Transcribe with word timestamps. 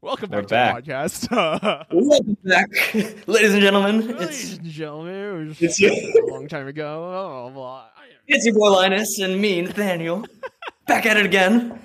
Welcome 0.00 0.30
back, 0.30 0.46
back. 0.46 0.84
to 0.84 0.90
the 0.90 0.92
podcast. 0.92 1.86
Welcome 1.92 2.36
back, 2.44 2.68
ladies 3.26 3.52
and 3.52 3.60
gentlemen. 3.62 4.06
Ladies 4.16 4.50
It's 4.52 4.58
and 4.58 4.66
gentlemen, 4.66 5.14
it 5.14 5.48
was 5.48 5.62
it's 5.62 5.80
your, 5.80 5.90
a 5.92 6.26
long 6.32 6.46
time 6.46 6.68
ago. 6.68 7.46
Oh, 7.48 7.50
blah. 7.52 7.86
it's 8.28 8.46
your 8.46 8.54
boy 8.54 8.70
Linus 8.70 9.18
and 9.18 9.40
me, 9.40 9.60
Nathaniel, 9.62 10.24
back 10.86 11.04
at 11.04 11.16
it 11.16 11.26
again. 11.26 11.80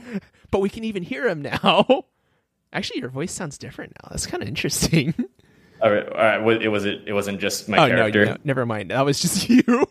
But 0.51 0.59
we 0.59 0.69
can 0.69 0.83
even 0.83 1.01
hear 1.01 1.27
him 1.27 1.41
now. 1.41 2.05
Actually, 2.71 2.99
your 2.99 3.09
voice 3.09 3.31
sounds 3.31 3.57
different 3.57 3.93
now. 4.03 4.09
That's 4.11 4.27
kind 4.27 4.43
of 4.43 4.49
interesting. 4.49 5.15
All 5.81 5.91
right, 5.91 6.07
all 6.07 6.13
right. 6.15 6.37
wa- 6.37 6.51
It 6.51 6.67
was 6.69 6.85
it. 6.85 7.01
It 7.07 7.13
wasn't 7.13 7.39
just 7.41 7.67
my 7.67 7.77
oh 7.79 7.87
character. 7.87 8.25
no, 8.25 8.31
no, 8.33 8.37
never 8.43 8.65
mind. 8.67 8.91
That 8.91 9.05
was 9.05 9.19
just 9.21 9.49
you. 9.49 9.63
You 9.65 9.87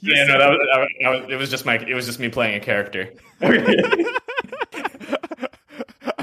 Yeah, 0.00 0.24
no, 0.24 0.38
that 0.38 0.48
was, 0.50 0.58
that 0.72 0.78
was- 0.80 0.88
that 1.02 1.08
was- 1.10 1.30
it 1.30 1.36
was 1.36 1.50
just 1.50 1.66
my. 1.66 1.74
It 1.76 1.92
was 1.94 2.06
just 2.06 2.18
me 2.20 2.30
playing 2.30 2.56
a 2.56 2.60
character. 2.60 3.12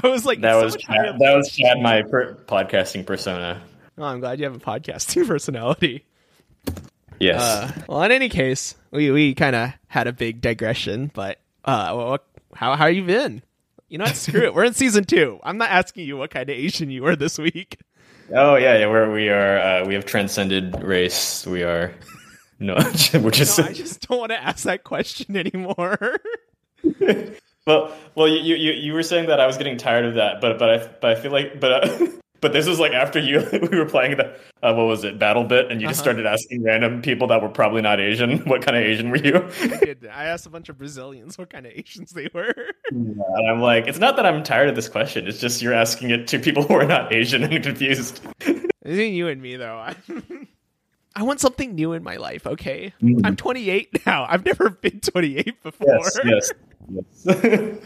I 0.04 0.08
was 0.08 0.24
like, 0.24 0.40
that 0.42 0.54
was 0.62 0.76
Chad, 0.76 1.18
that 1.18 1.36
was 1.36 1.50
Chad, 1.50 1.78
my 1.80 2.02
per- 2.02 2.34
podcasting 2.46 3.04
persona. 3.06 3.62
Oh, 3.96 4.04
I'm 4.04 4.20
glad 4.20 4.38
you 4.38 4.44
have 4.44 4.54
a 4.54 4.60
podcasting 4.60 5.26
personality. 5.26 6.04
Yes. 7.18 7.40
Uh, 7.40 7.72
well, 7.88 8.02
in 8.02 8.12
any 8.12 8.28
case, 8.28 8.76
we, 8.90 9.10
we 9.10 9.34
kind 9.34 9.56
of 9.56 9.72
had 9.88 10.06
a 10.06 10.12
big 10.12 10.40
digression, 10.40 11.10
but 11.12 11.40
uh, 11.64 11.92
what, 11.94 12.24
how 12.54 12.76
how 12.76 12.86
you 12.86 13.04
been? 13.04 13.42
You 13.88 13.98
know 13.98 14.04
what? 14.04 14.16
Screw 14.16 14.42
it. 14.42 14.54
We're 14.54 14.64
in 14.64 14.74
season 14.74 15.04
two. 15.04 15.40
I'm 15.42 15.58
not 15.58 15.70
asking 15.70 16.06
you 16.06 16.16
what 16.16 16.30
kind 16.30 16.48
of 16.48 16.54
Asian 16.56 16.90
you 16.90 17.02
were 17.02 17.16
this 17.16 17.38
week. 17.38 17.78
oh 18.32 18.54
yeah, 18.56 18.78
yeah. 18.78 18.86
We're 18.88 19.12
we 19.12 19.30
are 19.30 19.58
uh, 19.58 19.84
we 19.86 19.94
have 19.94 20.04
transcended 20.04 20.80
race. 20.82 21.44
We 21.46 21.64
are 21.64 21.92
no, 22.60 22.74
we're 23.14 23.30
just 23.30 23.58
No, 23.58 23.64
I 23.64 23.72
just 23.72 24.06
don't 24.06 24.18
want 24.18 24.30
to 24.30 24.40
ask 24.40 24.64
that 24.64 24.84
question 24.84 25.36
anymore. 25.36 26.18
Well, 27.68 27.92
well. 28.16 28.26
You, 28.28 28.56
you 28.56 28.72
you 28.72 28.92
were 28.94 29.02
saying 29.04 29.26
that 29.28 29.38
I 29.40 29.46
was 29.46 29.56
getting 29.56 29.76
tired 29.76 30.04
of 30.06 30.14
that, 30.14 30.40
but 30.40 30.58
but 30.58 30.68
I 30.70 30.78
but 31.00 31.10
I 31.16 31.20
feel 31.20 31.30
like 31.32 31.60
but. 31.60 31.72
Uh, 31.84 32.06
But 32.40 32.52
this 32.52 32.68
was 32.68 32.78
like 32.78 32.92
after 32.92 33.18
you 33.18 33.44
we 33.72 33.76
were 33.76 33.84
playing 33.84 34.16
the 34.16 34.26
uh, 34.62 34.72
what 34.72 34.86
was 34.86 35.02
it 35.02 35.18
BattleBit 35.18 35.72
and 35.72 35.80
you 35.80 35.88
just 35.88 35.98
Uh-huh. 35.98 36.04
started 36.12 36.24
asking 36.24 36.62
random 36.62 37.02
people 37.02 37.26
that 37.26 37.42
were 37.42 37.48
probably 37.48 37.82
not 37.82 37.98
Asian 37.98 38.38
what 38.50 38.62
kind 38.64 38.76
of 38.76 38.84
Asian 38.84 39.10
were 39.10 39.16
you 39.16 39.48
I 40.12 40.26
asked 40.26 40.46
a 40.46 40.48
bunch 40.48 40.68
of 40.68 40.78
Brazilians 40.78 41.36
what 41.36 41.50
kind 41.50 41.66
of 41.66 41.72
Asians 41.72 42.12
they 42.12 42.28
were. 42.32 42.54
and 42.92 43.20
I'm 43.50 43.60
like 43.60 43.88
it's 43.88 43.98
not 43.98 44.14
that 44.14 44.24
I'm 44.24 44.44
tired 44.44 44.68
of 44.68 44.76
this 44.76 44.88
question 44.88 45.26
it's 45.26 45.40
just 45.40 45.60
you're 45.62 45.74
asking 45.74 46.10
it 46.10 46.28
to 46.28 46.38
people 46.38 46.62
who 46.62 46.74
are 46.74 46.86
not 46.86 47.12
Asian 47.12 47.42
and 47.42 47.60
confused 47.60 48.20
Between 48.84 49.14
you 49.14 49.26
and 49.26 49.42
me, 49.42 49.56
though, 49.56 49.76
I, 49.76 49.96
I 51.16 51.24
want 51.24 51.40
something 51.40 51.74
new 51.74 51.92
in 51.92 52.04
my 52.04 52.18
life. 52.18 52.46
Okay, 52.46 52.92
Mm. 53.02 53.20
I'm 53.24 53.34
28 53.34 54.06
now. 54.06 54.26
I've 54.28 54.44
never 54.46 54.70
been 54.70 55.00
28 55.00 55.60
before. 55.64 55.88
yes 56.04 56.18
yes 56.24 56.52
yes 56.88 57.26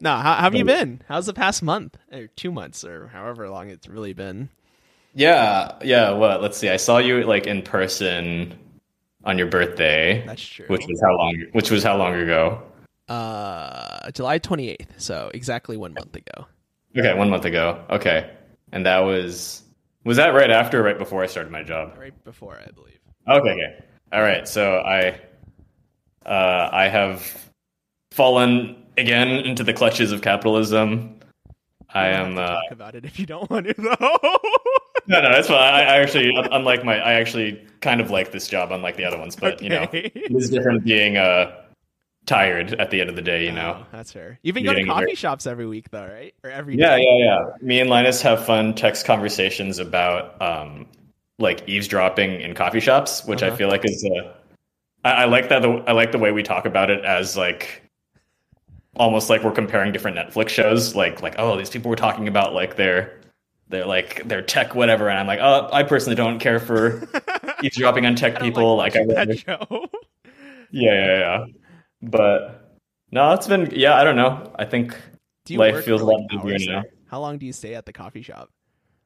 No, 0.00 0.10
how, 0.10 0.34
how 0.34 0.42
have 0.42 0.54
you 0.54 0.64
been? 0.64 1.02
How's 1.08 1.26
the 1.26 1.32
past 1.34 1.60
month 1.60 1.96
or 2.12 2.28
two 2.28 2.52
months 2.52 2.84
or 2.84 3.08
however 3.08 3.48
long 3.48 3.68
it's 3.70 3.88
really 3.88 4.12
been? 4.12 4.48
yeah 5.14 5.72
yeah 5.82 6.10
what 6.12 6.42
let's 6.42 6.56
see 6.58 6.68
I 6.68 6.76
saw 6.76 6.98
you 6.98 7.24
like 7.24 7.46
in 7.46 7.62
person 7.62 8.56
on 9.24 9.38
your 9.38 9.48
birthday 9.48 10.22
That's 10.26 10.46
true. 10.46 10.66
which 10.68 10.84
was 10.86 11.00
how 11.00 11.16
long 11.16 11.44
which 11.52 11.70
was 11.70 11.82
how 11.82 11.96
long 11.96 12.14
ago 12.14 12.62
Uh, 13.08 14.10
July 14.12 14.38
28th. 14.38 14.86
So 14.98 15.30
exactly 15.34 15.76
one 15.76 15.94
month 15.94 16.14
ago. 16.14 16.46
Okay, 16.96 17.14
one 17.14 17.30
month 17.30 17.46
ago. 17.46 17.82
Okay, 17.90 18.30
and 18.70 18.84
that 18.86 18.98
was 19.00 19.62
was 20.04 20.16
that 20.18 20.28
right 20.34 20.50
after, 20.50 20.80
or 20.80 20.82
right 20.84 20.98
before 20.98 21.22
I 21.22 21.26
started 21.26 21.50
my 21.50 21.62
job? 21.62 21.96
Right 21.98 22.14
before, 22.24 22.60
I 22.64 22.70
believe. 22.70 22.98
Okay, 23.26 23.50
okay, 23.50 23.84
all 24.12 24.20
right. 24.22 24.46
So 24.46 24.76
I, 24.78 25.18
uh, 26.24 26.68
I 26.72 26.88
have 26.88 27.47
fallen 28.12 28.76
again 28.96 29.28
into 29.28 29.62
the 29.64 29.72
clutches 29.72 30.12
of 30.12 30.22
capitalism. 30.22 31.14
I 31.94 32.08
am. 32.08 32.36
Uh, 32.36 32.46
talk 32.46 32.62
about 32.70 32.94
it 32.94 33.04
if 33.04 33.18
you 33.18 33.26
don't 33.26 33.48
want 33.50 33.66
to, 33.66 33.74
though. 33.78 34.18
no, 35.06 35.20
no, 35.22 35.32
that's 35.32 35.48
fine. 35.48 35.56
I, 35.56 35.80
I 35.82 35.96
actually, 36.00 36.32
unlike 36.52 36.84
my, 36.84 36.98
I 36.98 37.14
actually 37.14 37.64
kind 37.80 38.00
of 38.00 38.10
like 38.10 38.30
this 38.30 38.46
job, 38.46 38.72
unlike 38.72 38.96
the 38.96 39.04
other 39.04 39.18
ones. 39.18 39.36
But 39.36 39.62
you 39.62 39.70
know, 39.70 39.86
it 39.92 40.12
is 40.14 40.50
different 40.50 40.84
being 40.84 41.16
uh 41.16 41.62
tired 42.26 42.74
at 42.74 42.90
the 42.90 43.00
end 43.00 43.08
of 43.08 43.16
the 43.16 43.22
day. 43.22 43.46
You 43.46 43.52
know. 43.52 43.78
Oh, 43.80 43.86
that's 43.90 44.12
fair. 44.12 44.38
You've 44.42 44.54
been 44.54 44.64
going 44.64 44.76
to 44.76 44.84
coffee 44.84 45.04
very- 45.06 45.14
shops 45.14 45.46
every 45.46 45.66
week, 45.66 45.90
though, 45.90 46.06
right? 46.06 46.34
Or 46.44 46.50
every 46.50 46.76
Yeah, 46.76 46.96
day? 46.96 47.04
yeah, 47.04 47.24
yeah. 47.24 47.44
Me 47.62 47.80
and 47.80 47.88
Linus 47.88 48.20
have 48.20 48.44
fun 48.44 48.74
text 48.74 49.06
conversations 49.06 49.78
about 49.78 50.40
um, 50.42 50.86
like 51.38 51.66
eavesdropping 51.66 52.42
in 52.42 52.54
coffee 52.54 52.80
shops, 52.80 53.24
which 53.24 53.42
I 53.42 53.46
Uh-huh. 53.48 53.56
feel 53.56 53.68
like 53.68 53.86
is. 53.86 54.04
Uh, 54.04 54.32
I, 55.06 55.10
I 55.10 55.24
like 55.24 55.48
that. 55.48 55.62
The, 55.62 55.70
I 55.86 55.92
like 55.92 56.12
the 56.12 56.18
way 56.18 56.32
we 56.32 56.42
talk 56.42 56.66
about 56.66 56.90
it 56.90 57.02
as 57.06 57.34
like 57.34 57.82
almost 58.98 59.30
like 59.30 59.42
we're 59.42 59.52
comparing 59.52 59.92
different 59.92 60.16
Netflix 60.16 60.50
shows. 60.50 60.94
Like, 60.94 61.22
like 61.22 61.36
oh, 61.38 61.56
these 61.56 61.70
people 61.70 61.88
were 61.88 61.96
talking 61.96 62.28
about 62.28 62.54
like 62.54 62.76
their 62.76 63.20
their 63.68 63.86
like 63.86 64.26
their 64.26 64.42
tech 64.42 64.74
whatever, 64.74 65.08
and 65.08 65.18
I'm 65.18 65.26
like, 65.26 65.40
oh, 65.40 65.68
I 65.72 65.82
personally 65.82 66.16
don't 66.16 66.38
care 66.38 66.60
for 66.60 67.08
eavesdropping 67.62 68.06
on 68.06 68.14
tech 68.14 68.40
people. 68.40 68.76
like, 68.76 68.94
Like, 68.94 69.10
I 69.10 69.24
that 69.24 69.38
show. 69.38 69.66
yeah, 70.70 70.92
yeah, 70.92 71.18
yeah. 71.18 71.44
But 72.02 72.76
no, 73.10 73.32
it's 73.32 73.46
been 73.46 73.70
yeah. 73.72 73.96
I 73.96 74.04
don't 74.04 74.16
know. 74.16 74.52
I 74.56 74.64
think 74.64 74.96
Life 75.50 75.84
feels 75.84 76.02
a 76.02 76.04
lot 76.04 76.20
like, 76.30 76.42
busier 76.42 76.72
now. 76.72 76.84
How 77.06 77.20
long 77.20 77.38
do 77.38 77.46
you 77.46 77.52
stay 77.52 77.74
at 77.74 77.86
the 77.86 77.92
coffee 77.92 78.22
shop? 78.22 78.50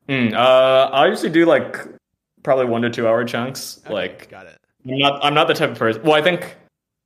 Mm, 0.08 0.34
uh, 0.34 0.91
I 0.92 1.06
usually 1.06 1.31
do 1.31 1.47
like 1.47 1.78
probably 2.42 2.66
one 2.66 2.82
to 2.82 2.91
two 2.91 3.06
hour 3.06 3.25
chunks. 3.25 3.81
Okay, 3.84 3.94
Like 3.94 4.31
got 4.31 4.47
it. 4.47 4.58
I'm 4.86 4.98
not 4.98 5.25
I'm 5.25 5.34
not 5.34 5.47
the 5.47 5.54
type 5.54 5.70
of 5.70 5.78
person. 5.78 6.02
Well, 6.02 6.14
I 6.14 6.22
think 6.22 6.56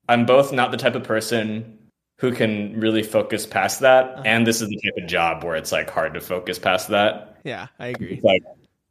I'm 0.09 0.25
both 0.25 0.53
not 0.53 0.71
the 0.71 0.79
type 0.79 0.95
of 0.95 1.05
person 1.05 1.76
who 2.19 2.33
can 2.33 2.79
really 2.81 3.03
focus 3.03 3.47
past 3.47 3.81
that, 3.81 4.05
Uh-huh. 4.07 4.23
and 4.25 4.47
this 4.47 4.61
is 4.63 4.69
the 4.69 4.81
type 4.83 4.95
of 5.03 5.07
job 5.09 5.45
where 5.45 5.57
it's 5.57 5.73
like 5.73 5.91
hard 5.91 6.15
to 6.15 6.21
focus 6.21 6.59
past 6.59 6.89
that. 6.89 7.37
Yeah, 7.45 7.67
I 7.79 7.89
agree. 7.89 8.21
Like 8.23 8.43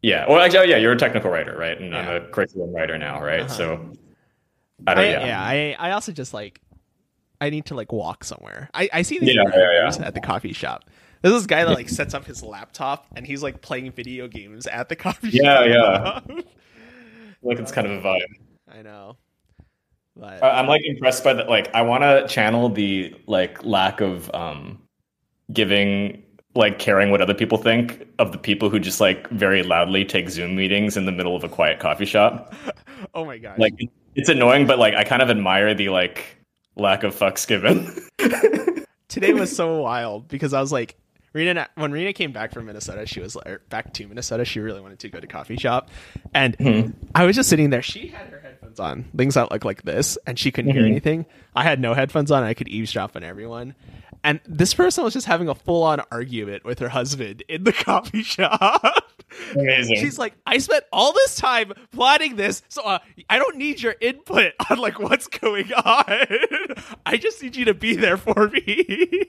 yeah, 0.01 0.25
well, 0.29 0.39
actually, 0.39 0.59
oh, 0.59 0.63
yeah, 0.63 0.77
you're 0.77 0.91
a 0.91 0.97
technical 0.97 1.31
writer, 1.31 1.57
right? 1.57 1.79
And 1.79 1.91
Yeah. 1.91 1.99
I'm 2.09 2.21
a 2.23 2.27
curriculum 2.27 2.73
writer 2.75 2.97
now, 2.97 3.21
right? 3.23 3.41
Uh-huh. 3.41 3.49
So 3.53 3.91
I 4.85 4.91
I, 4.91 4.95
don't. 4.95 5.05
yeah, 5.05 5.25
yeah. 5.25 5.41
I 5.41 5.75
I 5.79 5.91
also 5.91 6.11
just 6.11 6.33
like 6.33 6.61
I 7.41 7.49
need 7.49 7.65
to 7.65 7.75
like 7.75 7.91
walk 7.91 8.23
somewhere. 8.23 8.69
I 8.73 8.89
I 8.93 9.01
see 9.01 9.17
these 9.19 9.33
yeah, 9.33 9.43
yeah. 9.55 10.05
at 10.05 10.13
the 10.13 10.21
coffee 10.21 10.53
shop. 10.53 10.83
There's 11.21 11.33
this 11.33 11.47
guy 11.47 11.63
that 11.65 11.73
like 11.73 11.89
sets 11.89 12.13
up 12.13 12.25
his 12.25 12.43
laptop 12.43 13.07
and 13.15 13.25
he's 13.25 13.41
like 13.41 13.61
playing 13.61 13.91
video 13.93 14.27
games 14.27 14.67
at 14.67 14.89
the 14.89 14.95
coffee 14.95 15.29
Yeah, 15.29 15.65
shop. 15.65 16.23
Yeah, 16.29 16.35
yeah. 16.35 16.41
like 17.41 17.57
it's 17.57 17.71
kind 17.71 17.87
of 17.87 17.93
a 18.05 18.07
vibe. 18.07 18.19
I 18.71 18.81
know. 18.83 19.17
But 20.17 20.43
I- 20.43 20.59
I'm 20.59 20.67
like 20.67 20.81
impressed 20.85 21.23
by 21.23 21.33
that. 21.33 21.49
Like, 21.49 21.73
I 21.75 21.81
want 21.81 22.03
to 22.03 22.25
channel 22.27 22.69
the 22.69 23.13
like 23.27 23.63
lack 23.65 24.01
of 24.01 24.29
um 24.33 24.81
giving, 25.51 26.23
like, 26.55 26.79
caring 26.79 27.11
what 27.11 27.21
other 27.21 27.33
people 27.33 27.57
think 27.57 28.07
of 28.17 28.31
the 28.31 28.37
people 28.37 28.69
who 28.69 28.79
just 28.79 28.99
like 29.01 29.29
very 29.29 29.61
loudly 29.63 30.05
take 30.05 30.29
Zoom 30.29 30.55
meetings 30.55 30.97
in 30.97 31.05
the 31.05 31.11
middle 31.11 31.35
of 31.35 31.43
a 31.43 31.49
quiet 31.49 31.79
coffee 31.79 32.05
shop. 32.05 32.53
oh 33.13 33.25
my 33.25 33.37
god! 33.37 33.59
Like, 33.59 33.73
it's 34.15 34.29
annoying, 34.29 34.65
but 34.67 34.79
like, 34.79 34.93
I 34.95 35.03
kind 35.03 35.21
of 35.21 35.29
admire 35.29 35.73
the 35.73 35.89
like 35.89 36.37
lack 36.75 37.03
of 37.03 37.13
fucks 37.15 37.45
given. 37.47 37.91
today 39.09 39.33
was 39.33 39.55
so 39.55 39.77
wild 39.81 40.27
because 40.27 40.53
I 40.53 40.61
was 40.61 40.71
like, 40.71 40.97
Rena, 41.33 41.67
when 41.75 41.91
Rena 41.91 42.13
came 42.13 42.31
back 42.31 42.53
from 42.53 42.65
Minnesota, 42.65 43.05
she 43.05 43.19
was 43.19 43.35
or 43.35 43.61
back 43.69 43.93
to 43.95 44.07
Minnesota. 44.07 44.45
She 44.45 44.61
really 44.61 44.79
wanted 44.81 44.99
to 44.99 45.09
go 45.09 45.19
to 45.19 45.27
coffee 45.27 45.57
shop, 45.57 45.89
and 46.33 46.55
Hmm. 46.55 46.91
I 47.13 47.25
was 47.25 47.35
just 47.35 47.49
sitting 47.49 47.69
there. 47.69 47.81
She 47.81 48.07
had 48.07 48.27
her 48.27 48.39
headphones 48.75 48.79
on, 48.79 49.17
things 49.17 49.33
that 49.35 49.51
look 49.51 49.65
like 49.65 49.83
this, 49.83 50.17
and 50.27 50.37
she 50.37 50.51
couldn't 50.51 50.71
hear 50.73 50.83
Mhm. 50.83 50.89
anything. 50.91 51.25
I 51.55 51.63
had 51.63 51.79
no 51.79 51.93
headphones 51.93 52.31
on. 52.31 52.43
I 52.43 52.53
could 52.53 52.67
eavesdrop 52.67 53.15
on 53.15 53.23
everyone. 53.23 53.75
And 54.23 54.39
this 54.47 54.73
person 54.73 55.03
was 55.03 55.13
just 55.13 55.27
having 55.27 55.47
a 55.49 55.55
full 55.55 55.83
on 55.83 56.01
argument 56.11 56.65
with 56.65 56.79
her 56.79 56.89
husband 56.89 57.43
in 57.47 57.63
the 57.63 57.73
coffee 57.73 58.23
shop. 58.23 59.11
Amazing. 59.53 59.97
She's 59.97 60.17
like, 60.17 60.33
I 60.45 60.57
spent 60.59 60.83
all 60.91 61.13
this 61.13 61.35
time 61.35 61.73
plotting 61.91 62.35
this, 62.35 62.63
so 62.69 62.81
uh, 62.83 62.99
I 63.29 63.37
don't 63.37 63.57
need 63.57 63.81
your 63.81 63.95
input 64.01 64.53
on 64.69 64.77
like 64.79 64.99
what's 64.99 65.27
going 65.27 65.71
on. 65.73 66.05
I 67.05 67.17
just 67.17 67.41
need 67.43 67.55
you 67.55 67.65
to 67.65 67.73
be 67.73 67.95
there 67.95 68.17
for 68.17 68.49
me. 68.49 69.25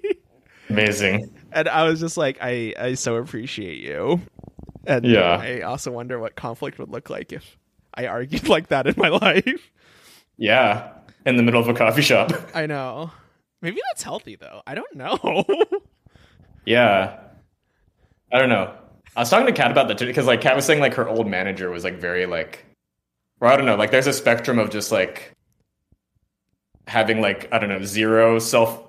Amazing. 0.69 1.33
and 1.53 1.69
I 1.69 1.85
was 1.85 2.01
just 2.01 2.17
like, 2.17 2.39
I, 2.41 2.75
I 2.79 2.95
so 2.95 3.17
appreciate 3.17 3.79
you. 3.79 4.21
And 4.87 5.05
Yeah. 5.05 5.37
I 5.41 5.61
also 5.63 5.91
wonder 5.93 6.19
what 6.19 6.35
conflict 6.37 6.79
would 6.79 6.89
look 6.91 7.11
like 7.11 7.33
if 7.33 7.57
I 7.97 8.07
argued 8.07 8.49
like 8.49 8.69
that 8.69 8.87
in 8.87 8.95
my 8.97 9.09
life. 9.23 9.71
Yeah. 10.37 10.93
In 11.25 11.37
the 11.37 11.43
middle 11.43 11.61
of 11.61 11.69
a 11.69 11.75
coffee 11.75 12.03
shop. 12.03 12.33
I 12.55 12.67
know. 12.67 13.11
Maybe 13.63 13.81
that's 13.91 14.03
healthy 14.03 14.37
though. 14.37 14.63
I 14.67 14.75
don't 14.75 14.95
know. 14.95 15.45
Yeah. 16.65 17.19
I 18.33 18.39
don't 18.39 18.49
know. 18.49 18.75
I 19.17 19.21
was 19.21 19.31
talking 19.31 19.47
to 19.47 19.53
Kat 19.53 19.71
about 19.71 19.89
that 19.89 19.99
too, 19.99 20.07
because 20.07 20.27
like 20.27 20.41
Kat 20.41 20.55
was 20.55 20.65
saying 20.65 20.81
like 20.81 20.95
her 20.95 21.09
old 21.09 21.27
manager 21.27 21.71
was 21.71 21.85
like 21.85 21.99
very 21.99 22.27
like 22.27 22.65
or 23.41 23.49
I 23.49 23.57
don't 23.57 23.67
know, 23.67 23.77
like 23.77 23.91
there's 23.91 24.07
a 24.07 24.13
spectrum 24.13 24.59
of 24.59 24.71
just 24.71 24.93
like 24.93 25.33
having 26.87 27.21
like, 27.21 27.49
I 27.53 27.59
don't 27.59 27.69
know, 27.69 27.83
zero 27.83 28.39
self 28.39 28.83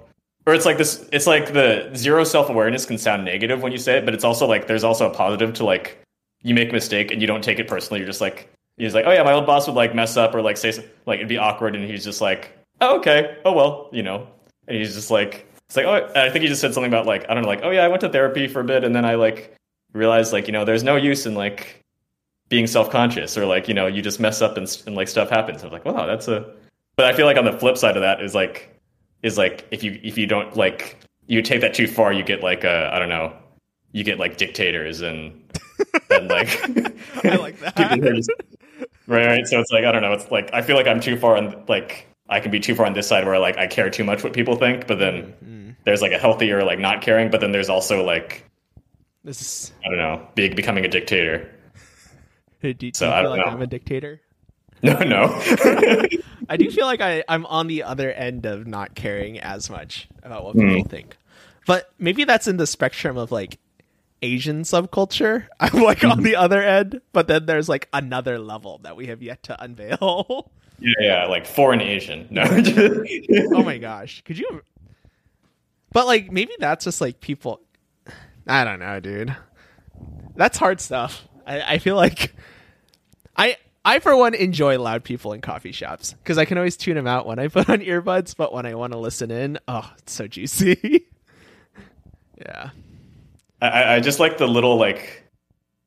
or 0.45 0.53
it's 0.53 0.65
like 0.65 0.77
this 0.77 1.07
it's 1.12 1.27
like 1.27 1.53
the 1.53 1.92
zero 1.95 2.24
self 2.24 2.50
awareness 2.50 2.86
can 2.86 2.98
sound 2.98 3.25
negative 3.25 3.62
when 3.62 3.71
you 3.71 3.77
say 3.77 3.98
it, 3.98 4.06
but 4.06 4.13
it's 4.13 4.24
also 4.24 4.48
like 4.48 4.68
there's 4.68 4.83
also 4.83 5.10
a 5.10 5.13
positive 5.13 5.53
to 5.56 5.65
like 5.65 5.98
you 6.44 6.53
make 6.53 6.69
a 6.69 6.74
mistake 6.74 7.12
and 7.12 7.21
you 7.21 7.27
don't 7.27 7.44
take 7.44 7.60
it 7.60 7.68
personally. 7.68 8.00
You're 8.00 8.07
just 8.07 8.21
like 8.21 8.50
he's 8.77 8.94
like, 8.94 9.06
Oh 9.06 9.12
yeah, 9.12 9.24
my 9.24 9.33
old 9.33 9.45
boss 9.45 9.68
would 9.68 9.75
like 9.75 9.94
mess 9.95 10.18
up 10.18 10.33
or 10.35 10.41
like 10.41 10.57
say 10.57 10.71
like 11.06 11.18
it'd 11.18 11.27
be 11.27 11.38
awkward 11.38 11.75
and 11.75 11.89
he's 11.89 12.03
just 12.03 12.21
like, 12.21 12.57
Oh 12.81 12.97
okay, 13.00 13.38
oh 13.45 13.53
well, 13.53 13.89
you 13.91 14.03
know. 14.03 14.27
And 14.68 14.77
he's 14.77 14.94
just 14.95 15.12
like 15.12 15.45
it's 15.68 15.75
like 15.75 15.85
oh 15.85 16.09
I 16.15 16.29
think 16.29 16.44
he 16.44 16.47
just 16.47 16.62
said 16.62 16.74
something 16.74 16.91
about 16.91 17.06
like 17.06 17.29
I 17.29 17.33
don't 17.33 17.44
know 17.44 17.50
like 17.50 17.62
oh 17.63 17.71
yeah 17.71 17.83
I 17.83 17.88
went 17.88 18.01
to 18.01 18.09
therapy 18.09 18.47
for 18.47 18.62
a 18.62 18.63
bit 18.63 18.83
and 18.83 18.95
then 18.95 19.06
I 19.06 19.15
like 19.15 19.56
realized 19.94 20.33
like 20.33 20.47
you 20.47 20.53
know 20.53 20.63
there's 20.65 20.83
no 20.83 20.95
use 20.95 21.25
in 21.25 21.35
like 21.35 21.81
being 22.50 22.68
self 22.68 22.89
conscious 22.89 23.38
or 23.38 23.45
like 23.45 23.68
you 23.68 23.74
know 23.74 23.88
you 23.88 24.01
just 24.01 24.19
mess 24.19 24.41
up 24.41 24.57
and, 24.57 24.81
and 24.85 24.95
like 24.95 25.07
stuff 25.07 25.29
happens. 25.29 25.63
I'm 25.63 25.71
like 25.71 25.85
wow 25.85 26.06
that's 26.06 26.27
a 26.27 26.53
but 26.95 27.06
I 27.06 27.13
feel 27.13 27.25
like 27.25 27.38
on 27.38 27.45
the 27.45 27.53
flip 27.53 27.77
side 27.77 27.95
of 27.95 28.01
that 28.01 28.21
is 28.21 28.33
like 28.35 28.77
is 29.24 29.38
like 29.38 29.65
if 29.71 29.83
you 29.83 30.00
if 30.03 30.18
you 30.18 30.27
don't 30.27 30.56
like 30.56 30.97
you 31.27 31.41
take 31.41 31.62
that 31.62 31.74
too 31.74 31.88
far 31.88 32.13
you 32.13 32.24
get 32.24 32.41
like 32.44 32.63
I 32.65 33.00
don't 33.00 33.09
know 33.09 33.33
you 33.91 34.03
get 34.03 34.19
like 34.19 34.38
dictators 34.38 35.01
and 35.01 35.41
and 36.09 36.27
like 36.27 36.47
I 37.25 37.35
like 37.35 37.59
that. 37.59 37.75
people 37.94 38.09
are 38.09 38.13
just- 38.13 38.31
right 39.07 39.25
right 39.25 39.47
so 39.47 39.59
it's 39.59 39.71
like 39.71 39.85
I 39.85 39.91
don't 39.91 40.01
know 40.01 40.13
it's 40.13 40.29
like 40.31 40.50
I 40.53 40.62
feel 40.62 40.75
like 40.75 40.88
I'm 40.88 41.00
too 41.00 41.18
far 41.18 41.38
on 41.38 41.63
like 41.68 42.07
I 42.29 42.39
can 42.39 42.51
be 42.51 42.59
too 42.59 42.75
far 42.75 42.85
on 42.85 42.94
this 42.94 43.07
side 43.07 43.25
where 43.25 43.39
like 43.39 43.57
I 43.57 43.68
care 43.68 43.89
too 43.89 44.03
much 44.03 44.24
what 44.24 44.33
people 44.33 44.56
think 44.56 44.88
but 44.88 45.00
then 45.00 45.33
Mm. 45.44 45.75
there's 45.85 46.01
like 46.01 46.12
a 46.12 46.18
healthier 46.18 46.63
like 46.63 46.79
not 46.79 47.01
caring 47.01 47.29
but 47.29 47.41
then 47.41 47.51
there's 47.51 47.69
also 47.69 48.03
like 48.03 48.44
This 49.24 49.41
is. 49.41 49.74
I 49.85 49.89
don't 49.89 49.97
know 49.97 50.27
big 50.35 50.56
becoming 50.56 50.85
a 50.85 50.89
dictator 50.89 51.50
Do, 52.62 52.74
do 52.74 52.88
you 52.88 52.91
So, 52.95 53.06
feel 53.07 53.13
I 53.13 53.21
don't 53.21 53.38
like 53.38 53.45
know. 53.45 53.51
I'm 53.51 53.62
a 53.62 53.68
dictator? 53.68 54.21
no 54.83 54.97
no 55.00 55.25
I 56.50 56.56
do 56.57 56.69
feel 56.71 56.85
like 56.85 57.01
I, 57.01 57.24
I'm 57.27 57.45
on 57.47 57.68
the 57.68 57.83
other 57.83 58.12
end 58.12 58.45
of 58.45 58.68
not 58.68 58.95
caring 58.95 59.39
as 59.39 59.69
much 59.69 60.07
about 60.24 60.44
what 60.45 60.56
Hmm. 60.56 60.69
people 60.69 60.83
think. 60.89 61.18
But 61.65 61.91
maybe 62.00 62.24
that's 62.24 62.47
in 62.47 62.57
the 62.57 62.68
spectrum 62.68 63.18
of 63.18 63.31
like 63.31 63.57
Asian 64.22 64.64
subculture. 64.64 65.48
I'm 65.60 65.81
like 65.81 66.00
Hmm. 66.02 66.12
on 66.12 66.24
the 66.24 66.36
other 66.36 66.62
end, 66.62 67.02
but 67.14 67.28
then 67.28 67.46
there's 67.46 67.69
like 67.69 67.88
another 67.94 68.40
level 68.40 68.80
that 68.84 68.96
we 68.96 69.08
have 69.08 69.22
yet 69.22 69.44
to 69.44 69.62
unveil. 69.64 70.52
yeah 70.80 70.94
yeah 71.00 71.25
like 71.25 71.48
foreign 71.48 71.81
Asian 71.81 72.28
no 72.30 72.44
oh 73.54 73.64
my 73.64 73.78
gosh. 73.80 74.22
Could 74.25 74.38
you 74.38 74.62
But 75.92 76.06
like 76.06 76.31
maybe 76.31 76.52
that's 76.60 76.86
just 76.86 77.02
like 77.02 77.19
people 77.19 77.62
I 78.46 78.64
don't 78.64 78.80
know, 78.80 79.00
dude. 79.00 79.36
That's 80.36 80.58
hard 80.58 80.80
stuff. 80.80 81.28
I, 81.46 81.74
I 81.74 81.78
feel 81.80 81.96
like 81.96 82.36
I 83.36 83.58
I 83.84 84.00
for 84.00 84.16
one 84.16 84.34
enjoy 84.36 84.78
loud 84.80 85.04
people 85.04 85.34
in 85.34 85.42
coffee 85.42 85.72
shops 85.72 86.13
because 86.13 86.38
I 86.38 86.46
can 86.46 86.58
always 86.58 86.78
tune 86.78 86.96
them 86.96 87.08
out 87.08 87.25
when 87.25 87.40
I 87.40 87.48
put 87.50 87.70
on 87.70 87.80
earbuds, 87.80 88.36
but 88.38 88.54
when 88.54 88.66
I 88.66 88.75
want 88.75 88.94
to 88.94 89.00
listen 89.00 89.31
in, 89.31 89.58
oh, 89.68 89.92
it's 89.98 90.13
so 90.13 90.28
juicy. 90.28 91.06
yeah. 92.38 92.70
I, 93.62 93.95
I 93.95 94.00
just 94.00 94.19
like 94.19 94.38
the 94.38 94.48
little 94.48 94.77
like 94.77 95.24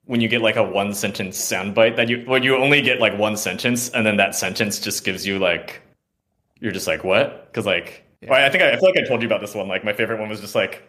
when 0.05 0.21
you 0.21 0.29
get 0.29 0.43
like 0.43 0.57
a 0.57 0.63
one 0.65 0.93
sentence 0.95 1.39
soundbite 1.39 1.97
that 1.97 2.09
you 2.09 2.25
when 2.27 2.43
you 2.43 2.57
only 2.57 2.83
get 2.83 3.01
like 3.01 3.17
one 3.19 3.37
sentence 3.37 3.89
and 3.91 4.05
then 4.05 4.17
that 4.17 4.35
sentence 4.35 4.79
just 4.81 5.05
gives 5.05 5.27
you 5.27 5.39
like 5.39 5.81
you're 6.61 6.73
just 6.73 6.87
like 6.87 7.05
what 7.05 7.47
because 7.47 7.67
like 7.67 8.05
Yeah. 8.21 8.31
well, 8.31 8.45
I 8.45 8.51
think 8.51 8.63
I, 8.63 8.73
I 8.73 8.77
feel 8.77 8.89
like 8.91 8.99
I 8.99 9.07
told 9.07 9.23
you 9.23 9.27
about 9.29 9.41
this 9.41 9.55
one 9.55 9.69
like 9.69 9.85
my 9.85 9.93
favorite 9.93 10.19
one 10.19 10.29
was 10.29 10.41
just 10.41 10.55
like 10.55 10.83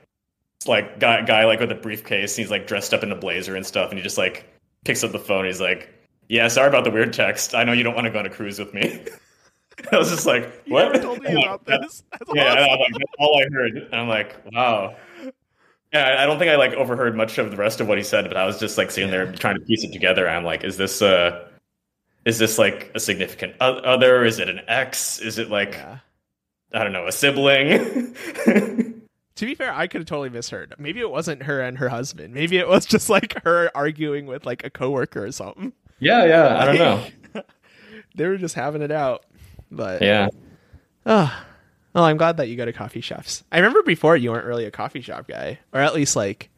it's 0.58 0.68
like 0.68 1.00
guy 1.00 1.22
guy 1.22 1.46
like 1.46 1.60
with 1.60 1.72
a 1.72 1.76
briefcase 1.76 2.36
he's 2.36 2.50
like 2.50 2.66
dressed 2.68 2.94
up 2.94 3.04
in 3.04 3.12
a 3.12 3.16
blazer 3.16 3.56
and 3.56 3.66
stuff 3.66 3.90
and 3.92 4.00
he 4.00 4.04
just 4.04 4.18
like 4.18 4.48
picks 4.86 5.04
up 5.04 5.12
the 5.12 5.20
phone 5.20 5.46
he's 5.46 5.62
like 5.62 5.90
yeah 6.30 6.48
sorry 6.48 6.70
about 6.70 6.84
the 6.84 6.92
weird 6.92 7.14
text 7.14 7.54
I 7.54 7.64
know 7.64 7.74
you 7.74 7.84
don't 7.84 7.94
want 7.96 8.06
to 8.06 8.12
go 8.12 8.20
on 8.20 8.26
a 8.26 8.30
cruise 8.30 8.58
with 8.58 8.74
me 8.74 9.06
I 9.92 9.98
was 9.98 10.10
just 10.10 10.26
like 10.26 10.64
You 10.66 10.74
what 10.74 10.92
never 10.92 11.04
told 11.04 11.22
me 11.22 11.44
about 11.44 11.66
this. 11.66 12.04
That's 12.12 12.32
yeah, 12.34 12.44
awesome. 12.44 12.58
I 12.60 12.68
was 12.68 12.80
like, 12.82 12.92
that's 13.00 13.14
all 13.20 13.42
I 13.42 13.46
heard. 13.52 13.78
And 13.78 13.96
I'm 13.96 14.08
like, 14.08 14.36
wow. 14.54 14.96
Yeah, 15.94 16.04
I- 16.08 16.24
I 16.24 16.26
don't 16.26 16.40
think 16.40 16.52
I 16.52 16.56
like 16.56 16.74
overheard 16.74 17.16
much 17.16 17.38
of 17.38 17.52
the 17.52 17.58
rest 17.58 17.82
of 17.82 17.88
what 17.88 17.98
he 17.98 18.04
said, 18.04 18.28
but 18.28 18.38
I 18.38 18.46
was 18.46 18.60
just 18.60 18.78
like 18.78 18.92
sitting 18.92 19.12
there 19.12 19.32
trying 19.34 19.56
to 19.56 19.62
piece 19.66 19.84
it 19.84 19.92
together. 19.92 20.28
I'm 20.30 20.44
like, 20.46 20.64
is 20.64 20.78
this 20.78 21.02
uh 21.02 21.48
is 22.26 22.38
this 22.38 22.58
like 22.58 22.92
a 22.96 23.00
significant 23.00 23.56
other? 23.60 24.24
Is 24.24 24.40
it 24.40 24.48
an 24.50 24.62
ex? 24.68 25.20
Is 25.20 25.38
it 25.38 25.50
like 25.50 25.74
Yeah. 25.74 25.98
I 26.74 26.84
don't 26.84 26.94
know, 26.94 27.08
a 27.08 27.12
sibling? 27.12 28.16
To 29.36 29.46
be 29.48 29.56
fair, 29.56 29.74
I 29.74 29.88
could 29.88 30.02
have 30.02 30.06
totally 30.08 30.30
misheard. 30.30 30.76
Maybe 30.78 31.00
it 31.00 31.10
wasn't 31.10 31.44
her 31.44 31.62
and 31.62 31.78
her 31.80 31.90
husband. 31.90 32.32
Maybe 32.34 32.58
it 32.58 32.68
was 32.68 32.86
just 32.86 33.10
like 33.10 33.42
her 33.44 33.72
arguing 33.74 34.28
with 34.28 34.46
like 34.46 34.64
a 34.64 34.70
coworker 34.70 35.26
or 35.26 35.32
something. 35.32 35.74
yeah, 36.00 36.26
yeah, 36.26 36.58
I 36.60 36.66
don't 36.66 36.78
know. 36.78 37.44
They 38.16 38.28
were 38.28 38.38
just 38.38 38.54
having 38.56 38.82
it 38.84 38.92
out. 38.92 39.26
But 39.72 40.02
Yeah. 40.04 40.28
Oh, 41.94 42.04
I'm 42.04 42.18
glad 42.18 42.38
that 42.38 42.48
you 42.48 42.56
go 42.56 42.66
to 42.66 42.74
coffee 42.74 43.02
shops. 43.02 43.44
I 43.52 43.58
remember 43.58 43.84
before 43.84 44.16
you 44.16 44.32
weren't 44.32 44.46
really 44.46 44.66
a 44.66 44.72
coffee 44.72 45.02
shop 45.02 45.28
guy, 45.28 45.60
or 45.74 45.82
at 45.82 45.94
least 45.94 46.16
like, 46.16 46.50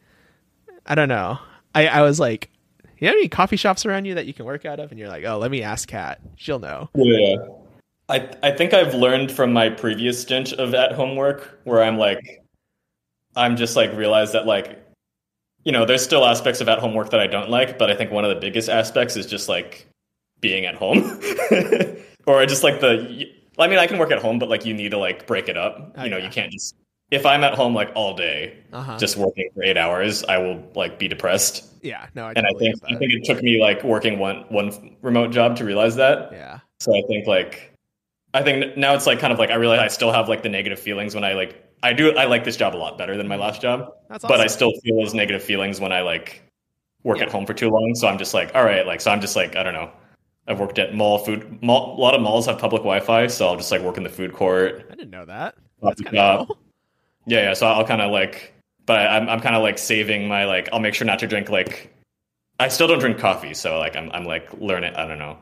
I 0.86 0.94
don't 0.94 1.08
know. 1.08 1.38
I, 1.74 1.88
I 1.88 2.02
was 2.02 2.20
like, 2.20 2.50
you 2.98 3.08
have 3.08 3.16
any 3.16 3.28
coffee 3.28 3.56
shops 3.56 3.84
around 3.84 4.04
you 4.04 4.14
that 4.14 4.26
you 4.26 4.32
can 4.34 4.44
work 4.44 4.64
out 4.64 4.78
of? 4.78 4.90
And 4.90 4.98
you're 4.98 5.08
like, 5.08 5.24
oh, 5.24 5.38
let 5.38 5.50
me 5.50 5.62
ask 5.62 5.88
Kat. 5.88 6.20
She'll 6.36 6.60
know. 6.60 6.88
Yeah. 6.94 7.36
I 8.08 8.28
I 8.42 8.50
think 8.52 8.74
I've 8.74 8.94
learned 8.94 9.32
from 9.32 9.52
my 9.52 9.70
previous 9.70 10.20
stint 10.20 10.52
of 10.52 10.74
at 10.74 10.92
home 10.92 11.16
work 11.16 11.58
where 11.64 11.82
I'm 11.82 11.96
like 11.96 12.42
I'm 13.34 13.56
just 13.56 13.76
like 13.76 13.94
realized 13.94 14.34
that 14.34 14.46
like 14.46 14.84
you 15.64 15.72
know, 15.72 15.86
there's 15.86 16.04
still 16.04 16.26
aspects 16.26 16.60
of 16.60 16.68
at 16.68 16.78
home 16.78 16.94
work 16.94 17.10
that 17.10 17.20
I 17.20 17.26
don't 17.26 17.48
like, 17.48 17.78
but 17.78 17.90
I 17.90 17.94
think 17.94 18.10
one 18.10 18.24
of 18.24 18.28
the 18.28 18.40
biggest 18.40 18.68
aspects 18.68 19.16
is 19.16 19.26
just 19.26 19.48
like 19.48 19.88
being 20.40 20.66
at 20.66 20.74
home. 20.74 21.20
or 22.26 22.44
just 22.44 22.62
like 22.62 22.80
the 22.80 23.26
I 23.58 23.66
mean, 23.68 23.78
I 23.78 23.86
can 23.86 23.98
work 23.98 24.10
at 24.10 24.20
home, 24.20 24.38
but 24.38 24.48
like 24.48 24.64
you 24.66 24.74
need 24.74 24.90
to 24.90 24.98
like 24.98 25.26
break 25.26 25.48
it 25.48 25.56
up. 25.56 25.94
Oh, 25.96 26.04
you 26.04 26.10
know, 26.10 26.16
yeah. 26.18 26.24
you 26.24 26.30
can't 26.30 26.50
just 26.52 26.74
if 27.10 27.24
I'm 27.26 27.44
at 27.44 27.54
home 27.54 27.74
like 27.74 27.90
all 27.94 28.14
day 28.16 28.56
Uh-huh. 28.72 28.98
just 28.98 29.16
working 29.16 29.48
for 29.54 29.62
8 29.62 29.76
hours, 29.76 30.24
I 30.24 30.38
will 30.38 30.62
like 30.74 30.98
be 30.98 31.06
depressed. 31.06 31.64
yeah, 31.82 32.06
no, 32.14 32.26
I 32.26 32.32
And 32.34 32.46
I 32.46 32.52
think 32.58 32.74
I 32.84 32.96
think 32.96 33.12
it 33.12 33.24
took 33.24 33.42
me 33.42 33.60
like 33.60 33.84
working 33.84 34.18
one 34.18 34.44
one 34.48 34.96
remote 35.02 35.30
job 35.30 35.56
to 35.56 35.64
realize 35.64 35.96
that. 35.96 36.30
yeah, 36.32 36.58
So 36.80 36.96
I 36.96 37.02
think 37.08 37.26
like 37.26 37.72
I 38.32 38.42
think 38.42 38.76
now 38.76 38.94
it's 38.94 39.06
like 39.06 39.20
kind 39.20 39.32
of 39.32 39.38
like 39.38 39.50
I 39.50 39.54
realize 39.56 39.78
I 39.80 39.88
still 39.88 40.10
have 40.12 40.28
like 40.28 40.42
the 40.42 40.48
negative 40.48 40.80
feelings 40.80 41.14
when 41.14 41.22
I 41.24 41.34
like 41.34 41.62
I 41.84 41.92
do 41.92 42.16
I 42.16 42.24
like 42.24 42.42
this 42.44 42.56
job 42.56 42.74
a 42.74 42.78
lot 42.78 42.98
better 42.98 43.16
than 43.16 43.28
my 43.28 43.36
last 43.36 43.60
job, 43.62 43.92
that's 44.08 44.24
awesome. 44.24 44.28
but 44.36 44.40
I 44.40 44.48
still 44.48 44.72
feel 44.82 44.96
those 44.96 45.14
negative 45.14 45.42
feelings 45.42 45.80
when 45.80 45.92
I 45.92 46.00
like 46.00 46.42
work 47.04 47.18
Yeah. 47.18 47.24
at 47.24 47.30
home 47.30 47.44
for 47.46 47.54
too 47.54 47.68
long. 47.70 47.94
So 47.94 48.08
I'm 48.08 48.18
just 48.18 48.32
like, 48.34 48.52
all 48.54 48.64
right, 48.64 48.84
like 48.86 49.00
so 49.02 49.10
I'm 49.12 49.20
just 49.20 49.36
like 49.36 49.54
I 49.54 49.62
don't 49.62 49.74
know. 49.74 49.90
I've 50.46 50.60
worked 50.60 50.78
at 50.78 50.94
mall 50.94 51.18
food. 51.18 51.62
Mall, 51.62 51.98
a 51.98 52.00
lot 52.00 52.14
of 52.14 52.20
malls 52.20 52.46
have 52.46 52.58
public 52.58 52.82
Wi-Fi, 52.82 53.28
so 53.28 53.48
I'll 53.48 53.56
just 53.56 53.70
like 53.70 53.80
work 53.80 53.96
in 53.96 54.02
the 54.02 54.10
food 54.10 54.32
court. 54.32 54.86
I 54.90 54.94
didn't 54.94 55.10
know 55.10 55.24
that. 55.24 55.54
That's 55.82 56.00
kind 56.02 56.18
of 56.18 56.40
uh, 56.40 56.44
cool. 56.46 56.58
Yeah, 57.26 57.42
yeah. 57.42 57.54
So 57.54 57.66
I'll 57.66 57.86
kind 57.86 58.02
of 58.02 58.10
like, 58.10 58.52
but 58.86 58.98
I, 58.98 59.16
I'm 59.16 59.28
I'm 59.28 59.40
kind 59.40 59.56
of 59.56 59.62
like 59.62 59.78
saving 59.78 60.28
my 60.28 60.44
like. 60.44 60.68
I'll 60.72 60.80
make 60.80 60.94
sure 60.94 61.06
not 61.06 61.18
to 61.20 61.26
drink 61.26 61.48
like. 61.48 61.90
I 62.60 62.68
still 62.68 62.86
don't 62.86 62.98
drink 62.98 63.18
coffee, 63.18 63.54
so 63.54 63.78
like 63.78 63.96
I'm 63.96 64.10
I'm 64.12 64.24
like 64.24 64.52
learning. 64.60 64.94
I 64.94 65.06
don't 65.06 65.18
know. 65.18 65.38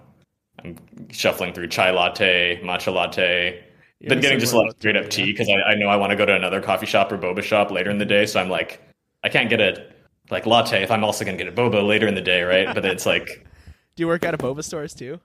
I'm 0.62 0.76
shuffling 1.10 1.52
through 1.52 1.68
chai 1.68 1.90
latte, 1.90 2.60
matcha 2.62 2.92
latte. 2.94 3.64
Been 4.08 4.20
getting 4.20 4.40
just 4.40 4.52
a 4.52 4.56
lot 4.56 4.68
of 4.68 4.76
straight 4.78 4.96
up 4.96 5.10
tea 5.10 5.26
because 5.26 5.48
I, 5.48 5.70
I 5.70 5.74
know 5.76 5.86
I 5.86 5.94
want 5.94 6.10
to 6.10 6.16
go 6.16 6.26
to 6.26 6.34
another 6.34 6.60
coffee 6.60 6.86
shop 6.86 7.12
or 7.12 7.18
boba 7.18 7.42
shop 7.42 7.70
later 7.70 7.90
in 7.90 7.98
the 7.98 8.04
day. 8.04 8.26
So 8.26 8.40
I'm 8.40 8.48
like, 8.48 8.82
I 9.22 9.28
can't 9.28 9.48
get 9.48 9.60
a 9.60 9.92
like 10.30 10.44
latte 10.44 10.82
if 10.82 10.90
I'm 10.90 11.04
also 11.04 11.24
gonna 11.24 11.36
get 11.36 11.46
a 11.46 11.52
boba 11.52 11.86
later 11.86 12.08
in 12.08 12.14
the 12.14 12.20
day, 12.20 12.42
right? 12.42 12.74
But 12.74 12.84
it's 12.84 13.06
like, 13.06 13.46
Do 13.96 14.02
you 14.02 14.06
work 14.06 14.24
at 14.24 14.34
a 14.34 14.38
boba 14.38 14.64
stores 14.64 14.94
too? 14.94 15.20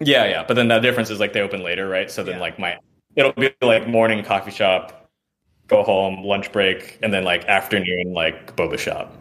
yeah, 0.00 0.24
yeah. 0.26 0.44
But 0.46 0.54
then 0.54 0.68
the 0.68 0.78
difference 0.78 1.10
is 1.10 1.20
like 1.20 1.32
they 1.32 1.40
open 1.40 1.62
later, 1.62 1.88
right? 1.88 2.10
So 2.10 2.22
then 2.22 2.34
Yeah. 2.34 2.40
like 2.40 2.58
my 2.58 2.76
it'll 3.14 3.32
be 3.32 3.50
like 3.62 3.88
morning 3.88 4.22
coffee 4.24 4.50
shop, 4.50 5.08
go 5.68 5.82
home, 5.82 6.22
lunch 6.24 6.52
break, 6.52 6.98
and 7.02 7.12
then 7.12 7.24
like 7.24 7.44
afternoon 7.46 8.12
like 8.12 8.56
boba 8.56 8.78
shop. 8.78 9.16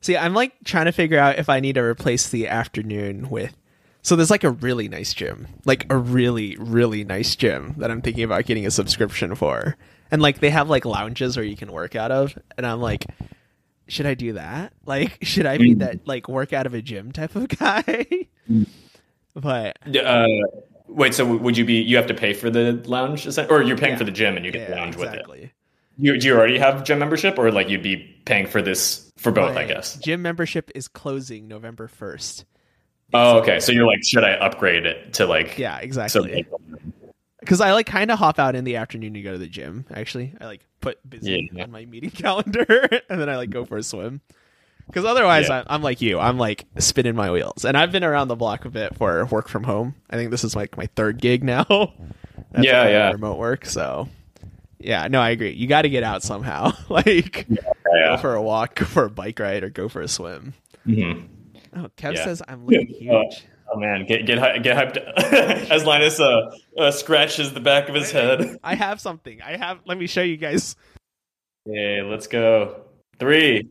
See, 0.00 0.16
I'm 0.16 0.34
like 0.34 0.52
trying 0.64 0.86
to 0.86 0.92
figure 0.92 1.18
out 1.18 1.38
if 1.38 1.48
I 1.48 1.60
need 1.60 1.74
to 1.74 1.82
replace 1.82 2.28
the 2.28 2.48
afternoon 2.48 3.30
with. 3.30 3.56
So 4.02 4.16
there's 4.16 4.30
like 4.30 4.44
a 4.44 4.50
really 4.50 4.88
nice 4.88 5.14
gym, 5.14 5.46
like 5.64 5.86
a 5.90 5.96
really 5.96 6.56
really 6.58 7.04
nice 7.04 7.36
gym 7.36 7.74
that 7.78 7.90
I'm 7.90 8.02
thinking 8.02 8.24
about 8.24 8.46
getting 8.46 8.66
a 8.66 8.70
subscription 8.70 9.34
for, 9.36 9.76
and 10.10 10.20
like 10.22 10.40
they 10.40 10.50
have 10.50 10.68
like 10.68 10.84
lounges 10.84 11.36
where 11.36 11.46
you 11.46 11.56
can 11.56 11.70
work 11.72 11.94
out 11.96 12.10
of, 12.10 12.36
and 12.56 12.66
I'm 12.66 12.80
like, 12.80 13.06
should 13.88 14.06
I 14.06 14.14
do 14.14 14.34
that? 14.34 14.72
Like, 14.84 15.18
should 15.22 15.46
I 15.46 15.58
be 15.58 15.74
Mm. 15.74 15.78
that 15.80 16.06
like 16.06 16.28
work 16.28 16.52
out 16.52 16.66
of 16.66 16.74
a 16.74 16.82
gym 16.82 17.12
type 17.12 17.34
of 17.36 17.48
guy? 17.58 18.06
but 19.34 19.76
Uh, 19.96 20.26
wait, 20.88 21.14
so 21.14 21.24
would 21.36 21.56
you 21.56 21.64
be? 21.64 21.74
You 21.82 21.96
have 21.96 22.06
to 22.06 22.14
pay 22.14 22.32
for 22.32 22.50
the 22.50 22.82
lounge, 22.86 23.26
or 23.50 23.62
you're 23.62 23.76
paying 23.76 23.92
Yeah. 23.92 23.98
for 23.98 24.04
the 24.04 24.10
gym 24.10 24.36
and 24.36 24.44
you 24.44 24.52
get 24.52 24.68
the 24.68 24.74
yeah, 24.74 24.80
lounge 24.80 24.96
with 24.96 25.12
it? 25.14 25.50
You, 25.98 26.18
do 26.18 26.26
you 26.26 26.34
already 26.34 26.58
have 26.58 26.84
gym 26.84 26.98
membership, 26.98 27.38
or 27.38 27.50
like 27.52 27.68
you'd 27.68 27.82
be 27.82 27.96
paying 28.24 28.46
for 28.46 28.62
this 28.62 29.10
for 29.18 29.30
both? 29.30 29.56
I 29.56 29.64
guess. 29.66 29.96
gym 29.96 30.22
membership 30.22 30.70
is 30.74 30.88
closing 30.88 31.48
November 31.48 31.86
first. 31.88 32.44
Oh, 33.14 33.40
okay. 33.40 33.60
So 33.60 33.72
you're 33.72 33.86
like, 33.86 34.02
should 34.02 34.24
I 34.24 34.32
upgrade 34.32 34.86
it 34.86 35.12
to 35.14 35.26
like? 35.26 35.58
Yeah, 35.58 35.78
exactly. 35.78 36.46
because 37.40 37.60
I 37.60 37.72
like 37.72 37.86
kind 37.86 38.10
of 38.10 38.18
hop 38.18 38.38
out 38.38 38.54
in 38.56 38.64
the 38.64 38.76
afternoon 38.76 39.12
to 39.14 39.20
go 39.22 39.32
to 39.32 39.38
the 39.38 39.46
gym. 39.48 39.84
Actually, 39.92 40.32
I 40.40 40.46
like 40.46 40.66
put 40.82 40.98
busy 41.08 41.48
Yeah. 41.52 41.64
on 41.64 41.70
my 41.70 41.86
meeting 41.86 42.10
calendar, 42.22 42.86
and 43.08 43.18
then 43.20 43.30
I 43.30 43.36
like 43.36 43.48
go 43.50 43.64
for 43.64 43.78
a 43.78 43.82
swim. 43.82 44.20
Because 44.86 45.04
otherwise, 45.06 45.48
Yeah. 45.48 45.60
I'm, 45.60 45.64
I'm 45.68 45.82
like 45.82 46.02
you. 46.02 46.18
I'm 46.18 46.36
like 46.36 46.66
spinning 46.78 47.14
my 47.16 47.30
wheels, 47.30 47.64
and 47.64 47.76
I've 47.78 47.92
been 47.92 48.04
around 48.04 48.28
the 48.28 48.36
block 48.36 48.64
a 48.66 48.70
bit 48.70 48.94
for 48.96 49.24
work 49.26 49.48
from 49.48 49.64
home. 49.64 49.94
I 50.10 50.16
think 50.16 50.30
this 50.30 50.44
is 50.44 50.54
like 50.54 50.76
my 50.76 50.86
third 50.94 51.18
gig 51.20 51.42
now. 51.42 51.64
That's 52.50 52.66
Yeah, 52.66 52.88
yeah. 52.88 53.10
Remote 53.12 53.38
work. 53.38 53.64
So, 53.64 54.08
yeah, 54.78 55.06
no, 55.08 55.20
I 55.20 55.30
agree. 55.30 55.52
You 55.52 55.66
got 55.68 55.82
to 55.82 55.88
get 55.88 56.02
out 56.02 56.22
somehow. 56.22 56.72
like, 56.90 57.46
go 57.48 57.56
yeah. 57.94 58.16
for 58.18 58.34
a 58.34 58.42
walk, 58.42 58.74
go 58.74 58.84
for 58.84 59.04
a 59.04 59.10
bike 59.10 59.38
ride, 59.38 59.62
or 59.64 59.70
go 59.70 59.88
for 59.88 60.02
a 60.02 60.08
swim. 60.08 60.52
Mhm. 60.86 61.28
Oh, 61.74 61.88
Kev 61.96 62.16
Yeah. 62.16 62.24
says 62.24 62.42
I'm 62.46 62.66
looking 62.66 62.88
Uh, 63.08 63.22
huge. 63.22 63.44
Oh 63.74 63.78
man, 63.78 64.04
get 64.06 64.26
get 64.26 64.62
get 64.62 64.76
hyped 64.76 64.98
as 65.70 65.84
Linus 65.84 66.20
uh, 66.20 66.54
uh, 66.76 66.90
scratches 66.90 67.52
the 67.54 67.60
back 67.60 67.88
of 67.88 67.94
his 67.94 68.10
head. 68.10 68.58
I 68.64 68.74
have 68.74 69.00
something. 69.00 69.40
I 69.40 69.56
have. 69.56 69.78
Let 69.86 69.96
me 69.98 70.06
show 70.06 70.22
you 70.22 70.36
guys. 70.36 70.76
Okay, 71.68 72.02
let's 72.02 72.26
go. 72.26 72.82
Three, 73.18 73.68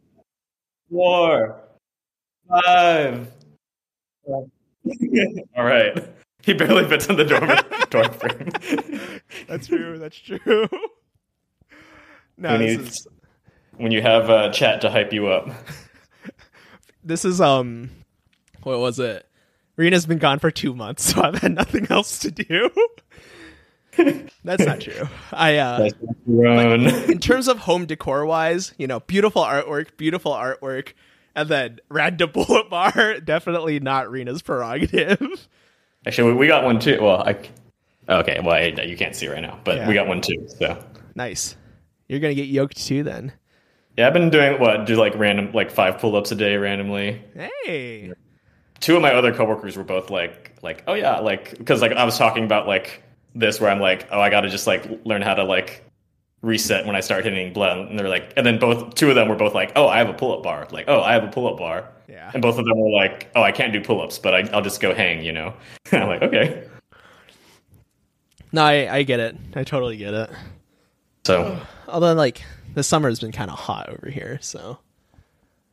four, 0.89 1.61
five. 2.49 3.27
All 4.27 4.45
right. 5.57 6.07
He 6.43 6.53
barely 6.53 6.85
fits 6.85 7.07
in 7.07 7.17
the 7.17 7.23
door, 7.25 7.39
door 7.91 8.11
frame. 8.13 9.19
That's 9.47 9.67
true. 9.67 9.99
That's 9.99 10.17
true. 10.17 10.39
No, 12.37 12.49
When 12.53 12.61
this 12.61 12.73
you- 12.77 12.81
is 12.83 13.07
when 13.77 13.91
you 13.91 14.01
have 14.01 14.29
uh, 14.29 14.49
chat 14.51 14.81
to 14.81 14.89
hype 14.89 15.13
you 15.13 15.27
up. 15.27 15.49
this 17.03 17.23
is 17.25 17.39
um, 17.39 17.89
what 18.63 18.79
was 18.79 18.97
it? 18.99 19.27
Rena's 19.81 20.05
been 20.05 20.19
gone 20.19 20.37
for 20.37 20.51
two 20.51 20.75
months, 20.75 21.03
so 21.13 21.21
I've 21.23 21.39
had 21.41 21.55
nothing 21.55 21.87
else 21.89 22.19
to 22.19 22.29
do. 22.31 22.69
That's 24.43 24.63
not 24.65 24.79
true. 24.79 25.09
I 25.33 25.57
uh, 25.57 25.89
Run. 26.27 26.81
in 27.11 27.17
terms 27.19 27.47
of 27.47 27.57
home 27.57 27.85
decor 27.87 28.25
wise, 28.25 28.73
you 28.77 28.85
know, 28.87 28.99
beautiful 29.01 29.41
artwork, 29.43 29.97
beautiful 29.97 30.31
artwork, 30.33 30.93
and 31.35 31.49
then 31.49 31.79
random 31.89 32.29
bullet 32.33 32.69
bar, 32.69 33.19
definitely 33.19 33.79
not 33.79 34.09
Rena's 34.11 34.41
prerogative. 34.43 35.47
Actually, 36.05 36.33
we- 36.33 36.37
we 36.39 36.47
got 36.47 36.63
one 36.63 36.79
too. 36.79 36.99
Well, 37.01 37.23
I. 37.27 37.37
Okay, 38.09 38.39
well, 38.43 38.55
I, 38.55 38.81
you 38.83 38.97
can't 38.97 39.15
see 39.15 39.27
right 39.27 39.41
now, 39.41 39.59
but 39.63 39.77
Yeah. 39.77 39.87
we 39.87 39.93
got 39.93 40.07
one 40.07 40.21
too. 40.21 40.47
So 40.59 40.83
nice. 41.15 41.55
You're 42.07 42.19
gonna 42.19 42.33
get 42.35 42.47
yoked 42.47 42.77
too 42.77 43.03
then. 43.03 43.31
yeah, 43.97 44.07
I've 44.07 44.13
been 44.13 44.29
doing 44.29 44.59
what? 44.59 44.85
Do 44.85 44.95
like 44.95 45.15
random, 45.17 45.51
like 45.53 45.69
five 45.71 45.97
pull-ups 45.99 46.31
a 46.31 46.35
day 46.35 46.55
randomly. 46.57 47.21
Hey. 47.35 48.11
Two 48.81 48.95
of 48.97 49.01
my 49.01 49.13
other 49.13 49.33
coworkers 49.33 49.77
were 49.77 49.83
both 49.83 50.09
like 50.09 50.51
like 50.61 50.83
oh 50.87 50.93
yeah 50.93 51.19
like 51.19 51.57
because 51.57 51.81
like 51.81 51.93
i 51.93 52.03
was 52.03 52.17
talking 52.17 52.43
about 52.43 52.67
like 52.67 53.01
this 53.33 53.61
where 53.61 53.69
i'm 53.71 53.79
like 53.79 54.07
oh 54.11 54.19
i 54.19 54.29
gotta 54.29 54.49
just 54.49 54.67
like 54.67 54.85
learn 55.05 55.21
how 55.21 55.33
to 55.33 55.43
like 55.43 55.83
reset 56.41 56.85
when 56.85 56.95
i 56.95 56.99
start 56.99 57.23
hitting 57.23 57.53
blood 57.53 57.77
and 57.77 57.97
they're 57.97 58.09
like 58.09 58.33
and 58.35 58.45
then 58.45 58.59
both 58.59 58.93
two 58.95 59.09
of 59.09 59.15
them 59.15 59.29
were 59.29 59.35
both 59.35 59.53
like 59.53 59.71
oh 59.75 59.87
i 59.87 59.97
have 59.97 60.09
a 60.09 60.13
pull-up 60.13 60.43
bar 60.43 60.67
like 60.71 60.85
oh 60.89 61.01
i 61.01 61.13
have 61.13 61.23
a 61.23 61.27
pull-up 61.27 61.57
bar 61.57 61.87
Yeah. 62.09 62.29
and 62.33 62.41
both 62.41 62.57
of 62.57 62.65
them 62.65 62.77
were 62.79 62.89
like 62.91 63.31
oh 63.35 63.43
i 63.43 63.51
can't 63.51 63.71
do 63.71 63.79
pull-ups 63.81 64.17
but 64.19 64.33
I, 64.35 64.39
i'll 64.51 64.61
just 64.63 64.81
go 64.81 64.93
hang 64.93 65.23
you 65.23 65.31
know 65.31 65.53
i'm 65.93 66.07
like 66.07 66.21
okay 66.23 66.67
No, 68.53 68.63
I, 68.63 68.97
I 68.97 69.03
get 69.03 69.21
it. 69.21 69.37
I 69.55 69.63
totally 69.63 69.95
get 69.95 70.13
it. 70.13 70.29
so 71.23 71.57
Although, 71.87 72.13
like, 72.15 72.41
the 72.73 72.83
summer's 72.83 73.21
been 73.21 73.31
kind 73.31 73.49
of 73.49 73.57
hot 73.57 73.87
over 73.87 74.09
here, 74.09 74.39
so. 74.41 74.77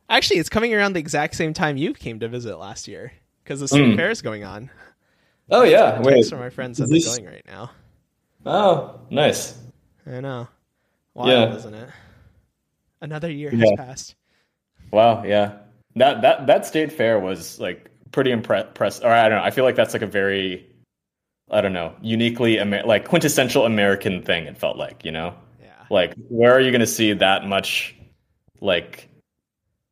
Actually, 0.09 0.39
it's 0.39 0.49
coming 0.49 0.73
around 0.73 0.93
the 0.93 0.99
exact 0.99 1.35
same 1.35 1.53
time 1.53 1.77
you 1.77 1.93
came 1.93 2.19
to 2.19 2.27
visit 2.27 2.57
last 2.57 2.87
year 2.87 3.11
because 3.43 3.59
the 3.59 3.67
state 3.67 3.93
Mm. 3.93 3.95
fair 3.95 4.09
is 4.09 4.21
going 4.21 4.43
on. 4.43 4.69
oh 5.51 5.63
yeah 5.63 6.01
Thanks 6.03 6.29
for 6.29 6.37
my 6.37 6.49
friends 6.51 6.77
that 6.77 6.91
is 6.91 7.05
they're 7.05 7.17
going 7.25 7.33
right 7.33 7.45
now. 7.47 7.71
oh 8.45 8.99
nice 9.09 9.57
I 10.07 10.19
know. 10.21 10.47
Wild, 11.13 11.29
Yeah. 11.29 11.55
isn't 11.55 11.73
it? 11.73 11.89
Another 13.01 13.29
year 13.31 13.51
Yeah. 13.53 13.65
has 13.69 13.71
passed. 13.77 14.15
Wow, 14.91 15.23
yeah. 15.23 15.53
That 15.95 16.21
that 16.21 16.47
that 16.47 16.65
state 16.65 16.91
fair 16.91 17.19
was 17.19 17.59
like 17.59 17.89
pretty 18.11 18.31
impressed. 18.31 19.03
Or 19.03 19.11
I 19.11 19.29
don't 19.29 19.37
know. 19.39 19.43
I 19.43 19.51
feel 19.51 19.65
like 19.65 19.75
that's 19.75 19.93
like 19.93 20.01
a 20.01 20.07
very, 20.07 20.65
I 21.51 21.61
don't 21.61 21.73
know, 21.73 21.93
uniquely 22.01 22.57
Amer- 22.57 22.83
like 22.85 23.07
quintessential 23.07 23.65
American 23.65 24.23
thing. 24.23 24.45
It 24.45 24.57
felt 24.57 24.77
like 24.77 25.05
you 25.05 25.11
know, 25.11 25.35
Yeah. 25.61 25.69
like 25.91 26.13
where 26.29 26.53
are 26.53 26.59
you 26.61 26.71
going 26.71 26.81
to 26.81 26.87
see 26.87 27.13
that 27.13 27.45
much, 27.45 27.95
like, 28.61 29.08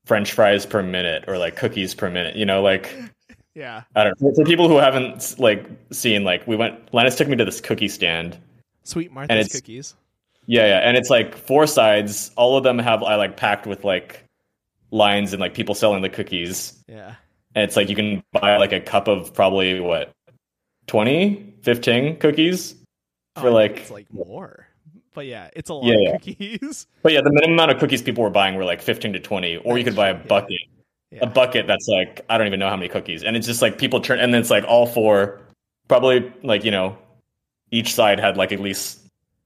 French 0.07 0.31
fries 0.31 0.65
per 0.65 0.81
minute 0.81 1.25
or 1.27 1.37
like 1.37 1.55
cookies 1.55 1.93
per 1.93 2.09
minute? 2.09 2.35
You 2.35 2.45
know, 2.45 2.61
like 2.61 2.95
Yeah. 3.57 3.81
I 3.95 4.03
don't 4.03 4.21
know. 4.21 4.31
For 4.35 4.45
people 4.45 4.69
who 4.69 4.77
haven't 4.77 5.39
like 5.39 5.67
seen, 5.91 6.23
like 6.23 6.45
we 6.45 6.55
went. 6.55 6.93
Linus 6.93 7.15
took 7.15 7.27
me 7.27 7.35
to 7.37 7.43
this 7.43 7.59
cookie 7.59 7.87
stand. 7.87 8.37
Sweet 8.83 9.11
Martha's 9.11 9.51
cookies. 9.51 9.95
Yeah, 10.45 10.67
yeah, 10.67 10.87
and 10.87 10.95
it's 10.95 11.09
like 11.09 11.35
four 11.35 11.65
sides. 11.65 12.29
All 12.37 12.55
of 12.55 12.63
them 12.63 12.77
have 12.77 13.01
I 13.01 13.15
like 13.15 13.35
packed 13.35 13.65
with 13.65 13.83
like 13.83 14.23
lines 14.91 15.33
and 15.33 15.41
like 15.41 15.55
people 15.55 15.73
selling 15.73 16.03
the 16.03 16.09
cookies. 16.09 16.81
Yeah. 16.87 17.15
and 17.55 17.63
it's 17.63 17.75
like 17.75 17.89
you 17.89 17.95
can 17.95 18.23
buy 18.31 18.57
like 18.57 18.71
a 18.73 18.79
cup 18.79 19.07
of 19.07 19.33
probably 19.33 19.79
what 19.79 20.11
20 20.85 21.55
15 21.63 22.17
cookies 22.17 22.75
oh, 23.35 23.41
for 23.41 23.49
Oh, 23.49 23.53
like 23.53 23.79
it's 23.79 23.91
like 23.91 24.13
more. 24.13 24.66
But 25.17 25.25
yeah, 25.25 25.49
it's 25.55 25.71
a 25.71 25.73
lot 25.73 25.85
Yeah, 25.87 25.95
of 25.95 26.01
yeah. 26.01 26.11
cookies. 26.11 26.85
but 27.01 27.11
yeah 27.11 27.21
the 27.21 27.31
minimum 27.31 27.53
amount 27.53 27.71
of 27.71 27.79
cookies 27.79 28.03
people 28.03 28.23
were 28.23 28.29
buying 28.29 28.53
were 28.53 28.63
like 28.65 28.83
15 28.83 29.13
to 29.13 29.19
20 29.19 29.57
or 29.57 29.75
you 29.79 29.83
could 29.83 29.95
buy 29.95 30.09
a 30.09 30.13
bucket 30.13 30.59
Yeah. 31.09 31.19
a 31.23 31.25
bucket 31.25 31.65
that's 31.65 31.87
like 31.87 32.21
i 32.29 32.37
don't 32.37 32.45
even 32.45 32.59
know 32.59 32.69
how 32.69 32.75
many 32.75 32.87
cookies 32.87 33.23
and 33.23 33.35
it's 33.35 33.47
just 33.47 33.63
like 33.63 33.79
people 33.79 33.99
turn 33.99 34.19
and 34.19 34.31
then 34.31 34.41
it's 34.41 34.51
like 34.51 34.63
all 34.65 34.85
four 34.85 35.39
probably 35.87 36.31
like 36.43 36.63
you 36.63 36.69
know 36.69 36.95
each 37.71 37.95
side 37.95 38.19
had 38.19 38.37
like 38.37 38.51
at 38.51 38.59
least 38.59 38.99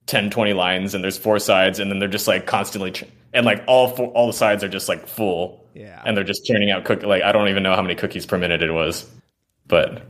10 0.08 0.28
20 0.28 0.52
lines 0.52 0.94
and 0.94 1.02
there's 1.02 1.16
four 1.16 1.38
sides 1.38 1.78
and 1.78 1.90
then 1.90 1.98
they're 2.00 2.08
just 2.18 2.28
like 2.28 2.44
constantly 2.46 2.90
ch- 2.90 3.04
and 3.32 3.46
like 3.46 3.64
all 3.66 3.88
four 3.88 4.08
all 4.08 4.26
the 4.26 4.32
sides 4.34 4.62
are 4.62 4.68
just 4.68 4.90
like 4.90 5.06
full 5.06 5.64
yeah. 5.72 6.02
and 6.04 6.14
they're 6.16 6.22
just 6.32 6.44
churning 6.44 6.70
out 6.70 6.84
cook 6.84 7.02
like 7.02 7.22
i 7.22 7.32
don't 7.32 7.48
even 7.48 7.62
know 7.62 7.74
how 7.74 7.80
many 7.80 7.94
cookies 7.94 8.26
per 8.26 8.36
minute 8.36 8.62
it 8.62 8.72
was 8.72 9.08
but 9.66 10.02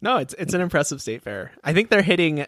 No, 0.00 0.16
it's 0.16 0.34
it's 0.38 0.54
an 0.54 0.62
impressive 0.62 1.02
state 1.02 1.20
fair. 1.22 1.52
I 1.62 1.74
think 1.74 1.90
they're 1.90 2.00
hitting 2.00 2.46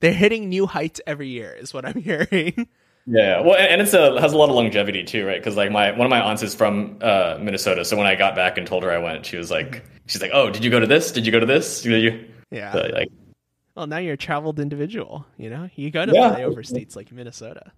they're 0.00 0.12
hitting 0.12 0.48
new 0.48 0.66
heights 0.66 1.00
every 1.06 1.28
year 1.28 1.52
is 1.52 1.72
what 1.74 1.84
I'm 1.84 2.00
hearing. 2.00 2.68
Yeah, 3.06 3.40
well, 3.40 3.56
and 3.56 3.82
it's 3.82 3.92
a 3.92 4.18
has 4.20 4.32
a 4.32 4.36
lot 4.38 4.48
of 4.48 4.54
longevity 4.54 5.04
too, 5.04 5.26
right? 5.26 5.38
Because 5.38 5.56
like 5.56 5.70
my 5.70 5.90
one 5.92 6.06
of 6.06 6.10
my 6.10 6.20
aunts 6.20 6.42
is 6.42 6.54
from 6.54 6.98
uh, 7.02 7.36
Minnesota, 7.40 7.84
so 7.84 7.96
when 7.98 8.06
I 8.06 8.14
got 8.14 8.34
back 8.34 8.56
and 8.56 8.66
told 8.66 8.82
her 8.82 8.90
I 8.90 8.96
went, 8.98 9.26
she 9.26 9.36
was 9.36 9.50
like, 9.50 9.84
she's 10.06 10.22
like, 10.22 10.30
"Oh, 10.32 10.48
did 10.50 10.64
you 10.64 10.70
go 10.70 10.80
to 10.80 10.86
this? 10.86 11.12
Did 11.12 11.26
you 11.26 11.32
go 11.32 11.38
to 11.40 11.44
this? 11.46 11.82
Did 11.82 12.02
you?" 12.02 12.24
Yeah. 12.50 12.72
So, 12.72 12.78
like, 12.94 13.08
Well, 13.74 13.86
now 13.86 13.98
you're 13.98 14.14
a 14.14 14.16
traveled 14.16 14.58
individual, 14.60 15.26
you 15.36 15.50
know? 15.50 15.68
You 15.74 15.90
go 15.90 16.06
to 16.06 16.12
Yeah. 16.14 16.30
fly 16.30 16.44
over 16.44 16.62
states 16.62 16.94
like 16.96 17.10
Minnesota. 17.12 17.72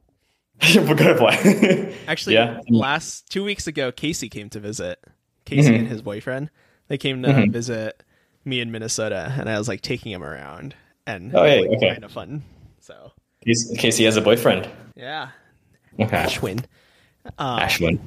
we're 0.76 0.94
gonna 0.94 1.16
play. 1.16 1.96
Actually, 2.06 2.34
Yeah. 2.34 2.60
last 2.68 3.28
2 3.32 3.42
weeks 3.42 3.66
ago 3.66 3.90
Casey 3.90 4.28
came 4.28 4.48
to 4.50 4.60
visit. 4.60 5.02
Casey 5.44 5.70
Mhm. 5.72 5.78
and 5.80 5.88
his 5.88 6.02
boyfriend. 6.02 6.50
They 6.88 6.98
came 6.98 7.22
to 7.22 7.28
Mhm. 7.30 7.52
visit 7.52 8.02
me 8.44 8.60
in 8.60 8.70
Minnesota 8.70 9.34
and 9.38 9.48
I 9.48 9.58
was 9.58 9.66
like 9.68 9.80
taking 9.80 10.12
him 10.12 10.22
around 10.22 10.74
and 11.06 11.34
Oh, 11.34 11.44
hey, 11.44 11.66
okay. 11.68 11.90
kind 11.92 12.04
of 12.04 12.12
fun. 12.12 12.42
So, 12.80 13.12
Casey 13.44 13.76
Casey 13.76 14.04
has 14.04 14.16
a 14.16 14.20
boyfriend. 14.20 14.68
yeah. 14.96 15.28
Okay, 15.98 16.16
Ashwin. 16.16 16.64
Um, 17.38 17.58
Ashwin. 17.60 17.98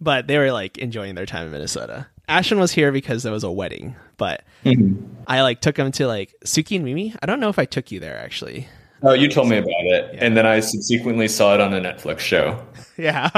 but 0.00 0.26
they 0.28 0.38
were 0.38 0.52
like 0.52 0.78
enjoying 0.78 1.14
their 1.16 1.26
time 1.26 1.46
in 1.46 1.52
Minnesota. 1.52 2.06
Ashwin 2.28 2.58
was 2.58 2.72
here 2.72 2.92
because 2.92 3.22
there 3.22 3.32
was 3.32 3.44
a 3.44 3.50
wedding, 3.50 3.96
but 4.16 4.42
Mhm. 4.64 5.04
I 5.26 5.42
like 5.42 5.60
took 5.60 5.76
him 5.76 5.90
to 5.92 6.06
like 6.06 6.34
Suki 6.44 6.76
and 6.76 6.84
Mimi. 6.84 7.14
I 7.22 7.26
don't 7.26 7.40
know 7.40 7.48
if 7.48 7.58
I 7.58 7.64
took 7.64 7.90
you 7.90 8.00
there 8.00 8.16
actually. 8.18 8.68
Oh, 9.02 9.12
you 9.12 9.28
told 9.28 9.48
me 9.48 9.58
about 9.58 9.68
it, 9.70 10.10
Yeah. 10.14 10.24
and 10.24 10.36
then 10.36 10.46
I 10.46 10.60
subsequently 10.60 11.28
saw 11.28 11.54
it 11.54 11.60
on 11.60 11.70
the 11.70 11.80
Netflix 11.80 12.20
show. 12.20 12.64
Yeah. 12.96 13.28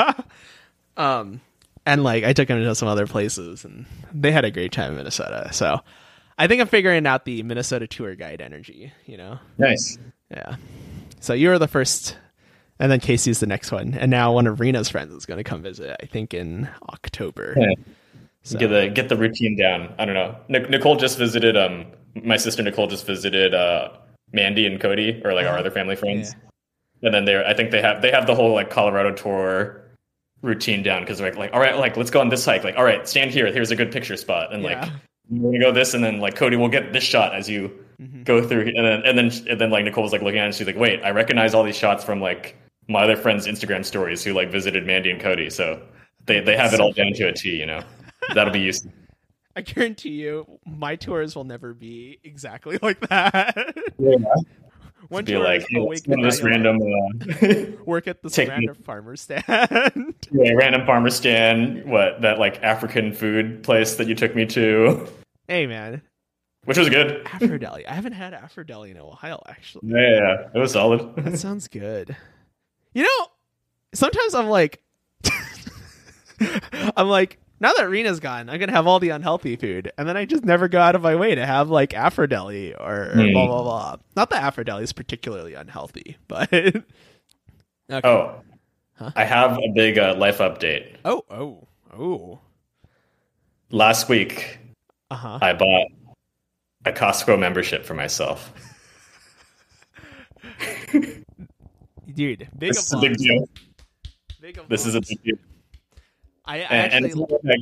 um 0.97 1.41
and 1.87 2.05
like 2.05 2.25
I 2.25 2.33
took 2.33 2.49
him 2.49 2.63
to 2.63 2.75
some 2.75 2.89
other 2.89 3.07
places 3.07 3.65
and 3.65 3.87
they 4.13 4.31
had 4.33 4.45
a 4.45 4.51
great 4.51 4.73
time 4.73 4.93
in 4.93 4.97
Minnesota. 4.99 5.49
So 5.53 5.81
I 6.39 6.47
think 6.47 6.61
I'm 6.61 6.69
figuring 6.69 7.07
out 7.07 7.25
the 7.25 7.43
Minnesota 7.43 7.87
tour 7.87 8.15
guide 8.15 8.41
energy, 8.41 8.93
you 9.07 9.17
know. 9.17 9.39
Nice. 9.59 9.99
Yeah. 10.31 10.57
So 11.21 11.35
you 11.35 11.49
were 11.49 11.59
the 11.59 11.69
first 11.69 12.17
and 12.79 12.93
then 12.93 13.01
Casey's 13.01 13.41
the 13.41 13.47
next 13.47 13.73
one. 13.73 13.95
And 13.95 14.11
now 14.11 14.33
one 14.33 14.47
of 14.47 14.61
Rena's 14.61 14.89
friends 14.89 15.13
is 15.13 15.27
going 15.27 15.39
to 15.39 15.45
come 15.45 15.63
visit, 15.63 15.97
I 16.01 16.07
think 16.07 16.33
in 16.35 16.69
October. 16.89 17.55
Yeah. 17.57 17.75
So- 18.45 18.59
Get 18.59 18.69
the 18.69 18.89
get 18.89 19.09
the 19.09 19.17
routine 19.17 19.57
down. 19.59 19.93
I 19.99 20.05
don't 20.05 20.15
know. 20.15 20.37
Nic- 20.49 20.71
Nicole 20.71 20.97
just 20.97 21.19
visited. 21.19 21.57
Um, 21.57 21.87
my 22.15 22.37
sister 22.37 22.63
Nicole 22.63 22.87
just 22.87 23.05
visited. 23.05 23.53
Uh, 23.55 23.91
Mandy 24.33 24.67
and 24.67 24.81
Cody, 24.81 25.21
or 25.25 25.33
like 25.35 25.47
our 25.47 25.57
other 25.59 25.71
family 25.71 25.97
friends. 25.97 26.35
And 27.03 27.13
then 27.15 27.25
they're. 27.25 27.47
I 27.47 27.55
think 27.55 27.71
they 27.73 27.81
have 27.83 28.01
they 28.03 28.11
have 28.11 28.27
the 28.27 28.35
whole 28.35 28.53
like 28.55 28.71
Colorado 28.71 29.13
tour 29.13 29.83
routine 30.43 30.83
down 30.83 31.03
because 31.03 31.19
they're 31.19 31.31
like 31.31 31.39
like 31.39 31.53
all 31.53 31.61
right 31.61 31.77
like 31.79 31.97
let's 31.97 32.11
go 32.11 32.21
on 32.21 32.29
this 32.29 32.45
hike 32.45 32.63
like 32.63 32.77
all 32.77 32.85
right 32.85 33.09
stand 33.09 33.33
here 33.33 33.51
here's 33.53 33.73
a 33.73 33.77
good 33.77 33.91
picture 33.91 34.17
spot 34.17 34.53
and 34.55 34.63
Yeah. 34.63 34.83
like 34.83 34.93
we're 35.31 35.53
gonna 35.53 35.65
go 35.65 35.73
this 35.73 35.95
and 35.95 36.03
then 36.03 36.21
like 36.21 36.35
Cody 36.37 36.57
we'll 36.57 36.69
get 36.69 36.93
this 36.93 37.05
shot 37.05 37.35
as 37.35 37.49
you 37.49 37.71
Mhm. 38.01 38.25
go 38.25 38.41
through 38.47 38.61
and 38.77 38.77
then 38.87 39.03
and 39.05 39.19
then 39.19 39.31
and 39.51 39.61
then 39.61 39.71
like 39.71 39.85
Nicole 39.85 40.05
was 40.05 40.13
like 40.13 40.23
looking 40.23 40.39
at 40.39 40.45
it 40.45 40.47
and 40.47 40.55
she's 40.55 40.67
like 40.69 40.77
wait 40.79 41.03
I 41.03 41.11
recognize 41.11 41.53
all 41.53 41.65
these 41.65 41.77
shots 41.77 42.05
from 42.05 42.21
like 42.21 42.57
my 42.87 43.03
other 43.03 43.17
friends 43.17 43.47
Instagram 43.49 43.85
stories 43.85 44.23
who 44.23 44.33
like 44.33 44.51
visited 44.53 44.87
Mandy 44.87 45.11
and 45.11 45.21
Cody 45.21 45.51
so 45.51 45.83
they 46.27 46.39
they 46.41 46.57
have 46.57 46.73
it 46.75 46.81
all 46.81 46.93
down 46.93 47.13
to 47.15 47.25
a 47.25 47.33
T 47.33 47.57
you 47.59 47.67
know 47.67 47.83
that'll 48.35 48.53
be 48.53 48.61
useful. 48.61 48.93
I 49.57 49.63
guarantee 49.63 50.11
you, 50.11 50.47
my 50.65 50.95
tours 50.95 51.35
will 51.35 51.43
never 51.43 51.75
be 51.75 52.21
exactly 52.23 52.79
like 52.83 53.01
that. 53.09 53.75
Yeah. 53.99 54.17
One 55.09 55.25
be 55.25 55.33
tour 55.33 55.43
like, 55.43 55.65
hey, 55.69 55.81
awake 55.81 56.03
let's 56.07 56.07
go 56.07 56.15
to 56.17 56.21
at 56.21 56.25
this 56.25 56.43
random, 56.43 56.79
uh, 56.83 57.83
work 57.85 58.07
at 58.09 58.23
this 58.23 58.35
take 58.35 58.49
me- 58.49 58.55
random 58.55 58.75
farmer 58.85 59.17
stand. 59.17 59.43
yeah, 60.31 60.53
random 60.53 60.85
farmer 60.87 61.09
stand. 61.11 61.85
What 61.87 62.21
that 62.23 62.39
like 62.39 62.63
African 62.63 63.13
food 63.15 63.63
place 63.65 63.97
that 63.97 64.07
you 64.07 64.15
took 64.15 64.37
me 64.37 64.45
to, 64.47 65.09
hey 65.49 65.67
man, 65.67 66.03
which 66.65 66.79
was 66.79 66.89
good. 66.89 67.25
Afrodeli. 67.25 67.87
I 67.89 67.95
haven't 67.95 68.13
had 68.13 68.33
Afrodeli 68.35 68.91
in 68.91 68.97
a 68.97 69.05
while, 69.07 69.43
actually. 69.49 69.89
Yeah, 69.91 69.99
yeah, 70.01 70.17
yeah. 70.17 70.49
it 70.55 70.59
was 70.59 70.73
solid. 70.73 71.17
That 71.17 71.39
sounds 71.39 71.67
good. 71.69 72.17
You 72.95 73.03
know, 73.03 73.27
sometimes 73.95 74.35
I'm 74.35 74.49
like, 74.49 74.83
I'm 76.97 77.09
like, 77.09 77.39
now 77.61 77.73
that 77.73 77.89
Rena's 77.89 78.21
gone, 78.21 78.49
I'm 78.49 78.61
gonna 78.61 78.73
have 78.73 78.87
all 78.87 79.01
the 79.01 79.09
unhealthy 79.11 79.57
food, 79.57 79.91
and 79.99 80.09
then 80.09 80.17
I 80.17 80.25
just 80.25 80.45
never 80.45 80.69
go 80.69 80.81
out 80.81 80.95
of 80.95 81.03
my 81.03 81.17
way 81.17 81.35
to 81.35 81.45
have 81.45 81.71
like 81.71 81.91
Afrodeli 81.91 82.75
or 82.79 83.11
Hmm. 83.13 83.33
blah 83.33 83.47
blah 83.47 83.63
blah. 83.63 83.97
Not 84.17 84.31
that 84.31 84.43
Afrodeli 84.55 84.83
is 84.83 84.93
particularly 84.93 85.55
unhealthy, 85.55 86.17
but 86.29 86.53
okay. 86.55 86.83
Oh, 88.05 88.41
I 89.17 89.25
have 89.25 89.59
a 89.59 89.69
big 89.75 89.99
uh, 89.99 90.15
life 90.17 90.39
update. 90.39 90.97
Oh, 91.05 91.25
oh, 91.31 91.67
oh. 91.97 92.41
Last 93.71 94.09
week, 94.09 94.58
Uh 95.11 95.17
huh. 95.17 95.39
I 95.41 95.53
bought 95.53 95.87
a 96.85 96.93
Costco 96.93 97.39
membership 97.39 97.85
for 97.85 97.95
myself. 97.95 98.53
Dude, 100.93 101.19
big 102.15 102.49
This 102.59 102.79
is 102.79 102.93
a 102.93 102.99
big 102.99 103.17
deal. 103.17 103.49
Big 104.41 104.61
This 104.69 104.87
is 104.87 104.95
a 104.95 105.01
big 105.01 105.23
deal. 105.23 105.37
I, 106.45 106.57
I 106.57 106.59
And, 106.59 107.05
actually. 107.05 107.09
it's, 107.09 107.17
not 107.17 107.31
like, 107.45 107.61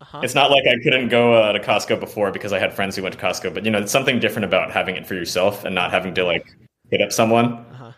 uh-huh. 0.00 0.20
it's 0.22 0.34
not 0.34 0.50
like 0.50 0.66
I 0.66 0.82
couldn't 0.82 1.08
go 1.08 1.34
uh, 1.34 1.52
to 1.52 1.60
Costco 1.60 1.98
before 1.98 2.30
because 2.30 2.52
I 2.52 2.58
had 2.58 2.72
friends 2.72 2.94
who 2.96 3.02
went 3.02 3.18
to 3.18 3.20
Costco, 3.20 3.54
but 3.54 3.64
you 3.64 3.70
know, 3.70 3.78
it's 3.78 3.92
something 3.92 4.20
different 4.20 4.44
about 4.44 4.70
having 4.70 4.96
it 4.96 5.06
for 5.06 5.14
yourself 5.14 5.64
and 5.64 5.74
not 5.74 5.90
having 5.90 6.14
to 6.14 6.24
like 6.24 6.46
hit 6.90 7.00
up 7.00 7.12
someone. 7.12 7.52
Uh-huh. 7.52 7.92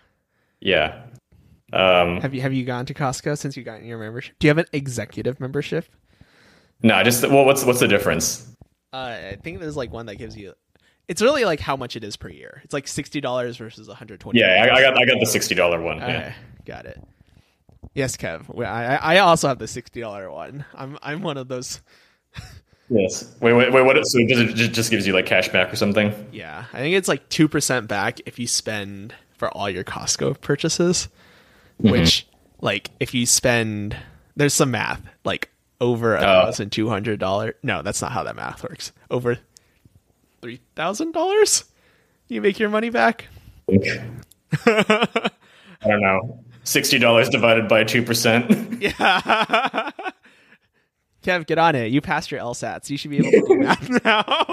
Yeah. 0.61 1.03
Um, 1.73 2.21
Have 2.21 2.35
you 2.35 2.41
have 2.41 2.53
you 2.53 2.65
gone 2.65 2.85
to 2.87 2.95
Costco 2.95 3.39
since 3.39 3.57
you 3.57 3.63
got 3.63 3.85
your 3.85 3.99
membership? 3.99 4.35
Do 4.41 4.47
you 4.47 4.51
have 4.51 4.59
an 4.59 4.67
executive 4.73 5.39
membership? 5.39 5.87
no, 6.83 6.95
I 6.95 7.03
just 7.03 7.23
well, 7.23 7.45
what's 7.45 7.65
what's 7.65 7.81
the 7.81 7.87
difference? 7.87 8.51
Uh, 8.93 9.17
I 9.33 9.39
think 9.43 9.61
there's 9.61 9.77
like 9.77 9.93
one 9.93 10.07
that 10.07 10.17
gives 10.17 10.37
you. 10.37 10.55
It's 11.09 11.23
really 11.23 11.45
like 11.45 11.61
how 11.61 11.77
much 11.77 11.97
it 11.97 12.05
is 12.05 12.17
per 12.17 12.29
year. 12.29 12.61
It's 12.65 12.73
like 12.75 12.87
sixty 12.89 13.21
dollars 13.21 13.57
versus 13.57 13.89
one 13.89 13.97
hundred 13.97 14.21
twenty. 14.21 14.41
Yeah, 14.41 14.67
I, 14.71 14.77
I 14.77 14.81
got 14.81 14.97
I 15.01 15.05
got 15.05 15.19
the 15.21 15.27
sixty 15.27 15.55
dollar 15.55 15.81
one. 15.81 15.99
Okay, 16.03 16.13
Yeah. 16.13 16.33
got 16.65 16.87
it. 16.87 17.03
Yes, 17.95 18.17
Kev. 18.17 18.57
I 18.65 18.97
I 18.97 19.19
also 19.19 19.49
have 19.49 19.59
the 19.59 19.67
sixty 19.69 20.01
dollar 20.01 20.31
one. 20.31 20.65
I'm 20.75 20.99
I'm 21.03 21.23
one 21.23 21.37
of 21.37 21.49
those. 21.49 21.81
Yes. 22.93 23.37
Wait, 23.41 23.53
wait, 23.53 23.73
wait. 23.73 23.83
What? 23.83 24.05
So 24.05 24.19
it 24.19 24.53
ju- 24.57 24.67
just 24.67 24.91
gives 24.91 25.07
you 25.07 25.13
like 25.13 25.25
cash 25.25 25.49
back 25.49 25.73
or 25.73 25.77
something? 25.77 26.13
Yeah, 26.33 26.65
I 26.73 26.79
think 26.79 26.97
it's 26.97 27.07
like 27.07 27.29
two 27.29 27.47
percent 27.47 27.87
back 27.87 28.19
if 28.27 28.37
you 28.37 28.49
spend 28.49 29.15
for 29.39 29.49
all 29.51 29.71
your 29.71 29.85
Costco 29.85 30.41
purchases. 30.41 31.09
Which, 31.79 32.27
like, 32.61 32.91
if 32.99 33.15
you 33.15 33.27
spend, 33.27 33.97
there's 34.35 34.55
some 34.55 34.73
math 34.73 35.01
like 35.25 35.51
over 35.81 36.15
a 36.15 36.19
Oh. 36.19 36.21
thousand 36.21 36.71
two 36.71 36.89
hundred 36.89 37.19
dollars. 37.21 37.55
No, 37.63 37.83
that's 37.83 38.01
not 38.03 38.13
how 38.13 38.23
that 38.25 38.37
math 38.37 38.63
works. 38.63 38.93
Over 39.11 39.39
three 40.43 40.61
thousand 40.77 41.13
dollars, 41.13 41.65
you 42.29 42.41
make 42.41 42.59
your 42.59 42.69
money 42.69 42.91
back. 42.91 43.27
I 44.67 45.31
don't 45.87 46.01
know. 46.03 46.45
Sixty 46.65 46.99
dollars 46.99 47.29
divided 47.29 47.69
by 47.69 47.85
two 47.85 48.03
percent. 48.03 48.51
Yeah. 48.81 49.91
Kev, 51.23 51.47
get 51.47 51.59
on 51.59 51.75
it. 51.75 51.93
You 51.93 52.01
passed 52.01 52.31
your 52.31 52.41
LSATs. 52.41 52.89
You 52.89 52.97
should 52.97 53.11
be 53.11 53.19
able 53.19 53.31
to 53.31 53.45
do 53.47 53.59
math 53.59 53.91
now. 54.05 54.47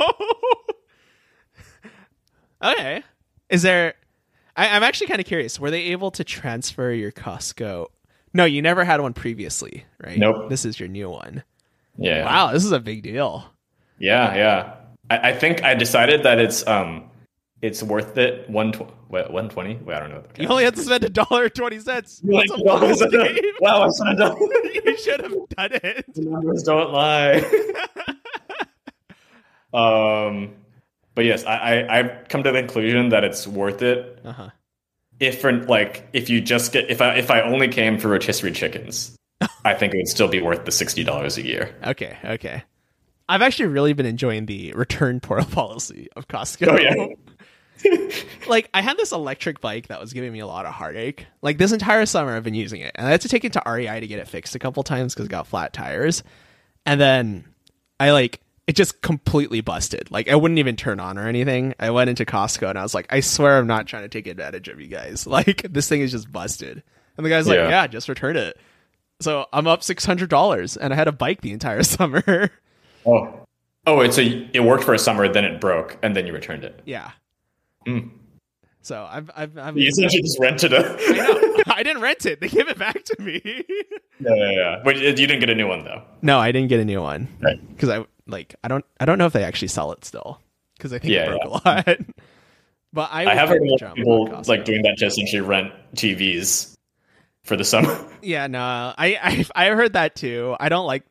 okay. 2.61 3.03
Is 3.49 3.61
there? 3.61 3.93
I, 4.57 4.75
I'm 4.75 4.83
actually 4.83 5.07
kind 5.07 5.21
of 5.21 5.25
curious. 5.25 5.59
Were 5.61 5.71
they 5.71 5.83
able 5.93 6.11
to 6.11 6.25
transfer 6.25 6.91
your 6.91 7.13
Costco? 7.13 7.87
No, 8.33 8.45
you 8.45 8.61
never 8.61 8.83
had 8.83 9.01
one 9.01 9.13
previously, 9.13 9.85
right? 10.03 10.17
Nope. 10.17 10.49
This 10.49 10.65
is 10.65 10.79
your 10.79 10.89
new 10.89 11.09
one. 11.09 11.43
Yeah. 11.97 12.25
Wow, 12.25 12.51
this 12.53 12.63
is 12.65 12.71
a 12.71 12.79
big 12.79 13.01
deal. 13.03 13.45
Yeah, 13.99 14.35
yeah. 14.35 14.73
I, 15.09 15.29
I 15.29 15.33
think 15.33 15.63
I 15.63 15.73
decided 15.73 16.23
that 16.23 16.37
it's 16.39 16.65
um, 16.67 17.09
it's 17.61 17.81
worth 17.81 18.17
it. 18.17 18.47
One 18.49 18.71
tw- 18.71 18.91
one 19.09 19.49
twenty. 19.49 19.75
Wait, 19.77 19.95
I 19.95 19.99
don't 19.99 20.11
know. 20.11 20.23
You 20.37 20.47
only 20.47 20.63
had 20.63 20.75
to 20.75 20.81
spend 20.81 21.03
a 21.03 21.09
dollar 21.09 21.49
twenty 21.49 21.79
cents. 21.79 22.21
Like, 22.23 22.47
That's 22.49 22.61
a 23.01 23.09
full 23.09 23.09
game. 23.09 23.43
wow, 23.61 23.87
I 23.87 23.89
should 23.97 24.07
have 24.07 24.17
done. 24.17 24.37
you 24.85 24.97
should 24.97 25.21
have 25.21 25.31
done 25.49 25.71
it. 25.83 26.13
The 26.13 26.21
numbers 26.21 26.63
don't 26.63 26.91
lie. 26.93 27.43
um, 29.73 30.53
but 31.15 31.25
yes, 31.25 31.43
I, 31.45 31.55
I 31.81 31.99
I've 31.99 32.27
come 32.29 32.43
to 32.43 32.51
the 32.51 32.59
conclusion 32.59 33.09
that 33.09 33.23
it's 33.23 33.47
worth 33.47 33.81
it 33.81 34.19
Uh 34.23 34.31
huh. 34.31 34.49
If 35.19 35.41
for 35.41 35.51
like 35.51 36.07
if 36.13 36.29
you 36.29 36.41
just 36.41 36.73
get 36.73 36.89
if 36.89 37.01
I 37.01 37.15
if 37.15 37.31
I 37.31 37.41
only 37.41 37.67
came 37.67 37.97
for 37.97 38.09
rotisserie 38.09 38.51
chickens, 38.51 39.15
I 39.63 39.73
think 39.73 39.93
it 39.93 39.97
would 39.97 40.07
still 40.07 40.27
be 40.27 40.41
worth 40.41 40.65
the 40.65 40.71
sixty 40.71 41.03
dollars 41.03 41.37
a 41.37 41.43
year. 41.43 41.75
Okay. 41.85 42.17
Okay. 42.23 42.63
I've 43.29 43.41
actually 43.41 43.67
really 43.67 43.93
been 43.93 44.05
enjoying 44.05 44.45
the 44.45 44.73
return 44.73 45.19
portal 45.21 45.47
policy 45.47 46.07
of 46.15 46.27
Costco. 46.27 46.67
Oh 46.67 46.79
yeah, 46.79 47.07
like 48.47 48.69
I 48.73 48.81
had 48.81 48.97
this 48.97 49.11
electric 49.11 49.61
bike 49.61 49.87
that 49.87 49.99
was 49.99 50.13
giving 50.13 50.31
me 50.31 50.39
a 50.39 50.47
lot 50.47 50.65
of 50.65 50.73
heartache. 50.73 51.27
Like 51.41 51.57
this 51.57 51.71
entire 51.71 52.05
summer, 52.05 52.35
I've 52.35 52.43
been 52.43 52.53
using 52.53 52.81
it, 52.81 52.91
and 52.95 53.07
I 53.07 53.11
had 53.11 53.21
to 53.21 53.29
take 53.29 53.45
it 53.45 53.53
to 53.53 53.63
REI 53.65 53.99
to 53.99 54.07
get 54.07 54.19
it 54.19 54.27
fixed 54.27 54.55
a 54.55 54.59
couple 54.59 54.83
times 54.83 55.13
because 55.13 55.25
it 55.25 55.31
got 55.31 55.47
flat 55.47 55.73
tires. 55.73 56.23
And 56.85 57.01
then 57.01 57.45
I 57.99 58.11
like 58.11 58.39
it 58.67 58.75
just 58.75 59.01
completely 59.01 59.61
busted. 59.61 60.11
Like 60.11 60.29
I 60.29 60.35
wouldn't 60.35 60.59
even 60.59 60.75
turn 60.75 60.99
on 60.99 61.17
or 61.17 61.27
anything. 61.27 61.73
I 61.79 61.89
went 61.89 62.09
into 62.09 62.25
Costco 62.25 62.69
and 62.69 62.77
I 62.77 62.83
was 62.83 62.93
like, 62.93 63.07
I 63.09 63.21
swear 63.21 63.57
I'm 63.57 63.67
not 63.67 63.87
trying 63.87 64.03
to 64.03 64.09
take 64.09 64.27
advantage 64.27 64.67
of 64.67 64.79
you 64.81 64.87
guys. 64.87 65.25
Like 65.37 65.65
this 65.71 65.87
thing 65.89 66.01
is 66.01 66.11
just 66.11 66.31
busted. 66.31 66.83
And 67.15 67.25
the 67.25 67.29
guy's 67.29 67.47
like, 67.47 67.55
Yeah. 67.57 67.69
Yeah, 67.69 67.87
just 67.87 68.09
return 68.09 68.35
it. 68.37 68.57
So 69.21 69.45
I'm 69.51 69.65
up 69.67 69.81
six 69.83 70.05
hundred 70.05 70.29
dollars, 70.29 70.77
and 70.77 70.93
I 70.93 70.95
had 70.95 71.07
a 71.07 71.11
bike 71.11 71.41
the 71.41 71.51
entire 71.51 71.81
summer. 71.97 72.51
oh 73.05 73.33
oh, 73.87 74.01
it's 74.01 74.17
a 74.19 74.47
it 74.53 74.59
worked 74.59 74.83
for 74.83 74.93
a 74.93 74.99
summer, 74.99 75.27
then 75.31 75.45
it 75.45 75.59
broke, 75.61 75.97
and 76.03 76.15
then 76.15 76.27
you 76.27 76.33
returned 76.33 76.63
it. 76.63 76.81
yeah. 76.85 77.11
Hmm. 77.85 78.09
So 78.81 79.07
I've 79.09 79.29
I've, 79.35 79.57
I've 79.57 79.77
You 79.77 79.87
essentially 79.87 80.21
just 80.21 80.39
rented 80.39 80.71
a. 80.73 80.77
I 80.99 81.11
know. 81.13 81.63
I 81.73 81.83
didn't 81.83 82.01
rent 82.01 82.25
it. 82.25 82.39
They 82.41 82.47
gave 82.47 82.67
it 82.69 82.77
back 82.77 83.03
to 83.03 83.21
me. 83.21 83.41
yeah, 83.43 84.33
yeah, 84.35 84.51
yeah. 84.51 84.81
But 84.83 84.97
you 84.97 85.13
didn't 85.13 85.39
get 85.39 85.49
a 85.49 85.55
new 85.55 85.67
one 85.67 85.83
though. 85.83 86.03
no, 86.21 86.37
I 86.39 86.51
didn't 86.51 86.69
get 86.69 86.79
a 86.79 86.85
new 86.85 87.01
one 87.01 87.27
Right. 87.41 87.59
because 87.75 87.89
I 87.89 88.05
like 88.27 88.55
I 88.63 88.67
don't 88.67 88.85
I 88.99 89.05
don't 89.05 89.17
know 89.17 89.25
if 89.25 89.33
they 89.33 89.43
actually 89.43 89.69
sell 89.69 89.91
it 89.91 90.05
still 90.05 90.39
because 90.77 90.93
I 90.93 90.99
think 90.99 91.13
Yeah, 91.13 91.31
it 91.33 91.41
broke 91.41 91.43
a 91.43 91.69
lot. 91.69 91.97
but 92.93 93.09
I, 93.11 93.31
I 93.31 93.35
have 93.35 93.49
heard 93.49 93.61
people 93.95 94.43
like 94.47 94.65
doing 94.65 94.83
that 94.83 94.97
just 94.97 95.19
to 95.19 95.41
rent 95.41 95.71
TVs 95.95 96.73
for 97.43 97.55
the 97.55 97.63
summer. 97.63 97.97
Yeah, 98.19 98.47
no, 98.47 98.59
I 98.59 99.45
I 99.55 99.67
I 99.67 99.69
heard 99.69 99.93
that 99.93 100.15
too. 100.15 100.55
I 100.59 100.69
don't 100.69 100.85
like. 100.85 101.03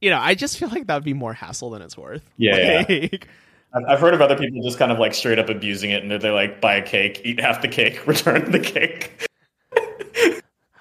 You 0.00 0.10
know, 0.10 0.18
I 0.18 0.34
just 0.34 0.58
feel 0.58 0.68
like 0.68 0.86
that 0.88 0.94
would 0.94 1.04
be 1.04 1.14
more 1.14 1.32
hassle 1.32 1.70
than 1.70 1.82
it's 1.82 1.96
worth. 1.96 2.28
Yeah, 2.36 2.56
yeah. 2.56 2.84
Like, 2.88 3.28
I've 3.72 3.84
I've 3.88 4.00
heard 4.00 4.12
of 4.12 4.20
other 4.20 4.36
people 4.36 4.62
just 4.62 4.76
kind 4.76 4.90
of 4.92 4.98
like 4.98 5.14
straight 5.14 5.38
up 5.38 5.48
abusing 5.48 5.92
it, 5.92 6.02
and 6.02 6.10
they're, 6.10 6.18
they're 6.18 6.32
like, 6.34 6.60
buy 6.60 6.74
a 6.74 6.82
cake, 6.82 7.22
eat 7.24 7.40
half 7.40 7.62
the 7.62 7.68
cake, 7.68 8.06
return 8.06 8.50
the 8.50 8.58
cake. 8.58 9.26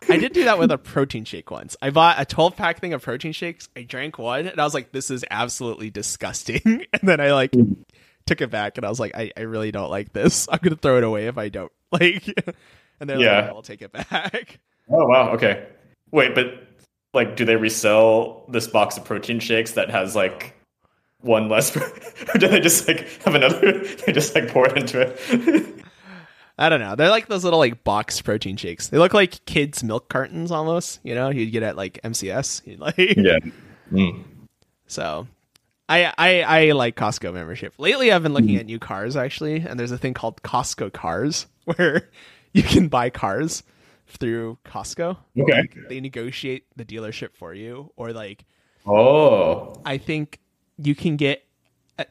I 0.09 0.17
did 0.17 0.33
do 0.33 0.43
that 0.45 0.57
with 0.59 0.71
a 0.71 0.77
protein 0.77 1.25
shake 1.25 1.51
once. 1.51 1.77
I 1.81 1.89
bought 1.89 2.19
a 2.19 2.25
12 2.25 2.55
pack 2.55 2.79
thing 2.79 2.93
of 2.93 3.01
protein 3.01 3.31
shakes. 3.31 3.69
I 3.75 3.83
drank 3.83 4.17
one 4.17 4.47
and 4.47 4.59
I 4.59 4.63
was 4.63 4.73
like, 4.73 4.91
this 4.91 5.09
is 5.11 5.23
absolutely 5.29 5.89
disgusting. 5.89 6.61
And 6.93 7.01
then 7.07 7.19
I 7.21 7.33
like 7.33 7.53
took 8.25 8.41
it 8.41 8.49
back 8.49 8.77
and 8.77 8.85
I 8.85 8.89
was 8.89 8.99
like, 8.99 9.15
I, 9.15 9.31
I 9.37 9.41
really 9.41 9.71
don't 9.71 9.89
like 9.89 10.11
this. 10.13 10.47
I'm 10.51 10.59
going 10.61 10.75
to 10.75 10.79
throw 10.81 10.97
it 10.97 11.03
away 11.03 11.27
if 11.27 11.37
I 11.37 11.49
don't. 11.49 11.71
Like, 11.91 12.23
and 12.99 13.09
they're 13.09 13.19
Yeah. 13.19 13.41
like, 13.41 13.49
I'll 13.49 13.61
take 13.63 13.81
it 13.81 13.91
back. 13.91 14.59
Oh 14.91 15.05
wow, 15.05 15.33
okay. 15.33 15.67
Wait, 16.11 16.33
but 16.33 16.47
like, 17.13 17.35
do 17.35 17.45
they 17.45 17.55
resell 17.55 18.45
this 18.49 18.65
box 18.67 18.97
of 18.97 19.05
protein 19.05 19.39
shakes 19.39 19.73
that 19.73 19.91
has 19.91 20.15
like 20.15 20.55
one 21.21 21.47
less, 21.47 21.75
or 21.77 22.37
do 22.39 22.47
they 22.47 22.59
just 22.59 22.87
like 22.87 23.07
have 23.23 23.35
another? 23.35 23.83
They 24.05 24.11
just 24.11 24.33
like 24.33 24.47
pour 24.47 24.67
it 24.67 24.77
into 24.77 24.99
it. 25.01 25.83
I 26.59 26.67
don't 26.67 26.81
know. 26.81 26.95
They're 26.95 27.09
like 27.09 27.27
those 27.27 27.45
little 27.45 27.57
like 27.57 27.85
box 27.85 28.21
protein 28.21 28.57
shakes. 28.57 28.89
They 28.89 28.97
look 28.97 29.13
like 29.13 29.45
kids' 29.45 29.81
milk 29.81 30.09
cartons 30.09 30.51
almost. 30.51 30.99
You 31.03 31.15
know, 31.15 31.29
you'd 31.29 31.51
get 31.51 31.63
at 31.63 31.77
like 31.77 32.01
MCS. 32.03 32.61
You'd 32.67 32.79
like, 32.79 32.97
yeah. 32.97 33.39
Mm. 33.91 34.25
So 34.87 35.25
I, 35.87 36.13
I 36.17 36.41
I 36.41 36.71
like 36.73 36.97
Costco 36.97 37.33
membership. 37.33 37.73
Lately 37.77 38.11
I've 38.11 38.23
been 38.23 38.33
looking 38.33 38.57
at 38.57 38.65
new 38.65 38.77
cars 38.77 39.15
actually, 39.15 39.61
and 39.61 39.79
there's 39.79 39.91
a 39.91 39.97
thing 39.97 40.13
called 40.13 40.43
Costco 40.43 40.91
Cars 40.91 41.47
where 41.63 42.09
you 42.53 42.61
can 42.61 42.89
buy 42.89 43.09
cars 43.09 43.63
through 44.07 44.57
Costco. 44.65 45.17
Okay. 45.39 45.69
They 45.87 46.01
negotiate 46.01 46.65
the 46.75 46.83
dealership 46.83 47.35
for 47.35 47.53
you 47.53 47.91
or 47.95 48.11
like 48.11 48.43
Oh. 48.85 49.75
I 49.85 49.97
think 49.97 50.39
you 50.77 50.93
can 50.93 51.15
get 51.15 51.43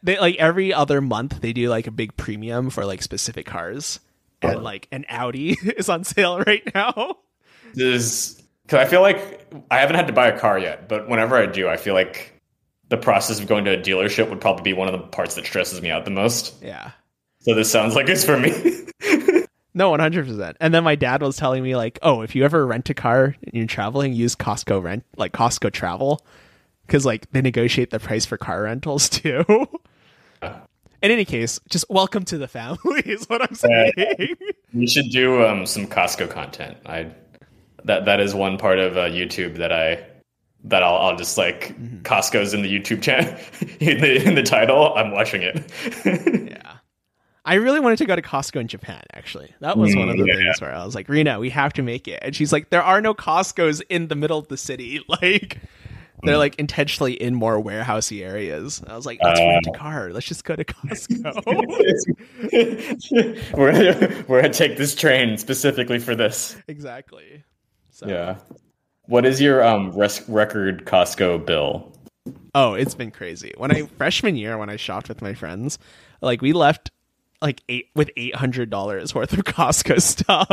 they 0.01 0.17
like 0.19 0.37
every 0.37 0.73
other 0.73 1.01
month 1.01 1.41
they 1.41 1.53
do 1.53 1.69
like 1.69 1.87
a 1.87 1.91
big 1.91 2.17
premium 2.17 2.69
for 2.71 2.83
like 2.83 3.03
specific 3.03 3.45
cars. 3.45 3.99
And 4.41 4.51
uh-huh. 4.55 4.61
like 4.61 4.87
an 4.91 5.05
Audi 5.09 5.57
is 5.77 5.89
on 5.89 6.03
sale 6.03 6.39
right 6.39 6.63
now. 6.73 7.17
This 7.73 8.41
because 8.63 8.85
I 8.85 8.89
feel 8.89 9.01
like 9.01 9.51
I 9.71 9.79
haven't 9.79 9.95
had 9.95 10.07
to 10.07 10.13
buy 10.13 10.27
a 10.27 10.39
car 10.39 10.59
yet, 10.59 10.87
but 10.87 11.09
whenever 11.09 11.35
I 11.35 11.45
do, 11.45 11.67
I 11.67 11.77
feel 11.77 11.93
like 11.93 12.33
the 12.89 12.97
process 12.97 13.39
of 13.39 13.47
going 13.47 13.65
to 13.65 13.71
a 13.71 13.81
dealership 13.81 14.29
would 14.29 14.41
probably 14.41 14.63
be 14.63 14.73
one 14.73 14.87
of 14.87 14.93
the 14.93 15.07
parts 15.07 15.35
that 15.35 15.45
stresses 15.45 15.81
me 15.81 15.91
out 15.91 16.05
the 16.05 16.11
most. 16.11 16.55
Yeah. 16.61 16.91
So 17.39 17.55
this 17.55 17.71
sounds 17.71 17.95
like 17.95 18.09
it's 18.09 18.23
for 18.23 18.37
me. 18.37 18.51
No, 19.73 19.91
one 19.91 19.99
hundred 19.99 20.25
percent. 20.25 20.57
And 20.59 20.73
then 20.73 20.83
my 20.83 20.95
dad 20.95 21.21
was 21.21 21.37
telling 21.37 21.63
me 21.63 21.75
like, 21.75 21.99
oh, 22.01 22.21
if 22.21 22.35
you 22.35 22.43
ever 22.43 22.65
rent 22.65 22.89
a 22.89 22.93
car 22.93 23.35
and 23.43 23.53
you're 23.53 23.67
traveling, 23.67 24.13
use 24.13 24.35
Costco 24.35 24.81
rent, 24.81 25.05
like 25.15 25.31
Costco 25.31 25.71
Travel, 25.71 26.25
because 26.85 27.05
like 27.05 27.31
they 27.31 27.41
negotiate 27.41 27.91
the 27.91 27.99
price 27.99 28.25
for 28.25 28.37
car 28.37 28.63
rentals 28.63 29.07
too. 29.09 29.45
In 31.01 31.11
any 31.11 31.23
case, 31.25 31.59
just 31.69 31.85
welcome 31.89 32.25
to 32.25 32.37
the 32.37 32.47
family 32.47 33.01
is 33.05 33.25
what 33.29 33.41
I'm 33.41 33.55
saying. 33.55 34.35
we 34.73 34.87
should 34.87 35.09
do 35.11 35.45
um, 35.45 35.65
some 35.65 35.87
Costco 35.87 36.29
content. 36.29 36.77
I 36.85 37.11
that 37.85 38.05
that 38.05 38.19
is 38.19 38.35
one 38.35 38.57
part 38.57 38.79
of 38.79 38.97
uh, 38.97 39.05
YouTube 39.05 39.55
that 39.57 39.71
I 39.71 40.05
that 40.65 40.83
I'll, 40.83 40.97
I'll 40.97 41.15
just 41.15 41.37
like 41.37 41.73
Costco's 42.03 42.53
in 42.53 42.63
the 42.63 42.67
YouTube 42.79 43.01
channel 43.01 43.29
in 43.79 44.01
the 44.01 44.27
in 44.27 44.35
the 44.35 44.43
title. 44.43 44.93
I'm 44.95 45.11
watching 45.11 45.41
it. 45.41 45.63
yeah, 46.51 46.73
I 47.45 47.53
really 47.53 47.79
wanted 47.79 47.97
to 47.99 48.05
go 48.05 48.17
to 48.17 48.21
Costco 48.21 48.59
in 48.59 48.67
Japan. 48.67 49.01
Actually, 49.13 49.53
that 49.61 49.77
was 49.77 49.95
Mm, 49.95 49.99
one 49.99 50.09
of 50.09 50.17
the 50.17 50.25
yeah, 50.25 50.35
things 50.35 50.59
where 50.59 50.75
I 50.75 50.83
was 50.83 50.95
like, 50.95 51.07
Rena, 51.07 51.39
we 51.39 51.49
have 51.51 51.71
to 51.73 51.81
make 51.81 52.09
it. 52.09 52.19
And 52.21 52.35
she's 52.35 52.51
like, 52.51 52.71
there 52.71 52.83
are 52.83 52.99
no 52.99 53.13
Costco's 53.13 53.79
in 53.89 54.09
the 54.09 54.15
middle 54.15 54.37
of 54.37 54.49
the 54.49 54.57
city. 54.57 54.99
Like. 55.07 55.59
They're 56.23 56.35
Mm. 56.35 56.39
like 56.39 56.55
intentionally 56.59 57.13
in 57.13 57.33
more 57.35 57.61
warehousey 57.63 58.23
areas. 58.25 58.81
I 58.87 58.95
was 58.95 59.05
like, 59.05 59.19
let's 59.23 59.39
Uh. 59.39 59.45
rent 59.45 59.67
a 59.67 59.71
car. 59.77 60.11
Let's 60.11 60.27
just 60.27 60.43
go 60.43 60.55
to 60.55 60.63
Costco. 60.65 61.33
we're 63.57 64.23
we're 64.27 64.41
gonna 64.41 64.53
take 64.53 64.77
this 64.77 64.95
train 64.95 65.37
specifically 65.37 65.99
for 65.99 66.15
this. 66.15 66.55
exactly. 66.67 67.43
So, 67.91 68.07
Yeah. 68.07 68.37
What 69.05 69.25
is 69.25 69.41
your 69.41 69.63
um 69.63 69.91
res- 69.97 70.27
record 70.29 70.85
Costco 70.85 71.45
bill? 71.45 71.91
Oh, 72.53 72.73
it's 72.73 72.93
been 72.95 73.11
crazy. 73.11 73.53
When 73.57 73.71
I 73.71 73.87
freshman 73.97 74.35
year, 74.35 74.57
when 74.57 74.69
I 74.69 74.75
shopped 74.75 75.09
with 75.09 75.21
my 75.21 75.33
friends, 75.33 75.79
like 76.21 76.41
we 76.41 76.53
left 76.53 76.91
like 77.41 77.61
eight 77.69 77.87
with 77.95 78.11
eight 78.17 78.35
hundred 78.35 78.69
dollars 78.69 79.15
worth 79.15 79.33
of 79.33 79.39
Costco 79.45 80.01
stuff. 80.01 80.47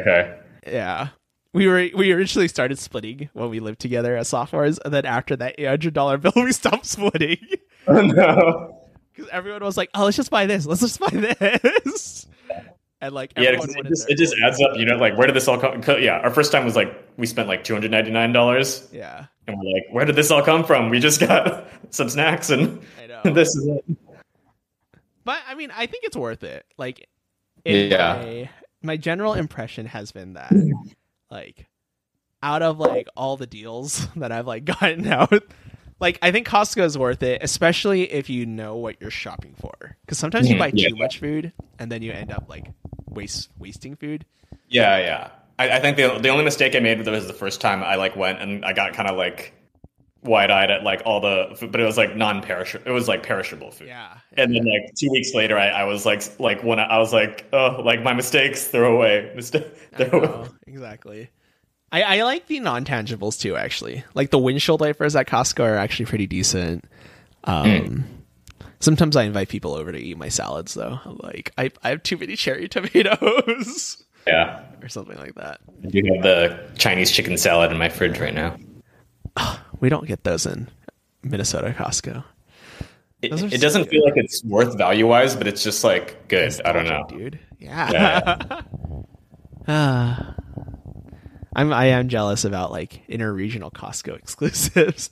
Okay. 0.00 0.38
yeah, 0.66 1.08
we 1.52 1.66
were 1.66 1.88
we 1.96 2.12
originally 2.12 2.48
started 2.48 2.78
splitting 2.78 3.28
when 3.32 3.50
we 3.50 3.60
lived 3.60 3.80
together 3.80 4.16
as 4.16 4.28
sophomores, 4.28 4.78
and 4.78 4.92
then 4.94 5.04
after 5.06 5.34
that 5.36 5.56
eight 5.58 5.66
hundred 5.66 5.94
dollar 5.94 6.16
bill, 6.18 6.32
we 6.36 6.52
stopped 6.52 6.86
splitting 6.86 7.38
Oh 7.86 8.00
no. 8.02 8.80
because 9.12 9.28
everyone 9.32 9.62
was 9.64 9.76
like, 9.76 9.90
"Oh, 9.94 10.04
let's 10.04 10.16
just 10.16 10.30
buy 10.30 10.46
this. 10.46 10.66
Let's 10.66 10.80
just 10.80 11.00
buy 11.00 11.08
this." 11.10 12.26
And 13.02 13.14
like, 13.14 13.32
Yeah, 13.34 13.52
it 13.52 13.88
just, 13.88 14.10
it 14.10 14.18
just 14.18 14.34
adds 14.44 14.60
up. 14.60 14.76
You 14.76 14.84
know, 14.84 14.96
like 14.96 15.16
where 15.16 15.26
did 15.26 15.34
this 15.34 15.48
all 15.48 15.56
come? 15.58 15.80
'cause, 15.80 16.02
Yeah, 16.02 16.18
our 16.18 16.28
first 16.28 16.52
time 16.52 16.66
was 16.66 16.76
like 16.76 16.94
we 17.16 17.26
spent 17.26 17.48
like 17.48 17.64
two 17.64 17.72
hundred 17.72 17.92
ninety 17.92 18.10
nine 18.10 18.30
dollars, 18.34 18.86
yeah, 18.92 19.24
and 19.46 19.56
we're 19.56 19.72
like, 19.72 19.84
where 19.90 20.04
did 20.04 20.16
this 20.16 20.30
all 20.30 20.42
come 20.42 20.62
from? 20.64 20.90
We 20.90 21.00
just 21.00 21.18
got 21.18 21.66
some 21.94 22.10
snacks, 22.10 22.50
and 22.50 22.78
I 23.02 23.06
know. 23.06 23.32
this 23.32 23.48
is 23.56 23.66
it. 23.68 23.96
But 25.24 25.38
I 25.48 25.54
mean, 25.54 25.70
I 25.74 25.86
think 25.86 26.04
it's 26.04 26.16
worth 26.16 26.44
it. 26.44 26.66
Like, 26.76 27.08
Yeah. 27.64 28.16
my, 28.22 28.50
my 28.82 28.96
general 28.98 29.32
impression 29.32 29.86
has 29.86 30.12
been 30.12 30.34
that, 30.34 30.52
like, 31.30 31.66
out 32.42 32.62
of 32.62 32.78
like 32.78 33.08
all 33.16 33.36
the 33.36 33.46
deals 33.46 34.06
that 34.16 34.32
I've 34.32 34.46
like 34.46 34.64
gotten 34.80 35.06
out, 35.08 35.32
like 36.00 36.18
I 36.22 36.32
think 36.32 36.48
Costco 36.48 36.82
is 36.84 36.98
worth 36.98 37.22
it, 37.22 37.42
especially 37.42 38.10
if 38.12 38.30
you 38.30 38.46
know 38.46 38.76
what 38.76 39.00
you're 39.00 39.10
shopping 39.10 39.54
for. 39.60 39.96
Because 40.04 40.18
sometimes 40.18 40.48
you 40.48 40.54
Mhm, 40.54 40.58
buy 40.58 40.72
yeah. 40.72 40.88
too 40.88 40.96
much 40.96 41.18
food 41.18 41.52
and 41.78 41.90
then 41.92 42.02
you 42.02 42.12
end 42.12 42.32
up 42.32 42.44
like 42.48 42.66
waste 43.08 43.50
wasting 43.58 43.96
food. 43.96 44.24
Yeah, 44.68 44.98
yeah. 44.98 45.30
I, 45.58 45.76
I 45.76 45.80
think 45.80 45.96
the 45.96 46.18
the 46.18 46.28
only 46.28 46.44
mistake 46.44 46.74
I 46.74 46.80
made 46.80 47.06
was 47.06 47.26
the 47.26 47.32
first 47.32 47.60
time 47.60 47.82
I 47.82 47.96
like 47.96 48.16
went 48.16 48.40
and 48.40 48.64
I 48.64 48.72
got 48.72 48.94
kind 48.94 49.08
of 49.08 49.16
like 49.16 49.52
wide 50.22 50.50
eyed 50.50 50.70
at 50.70 50.82
like 50.82 51.02
all 51.04 51.20
the 51.20 51.54
food, 51.56 51.72
but 51.72 51.80
it 51.80 51.84
was 51.84 51.96
like 51.96 52.16
non 52.16 52.42
perishable. 52.42 52.86
It 52.86 52.92
was 52.92 53.08
like 53.08 53.22
perishable 53.22 53.70
food. 53.70 53.88
Yeah, 53.88 54.18
And 54.36 54.54
then 54.54 54.64
like 54.64 54.94
two 54.98 55.10
weeks 55.10 55.34
later, 55.34 55.58
I, 55.58 55.68
I 55.68 55.84
was 55.84 56.04
like 56.06 56.22
like 56.38 56.62
when 56.62 56.78
I, 56.78 56.84
I 56.84 56.98
was 56.98 57.12
like 57.12 57.46
oh 57.52 57.80
like 57.84 58.02
my 58.02 58.12
mistakes 58.12 58.66
throw 58.68 58.96
away 58.96 59.32
mistake 59.34 59.66
throw 59.96 60.20
away. 60.22 60.48
exactly. 60.66 61.30
I, 61.92 62.02
I 62.02 62.22
like 62.22 62.46
the 62.46 62.60
non 62.60 62.84
tangibles 62.84 63.40
too. 63.40 63.56
Actually, 63.56 64.04
like 64.14 64.30
the 64.30 64.38
windshield 64.38 64.80
wipers 64.80 65.16
at 65.16 65.26
Costco 65.26 65.64
are 65.64 65.76
actually 65.76 66.06
pretty 66.06 66.26
decent. 66.26 66.84
Um, 67.44 68.04
Sometimes 68.82 69.14
I 69.14 69.24
invite 69.24 69.48
people 69.50 69.74
over 69.74 69.92
to 69.92 69.98
eat 69.98 70.16
my 70.16 70.28
salads, 70.30 70.72
though. 70.72 70.98
I'm 71.04 71.18
like, 71.22 71.52
I, 71.58 71.70
I 71.82 71.90
have 71.90 72.02
too 72.02 72.16
many 72.16 72.34
cherry 72.34 72.66
tomatoes 72.70 74.02
Yeah, 74.26 74.62
or 74.80 74.88
something 74.88 75.18
like 75.18 75.34
that. 75.34 75.60
I 75.84 75.88
do 75.88 76.02
have 76.14 76.22
the 76.22 76.70
Chinese 76.78 77.10
chicken 77.10 77.36
salad 77.36 77.72
in 77.72 77.76
my 77.76 77.90
fridge 77.90 78.18
right 78.18 78.32
now. 78.34 78.56
We 79.80 79.88
don't 79.88 80.06
get 80.06 80.24
those 80.24 80.46
in 80.46 80.68
Minnesota 81.22 81.74
Costco. 81.76 82.22
It, 83.22 83.32
it 83.52 83.60
doesn't 83.60 83.84
so 83.84 83.90
feel 83.90 84.04
like 84.04 84.16
it's 84.16 84.42
worth 84.44 84.78
value 84.78 85.06
wise, 85.06 85.36
but 85.36 85.46
it's 85.46 85.62
just 85.62 85.84
like 85.84 86.28
good. 86.28 86.58
I 86.64 86.72
don't 86.72 86.86
know. 86.86 87.06
dude. 87.08 87.38
Yeah. 87.58 87.90
Yeah. 87.92 88.60
Ah. 89.68 90.34
I'm 91.54 91.72
I 91.72 91.86
am 91.86 92.08
jealous 92.08 92.44
about 92.44 92.72
like 92.72 93.06
interregional 93.08 93.70
Costco 93.72 94.16
exclusives. 94.18 95.10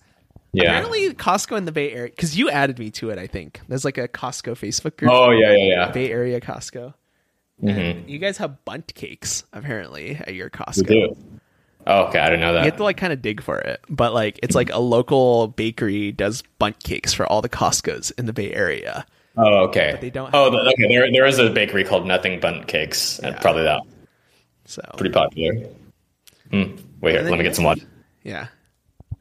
Yeah. 0.52 0.70
Apparently, 0.70 1.12
Costco 1.14 1.58
in 1.58 1.66
the 1.66 1.72
Bay 1.72 1.92
Area, 1.92 2.10
because 2.10 2.36
you 2.36 2.48
added 2.50 2.78
me 2.78 2.90
to 2.92 3.10
it. 3.10 3.18
I 3.18 3.26
think 3.26 3.60
there's 3.68 3.84
like 3.84 3.98
a 3.98 4.08
Costco 4.08 4.52
Facebook 4.52 4.96
group, 4.96 5.10
Oh 5.12 5.30
yeah, 5.30 5.52
yeah, 5.52 5.68
yeah. 5.68 5.90
Bay 5.90 6.10
Area 6.10 6.40
Costco. 6.40 6.94
Mhm. 7.62 8.08
You 8.08 8.18
guys 8.18 8.38
have 8.38 8.64
Bundt 8.64 8.94
cakes 8.94 9.44
apparently 9.52 10.16
at 10.16 10.34
your 10.34 10.46
We 10.46 10.50
Costco. 10.58 11.16
Do. 11.88 11.94
Oh, 11.94 12.04
okay, 12.08 12.18
I 12.18 12.26
didn't 12.26 12.40
know 12.40 12.52
that. 12.52 12.60
You 12.60 12.70
have 12.70 12.76
to 12.76 12.84
like 12.84 12.96
kind 12.96 13.12
of 13.12 13.22
dig 13.22 13.42
for 13.42 13.58
it, 13.58 13.80
but 13.88 14.12
like 14.14 14.38
it's 14.42 14.54
like 14.54 14.70
a 14.70 14.78
local 14.78 15.48
bakery 15.48 16.12
does 16.12 16.42
Bundt 16.58 16.82
cakes 16.84 17.12
for 17.14 17.26
all 17.26 17.40
the 17.42 17.48
Costco's 17.48 18.10
in 18.12 18.26
the 18.26 18.32
Bay 18.32 18.52
Area. 18.52 19.06
Oh, 19.36 19.64
okay. 19.68 19.90
But 19.92 20.00
they 20.00 20.10
don't 20.10 20.30
Oh, 20.34 20.44
have- 20.44 20.52
the, 20.52 20.58
okay. 20.72 20.88
There, 20.88 21.10
there 21.12 21.26
is 21.26 21.38
a 21.38 21.48
bakery 21.50 21.84
called 21.84 22.06
Nothing 22.06 22.40
Bundt 22.40 22.66
Cakes, 22.68 23.18
and 23.20 23.34
Yeah. 23.34 23.40
probably 23.40 23.62
that 23.62 23.80
So 24.64 24.82
pretty 24.96 25.12
popular. 25.12 25.54
Hmm. 26.50 26.76
Wait 27.00 27.12
here, 27.12 27.22
let 27.22 27.38
me 27.38 27.44
get 27.44 27.54
some 27.56 27.64
water. 27.64 27.82
yeah. 28.22 28.48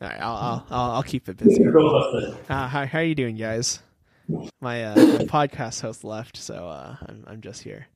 All 0.01 0.07
right, 0.07 0.19
I'll 0.21 0.35
I'll 0.35 0.65
I'll, 0.69 0.91
I'll 0.97 1.03
keep 1.03 1.27
it 1.29 1.37
busy. 1.37 1.63
Uh, 1.65 2.67
how 2.67 2.85
how 2.85 2.99
are 2.99 3.03
you 3.03 3.15
doing, 3.15 3.35
guys? 3.35 3.79
My 4.61 4.83
uh, 4.85 4.95
my 4.95 5.25
podcast 5.25 5.81
host 5.81 6.03
left, 6.03 6.37
so 6.37 6.67
uh, 6.67 6.95
I'm 7.07 7.23
I'm 7.27 7.41
just 7.41 7.63
here. 7.63 7.87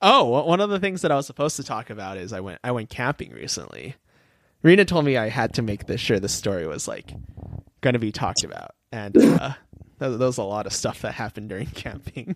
Oh, 0.00 0.24
one 0.44 0.60
of 0.60 0.70
the 0.70 0.78
things 0.80 1.02
that 1.02 1.10
I 1.12 1.16
was 1.16 1.26
supposed 1.26 1.56
to 1.56 1.62
talk 1.64 1.90
about 1.90 2.16
is 2.16 2.32
I 2.32 2.40
went 2.40 2.60
I 2.64 2.70
went 2.72 2.88
camping 2.90 3.30
recently. 3.32 3.94
Rena 4.64 4.86
told 4.86 5.04
me 5.04 5.18
I 5.18 5.28
had 5.28 5.52
to 5.54 5.62
make 5.62 5.86
this 5.86 6.00
sure 6.00 6.18
the 6.18 6.28
story 6.28 6.66
was 6.66 6.88
like 6.88 7.12
going 7.82 7.92
to 7.92 7.98
be 8.00 8.10
talked 8.10 8.42
about, 8.44 8.74
and 8.90 9.16
uh, 9.16 9.52
there 9.98 10.10
was 10.10 10.38
a 10.38 10.42
lot 10.42 10.66
of 10.66 10.72
stuff 10.72 11.02
that 11.02 11.12
happened 11.12 11.50
during 11.50 11.66
camping. 11.74 12.34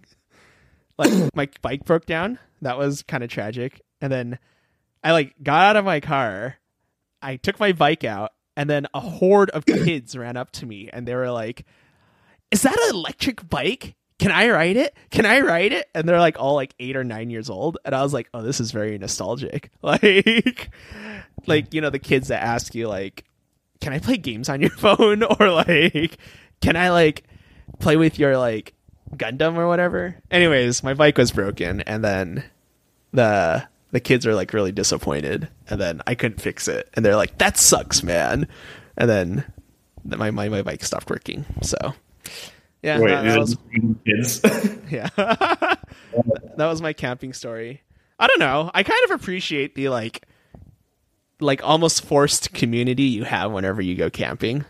like 0.98 1.10
my 1.34 1.48
bike 1.62 1.86
broke 1.86 2.04
down. 2.04 2.38
That 2.60 2.76
was 2.76 3.02
kind 3.02 3.24
of 3.24 3.30
tragic, 3.30 3.80
and 4.02 4.12
then 4.12 4.38
I 5.02 5.12
like 5.12 5.34
got 5.42 5.70
out 5.70 5.76
of 5.76 5.86
my 5.86 6.00
car. 6.00 6.56
I 7.22 7.36
took 7.36 7.58
my 7.58 7.72
bike 7.72 8.04
out, 8.04 8.32
and 8.56 8.68
then 8.68 8.86
a 8.92 9.00
horde 9.00 9.50
of 9.50 9.64
kids 9.66 10.14
ran 10.14 10.36
up 10.36 10.52
to 10.52 10.66
me, 10.66 10.90
and 10.92 11.08
they 11.08 11.14
were 11.14 11.30
like, 11.30 11.64
"Is 12.50 12.60
that 12.60 12.78
an 12.78 12.94
electric 12.94 13.48
bike? 13.48 13.96
Can 14.18 14.32
I 14.32 14.48
ride 14.50 14.76
it? 14.76 14.96
Can 15.10 15.26
I 15.26 15.40
ride 15.40 15.72
it?" 15.72 15.88
And 15.94 16.08
they're 16.08 16.18
like 16.18 16.38
all 16.40 16.54
like 16.54 16.74
eight 16.80 16.96
or 16.96 17.04
nine 17.04 17.30
years 17.30 17.48
old, 17.50 17.78
and 17.84 17.94
I 17.94 18.02
was 18.02 18.12
like, 18.12 18.28
"Oh, 18.34 18.42
this 18.42 18.60
is 18.60 18.72
very 18.72 18.98
nostalgic." 18.98 19.70
Like, 19.82 20.70
like 21.46 21.72
you 21.72 21.80
know 21.80 21.90
the 21.90 21.98
kids 21.98 22.28
that 22.28 22.42
ask 22.42 22.74
you 22.74 22.88
like, 22.88 23.24
"Can 23.80 23.92
I 23.92 23.98
play 23.98 24.16
games 24.16 24.48
on 24.48 24.60
your 24.60 24.70
phone?" 24.78 25.22
or 25.22 25.50
like, 25.50 26.18
"Can 26.60 26.76
I 26.76 26.90
like 26.90 27.24
play 27.78 27.96
with 27.96 28.18
your 28.18 28.36
like 28.36 28.74
Gundam 29.16 29.56
or 29.56 29.68
whatever?" 29.68 30.16
Anyways, 30.30 30.82
my 30.82 30.94
bike 30.94 31.16
was 31.16 31.30
broken, 31.32 31.80
and 31.82 32.04
then 32.04 32.44
the 33.12 33.66
the 33.90 34.00
kids 34.00 34.26
are 34.26 34.34
like 34.34 34.52
really 34.52 34.72
disappointed 34.72 35.48
and 35.68 35.80
then 35.80 36.02
i 36.06 36.14
couldn't 36.14 36.40
fix 36.40 36.68
it 36.68 36.88
and 36.94 37.04
they're 37.04 37.16
like 37.16 37.38
that 37.38 37.56
sucks 37.56 38.02
man 38.02 38.46
and 38.96 39.08
then 39.08 39.44
my 40.04 40.30
my, 40.30 40.48
my 40.48 40.62
bike 40.62 40.84
stopped 40.84 41.08
working 41.08 41.44
so 41.62 41.76
yeah 42.82 42.98
Wait, 43.00 43.08
that, 43.10 43.22
that 43.24 43.38
was 43.38 43.56
kids. 44.06 44.40
yeah 44.90 45.08
that 45.16 45.78
was 46.66 46.80
my 46.80 46.92
camping 46.92 47.32
story 47.32 47.82
i 48.18 48.26
don't 48.26 48.38
know 48.38 48.70
i 48.74 48.82
kind 48.82 49.00
of 49.06 49.10
appreciate 49.20 49.74
the 49.74 49.88
like 49.88 50.26
like 51.40 51.62
almost 51.64 52.04
forced 52.04 52.52
community 52.54 53.04
you 53.04 53.24
have 53.24 53.52
whenever 53.52 53.80
you 53.82 53.94
go 53.94 54.10
camping 54.10 54.64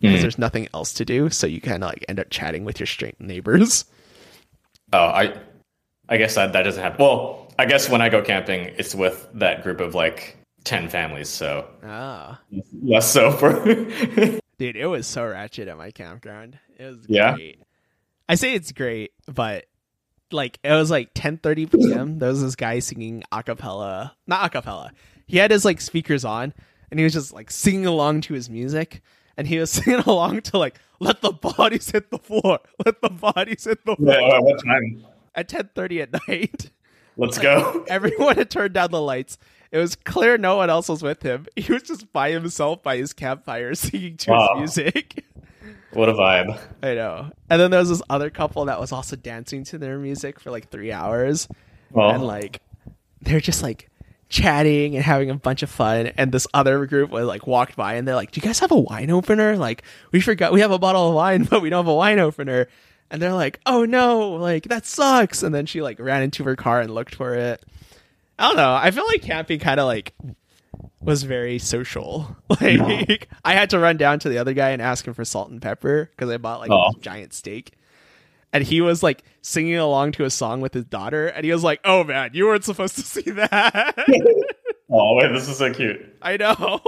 because 0.00 0.18
Mhm. 0.18 0.22
there's 0.22 0.38
nothing 0.38 0.68
else 0.74 0.92
to 0.94 1.04
do 1.04 1.30
so 1.30 1.46
you 1.46 1.60
kind 1.60 1.82
of 1.82 1.88
like 1.90 2.04
end 2.08 2.20
up 2.20 2.28
chatting 2.30 2.64
with 2.64 2.78
your 2.80 2.86
straight 2.86 3.20
neighbors 3.20 3.84
oh, 4.92 4.98
I, 4.98 5.36
I 6.08 6.18
guess 6.18 6.34
that 6.36 6.52
that 6.52 6.62
doesn't 6.62 6.80
happen. 6.82 6.98
Well, 7.04 7.52
I 7.58 7.64
guess 7.66 7.88
when 7.88 8.00
I 8.00 8.08
go 8.10 8.22
camping, 8.22 8.72
it's 8.78 8.94
with 8.94 9.26
that 9.34 9.62
group 9.64 9.80
of 9.80 9.94
like 9.94 10.36
ten 10.64 10.88
families, 10.88 11.28
so 11.28 11.66
ah 11.84 12.40
less 12.82 13.10
so 13.10 13.30
for. 13.30 13.64
Dude, 14.58 14.76
it 14.76 14.86
was 14.86 15.06
so 15.06 15.26
ratchet 15.26 15.68
at 15.68 15.76
my 15.76 15.90
campground. 15.90 16.58
It 16.78 16.84
was 16.84 16.98
Yeah? 17.08 17.34
great. 17.34 17.60
I 18.28 18.36
say 18.36 18.54
it's 18.54 18.72
great, 18.72 19.12
but 19.26 19.66
like 20.30 20.58
it 20.64 20.72
was 20.72 20.90
like 20.90 21.12
10:30 21.14 21.70
p.m. 21.70 22.18
There 22.18 22.28
was 22.30 22.42
this 22.42 22.56
guy 22.56 22.78
singing 22.78 23.22
a 23.32 23.42
cappella, 23.42 24.16
not 24.26 24.46
a 24.46 24.48
cappella. 24.48 24.92
He 25.26 25.38
had 25.38 25.50
his 25.50 25.64
like 25.64 25.80
speakers 25.80 26.24
on 26.24 26.52
and 26.90 27.00
he 27.00 27.04
was 27.04 27.12
just 27.12 27.32
like 27.32 27.50
singing 27.50 27.86
along 27.86 28.22
to 28.22 28.34
his 28.34 28.48
music 28.48 29.02
and 29.36 29.46
he 29.48 29.58
was 29.58 29.70
singing 29.72 30.00
along 30.00 30.42
to 30.42 30.58
like 30.58 30.78
let 31.00 31.20
the 31.20 31.32
bodies 31.32 31.90
hit 31.90 32.10
the 32.10 32.18
floor. 32.18 32.60
Let 32.84 33.00
the 33.02 33.10
bodies 33.10 33.64
hit 33.64 33.84
the 33.84 33.96
floor 33.96 34.14
Yeah, 34.20 34.38
what 34.38 34.64
time? 34.64 35.04
at 35.34 35.48
10:30 35.48 36.02
at 36.02 36.12
night. 36.28 36.70
Let's 37.16 37.38
go. 37.38 37.84
Everyone 37.88 38.36
had 38.36 38.50
turned 38.50 38.74
down 38.74 38.90
the 38.90 39.00
lights. 39.00 39.38
It 39.74 39.78
was 39.78 39.96
clear 39.96 40.38
no 40.38 40.54
one 40.56 40.70
else 40.70 40.88
was 40.88 41.02
with 41.02 41.22
him. 41.24 41.46
He 41.56 41.72
was 41.72 41.82
just 41.82 42.12
by 42.12 42.30
himself 42.30 42.80
by 42.82 42.96
his 42.96 43.12
campfire 43.12 43.74
singing 43.84 44.16
to 44.18 44.30
Wow. 44.30 44.48
his 44.60 44.76
music. 44.76 45.24
What 45.92 46.08
a 46.08 46.12
vibe. 46.12 46.60
I 46.82 46.94
know. 46.94 47.30
And 47.50 47.60
then 47.60 47.70
there 47.72 47.80
was 47.80 47.88
this 47.88 48.02
other 48.08 48.30
couple 48.30 48.64
that 48.66 48.78
was 48.80 48.92
also 48.92 49.16
dancing 49.16 49.64
to 49.64 49.78
their 49.78 49.98
music 49.98 50.38
for 50.38 50.50
like 50.52 50.70
three 50.70 50.92
hours. 50.92 51.48
Well, 51.90 52.10
And 52.10 52.22
like 52.24 52.60
they're 53.20 53.40
just 53.40 53.62
like 53.64 53.90
chatting 54.28 54.94
and 54.96 55.04
having 55.04 55.30
a 55.30 55.34
bunch 55.34 55.62
of 55.62 55.70
fun. 55.70 56.08
And 56.16 56.30
this 56.32 56.46
other 56.54 56.86
group 56.86 57.10
was 57.10 57.26
like 57.26 57.46
walked 57.46 57.74
by 57.76 57.94
and 57.94 58.06
they're 58.06 58.14
like, 58.14 58.30
Do 58.30 58.40
you 58.40 58.46
guys 58.46 58.60
have 58.60 58.70
a 58.72 58.78
wine 58.78 59.10
opener? 59.10 59.56
Like, 59.56 59.82
we 60.12 60.20
forgot 60.20 60.52
we 60.52 60.60
have 60.60 60.70
a 60.72 60.78
bottle 60.78 61.08
of 61.08 61.14
wine, 61.14 61.44
but 61.50 61.62
we 61.62 61.68
don't 61.70 61.84
have 61.84 61.92
a 61.92 61.94
wine 61.94 62.18
opener. 62.20 62.68
and 63.10 63.20
they're 63.20 63.32
like, 63.34 63.60
"Oh 63.66 63.84
no, 63.84 64.30
like 64.30 64.64
that 64.64 64.86
sucks." 64.86 65.42
And 65.42 65.54
then 65.54 65.66
she 65.66 65.82
like 65.82 65.98
ran 66.00 66.22
into 66.22 66.42
her 66.44 66.56
car 66.56 66.80
and 66.80 66.92
looked 66.94 67.14
for 67.14 67.34
it. 67.34 67.64
I 68.38 68.48
don't 68.48 68.56
know. 68.56 68.74
I 68.74 68.90
feel 68.90 69.06
like 69.06 69.22
camping 69.22 69.60
kind 69.60 69.78
of 69.80 69.86
like 69.86 70.14
was 71.00 71.22
very 71.22 71.58
social. 71.58 72.36
Like 72.60 73.28
I 73.44 73.52
had 73.54 73.70
to 73.70 73.78
run 73.78 73.96
down 73.96 74.18
to 74.20 74.28
the 74.28 74.38
other 74.38 74.54
guy 74.54 74.70
and 74.70 74.80
ask 74.80 75.06
him 75.06 75.14
for 75.14 75.24
salt 75.24 75.50
and 75.50 75.60
pepper 75.60 76.08
because 76.10 76.30
I 76.30 76.36
bought 76.38 76.60
like 76.60 76.70
Oh. 76.70 76.92
a 76.96 77.00
giant 77.00 77.32
steak. 77.34 77.72
And 78.52 78.62
he 78.62 78.80
was 78.80 79.02
like 79.02 79.24
singing 79.42 79.76
along 79.76 80.12
to 80.12 80.24
a 80.24 80.30
song 80.30 80.60
with 80.60 80.72
his 80.74 80.84
daughter, 80.84 81.26
and 81.26 81.44
he 81.44 81.50
was 81.50 81.64
like, 81.64 81.80
"Oh 81.84 82.04
man, 82.04 82.30
you 82.34 82.46
weren't 82.46 82.62
supposed 82.64 82.94
to 82.96 83.02
see 83.04 83.30
that." 83.32 83.96
Oh 84.90 85.16
wait, 85.16 85.32
this 85.32 85.48
is 85.48 85.56
so 85.58 85.72
cute. 85.72 85.98
I 86.22 86.36
know. 86.36 86.80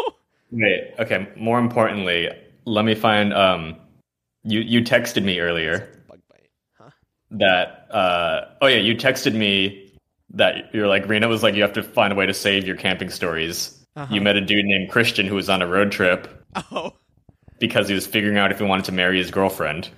Wait, 0.53 0.93
okay. 0.99 1.29
More 1.37 1.59
importantly, 1.59 2.29
let 2.67 2.85
me 2.85 2.95
find. 2.95 3.33
Um, 3.35 3.77
you 4.45 4.61
you 4.61 4.83
texted 4.83 5.25
me 5.25 5.41
earlier 5.41 5.89
Bug 6.07 6.21
bite. 6.31 6.51
Huh? 6.79 6.91
that. 7.33 7.89
Uh, 7.91 8.45
oh 8.61 8.67
yeah, 8.67 8.77
you 8.77 8.95
texted 8.95 9.35
me 9.35 9.86
that 10.31 10.75
you're 10.75 10.89
like 10.89 11.09
Rena 11.09 11.29
was 11.29 11.43
like 11.43 11.55
you 11.55 11.63
have 11.63 11.73
to 11.75 11.83
find 11.83 12.13
a 12.13 12.17
way 12.17 12.27
to 12.27 12.35
save 12.35 12.67
your 12.67 12.77
camping 12.77 13.11
stories. 13.11 13.73
Uh-huh. 13.95 14.13
You 14.15 14.21
met 14.21 14.37
a 14.37 14.41
dude 14.41 14.65
named 14.65 14.91
Christian 14.91 15.27
who 15.27 15.35
was 15.37 15.49
on 15.49 15.63
a 15.63 15.67
road 15.67 15.91
trip 15.93 16.45
Oh. 16.71 16.93
because 17.59 17.89
he 17.89 17.95
was 17.95 18.07
figuring 18.07 18.37
out 18.37 18.51
if 18.51 18.59
he 18.59 18.65
wanted 18.65 18.85
to 18.87 18.93
marry 18.93 19.19
his 19.19 19.31
girlfriend. 19.31 19.89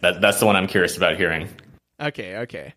That 0.00 0.20
that's 0.20 0.38
the 0.40 0.46
one 0.46 0.56
I'm 0.56 0.66
curious 0.68 0.96
about 0.96 1.16
hearing. 1.16 1.48
Okay, 2.00 2.36
okay. 2.38 2.74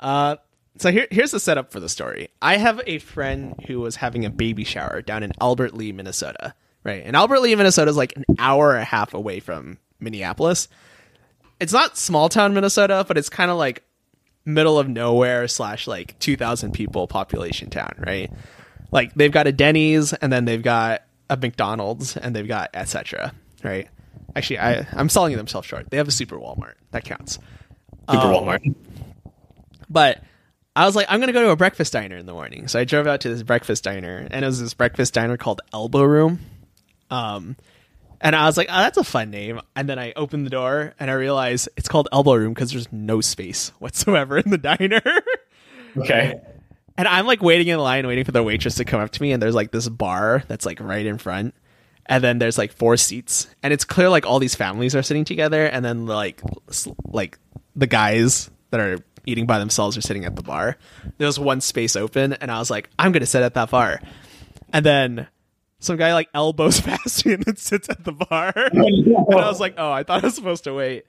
Uh, 0.00 0.36
so 0.78 0.90
here, 0.90 1.06
here's 1.10 1.30
the 1.30 1.38
setup 1.40 1.70
for 1.70 1.78
the 1.78 1.88
story. 1.88 2.28
I 2.42 2.56
have 2.56 2.80
a 2.86 2.98
friend 2.98 3.54
who 3.68 3.80
was 3.80 3.94
having 3.96 4.24
a 4.24 4.30
baby 4.30 4.64
shower 4.64 5.00
down 5.02 5.22
in 5.22 5.32
Albert 5.40 5.74
Lea, 5.74 5.92
Minnesota. 5.92 6.54
Right, 6.82 7.02
and 7.06 7.16
Albert 7.16 7.40
Lea, 7.40 7.54
Minnesota 7.54 7.90
is 7.90 7.96
like 7.96 8.12
an 8.16 8.24
hour 8.38 8.72
and 8.72 8.82
a 8.82 8.84
half 8.84 9.14
away 9.14 9.40
from 9.40 9.78
Minneapolis. 10.00 10.68
It's 11.60 11.72
not 11.72 11.96
small 11.96 12.28
town 12.28 12.52
Minnesota, 12.52 13.04
but 13.08 13.16
it's 13.16 13.30
kind 13.30 13.50
of 13.50 13.56
like 13.56 13.82
middle 14.44 14.78
of 14.78 14.88
nowhere 14.88 15.48
slash 15.48 15.86
like 15.86 16.18
two 16.18 16.36
thousand 16.36 16.72
people 16.72 17.06
population 17.06 17.70
town. 17.70 17.94
Right, 17.98 18.30
like 18.90 19.14
they've 19.14 19.32
got 19.32 19.46
a 19.46 19.52
Denny's 19.52 20.12
and 20.12 20.32
then 20.32 20.44
they've 20.44 20.62
got 20.62 21.02
a 21.30 21.36
McDonald's 21.36 22.16
and 22.16 22.34
they've 22.34 22.48
got 22.48 22.70
etc. 22.74 23.32
Right. 23.62 23.88
Actually, 24.36 24.58
I 24.58 24.86
I'm 24.92 25.08
selling 25.08 25.36
themselves 25.36 25.66
short. 25.66 25.90
They 25.90 25.96
have 25.96 26.08
a 26.08 26.12
super 26.12 26.36
Walmart 26.36 26.74
that 26.90 27.04
counts. 27.04 27.38
Super 28.10 28.26
Um, 28.26 28.32
Walmart. 28.34 28.74
But 29.88 30.22
I 30.76 30.86
was 30.86 30.96
like, 30.96 31.06
I'm 31.08 31.20
gonna 31.20 31.32
go 31.32 31.42
to 31.42 31.50
a 31.50 31.56
breakfast 31.56 31.92
diner 31.92 32.16
in 32.16 32.26
the 32.26 32.32
morning. 32.32 32.66
So 32.68 32.80
I 32.80 32.84
drove 32.84 33.06
out 33.06 33.20
to 33.22 33.28
this 33.28 33.42
breakfast 33.42 33.84
diner, 33.84 34.26
and 34.30 34.44
it 34.44 34.48
was 34.48 34.60
this 34.60 34.74
breakfast 34.74 35.14
diner 35.14 35.36
called 35.36 35.60
Elbow 35.72 36.02
Room. 36.02 36.40
Um, 37.10 37.56
and 38.24 38.34
I 38.34 38.46
was 38.46 38.56
like, 38.56 38.68
oh, 38.70 38.78
that's 38.78 38.96
a 38.96 39.04
fun 39.04 39.30
name. 39.30 39.60
And 39.76 39.86
then 39.86 39.98
I 39.98 40.14
opened 40.16 40.46
the 40.46 40.50
door, 40.50 40.94
and 40.98 41.10
I 41.10 41.14
realized 41.14 41.68
it's 41.76 41.88
called 41.88 42.08
Elbow 42.10 42.34
Room 42.34 42.54
because 42.54 42.72
there's 42.72 42.90
no 42.90 43.20
space 43.20 43.68
whatsoever 43.78 44.38
in 44.38 44.50
the 44.50 44.58
diner. 44.78 45.02
Okay. 45.96 46.40
and 46.96 47.06
I'm 47.06 47.26
like 47.26 47.42
waiting 47.42 47.68
in 47.68 47.78
line, 47.78 48.06
waiting 48.06 48.24
for 48.24 48.32
the 48.32 48.42
waitress 48.42 48.76
to 48.76 48.86
come 48.86 49.00
up 49.00 49.10
to 49.10 49.22
me, 49.22 49.32
and 49.32 49.42
there's 49.42 49.54
like 49.54 49.70
this 49.72 49.88
bar 49.90 50.42
that's 50.48 50.64
like 50.64 50.80
right 50.80 51.04
in 51.04 51.18
front. 51.18 51.54
And 52.06 52.24
then 52.24 52.38
there's 52.38 52.56
like 52.56 52.72
four 52.72 52.96
seats, 52.96 53.46
and 53.62 53.72
it's 53.74 53.84
clear 53.84 54.08
like 54.08 54.24
all 54.26 54.38
these 54.38 54.54
families 54.54 54.96
are 54.96 55.02
sitting 55.02 55.24
together, 55.24 55.66
and 55.66 55.84
then 55.84 56.06
like 56.06 56.40
like 57.04 57.38
the 57.76 57.86
guys 57.86 58.50
that 58.70 58.80
are 58.80 58.98
eating 59.26 59.46
by 59.46 59.58
themselves 59.58 59.96
are 59.98 60.02
sitting 60.02 60.24
at 60.24 60.34
the 60.34 60.42
bar. 60.42 60.76
There 61.18 61.26
was 61.26 61.38
one 61.38 61.60
space 61.60 61.94
open, 61.94 62.32
and 62.32 62.50
I 62.50 62.58
was 62.58 62.70
like, 62.70 62.88
I'm 62.98 63.12
gonna 63.12 63.26
sit 63.26 63.42
at 63.42 63.52
that 63.54 63.70
bar. 63.70 64.00
And 64.72 64.84
then 64.84 65.28
some 65.84 65.96
guy 65.96 66.12
like 66.14 66.28
elbows 66.34 66.80
past 66.82 67.24
me 67.26 67.34
and 67.34 67.42
then 67.44 67.56
sits 67.56 67.88
at 67.88 68.04
the 68.04 68.12
bar, 68.12 68.52
and 68.72 69.34
I 69.34 69.48
was 69.48 69.60
like, 69.60 69.74
oh, 69.78 69.90
I 69.90 70.02
thought 70.02 70.22
I 70.22 70.26
was 70.26 70.34
supposed 70.34 70.64
to 70.64 70.74
wait. 70.74 71.04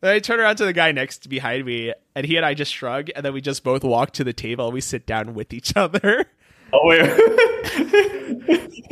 Then 0.00 0.14
I 0.14 0.18
turn 0.20 0.38
around 0.38 0.56
to 0.56 0.64
the 0.64 0.72
guy 0.72 0.92
next 0.92 1.28
behind 1.28 1.64
me, 1.64 1.92
and 2.14 2.24
he 2.26 2.36
and 2.36 2.46
I 2.46 2.54
just 2.54 2.72
shrug, 2.72 3.10
and 3.16 3.24
then 3.24 3.32
we 3.32 3.40
just 3.40 3.64
both 3.64 3.82
walk 3.82 4.12
to 4.12 4.24
the 4.24 4.32
table. 4.32 4.66
And 4.66 4.74
we 4.74 4.80
sit 4.80 5.06
down 5.06 5.34
with 5.34 5.52
each 5.52 5.76
other. 5.76 6.26
Oh 6.70 6.80
wait. 6.84 7.00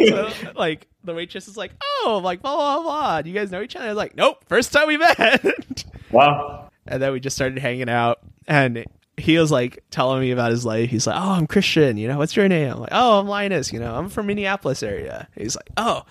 So, 0.09 0.33
like 0.55 0.87
the 1.05 1.13
waitress 1.13 1.47
is 1.47 1.59
like, 1.59 1.73
"Oh, 1.83 2.23
like 2.25 2.41
blah 2.41 2.57
blah 2.57 2.83
blah. 2.83 3.21
Do 3.21 3.29
you 3.29 3.35
guys 3.39 3.51
know 3.51 3.61
each 3.61 3.77
other?" 3.77 3.85
I 3.85 3.89
was 3.89 3.99
like, 3.99 4.17
"Nope, 4.17 4.45
first 4.49 4.73
time 4.73 4.87
we 4.87 4.97
met." 4.97 5.85
wow. 6.11 6.71
and 6.87 7.03
then 7.03 7.13
we 7.13 7.21
just 7.21 7.37
started 7.37 7.59
hanging 7.59 7.91
out, 7.91 8.21
and 8.49 8.87
he 9.17 9.39
was 9.39 9.51
like 9.51 9.83
telling 9.91 10.21
me 10.21 10.31
about 10.31 10.51
his 10.51 10.65
life. 10.65 10.91
He's 10.91 11.07
like, 11.07 11.17
"Oh, 11.17 11.33
I'm 11.33 11.47
Christian. 11.47 11.97
You 11.97 12.09
know, 12.09 12.19
what's 12.19 12.37
your 12.37 12.49
name?" 12.49 12.73
I'm 12.73 12.81
like, 12.81 12.91
"Oh, 12.93 13.19
I'm 13.19 13.27
Linus. 13.27 13.73
You 13.73 13.81
know, 13.81 13.95
I'm 13.95 14.09
from 14.09 14.27
Minneapolis 14.27 14.83
area." 14.83 15.29
He's 15.35 15.57
like, 15.57 15.71
"Oh, 15.77 16.05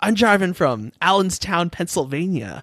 I'm 0.00 0.14
driving 0.14 0.52
from 0.52 0.92
Allentown, 1.00 1.70
Pennsylvania, 1.70 2.62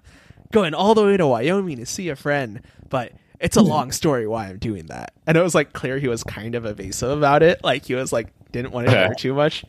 going 0.52 0.74
all 0.74 0.94
the 0.94 1.04
way 1.04 1.16
to 1.16 1.26
Wyoming 1.26 1.78
to 1.78 1.86
see 1.86 2.08
a 2.08 2.16
friend, 2.16 2.62
but." 2.88 3.12
It's 3.40 3.56
a 3.56 3.62
hmm. 3.62 3.68
long 3.68 3.92
story 3.92 4.26
why 4.26 4.48
I'm 4.48 4.58
doing 4.58 4.86
that. 4.86 5.12
And 5.24 5.36
it 5.36 5.42
was 5.42 5.54
like 5.54 5.72
clear 5.72 5.98
he 5.98 6.08
was 6.08 6.24
kind 6.24 6.56
of 6.56 6.66
evasive 6.66 7.16
about 7.16 7.44
it. 7.44 7.62
Like 7.62 7.84
he 7.84 7.94
was 7.94 8.12
like 8.12 8.32
didn't 8.50 8.72
want 8.72 8.88
to 8.88 8.92
share 8.92 9.14
too 9.16 9.32
much. 9.32 9.64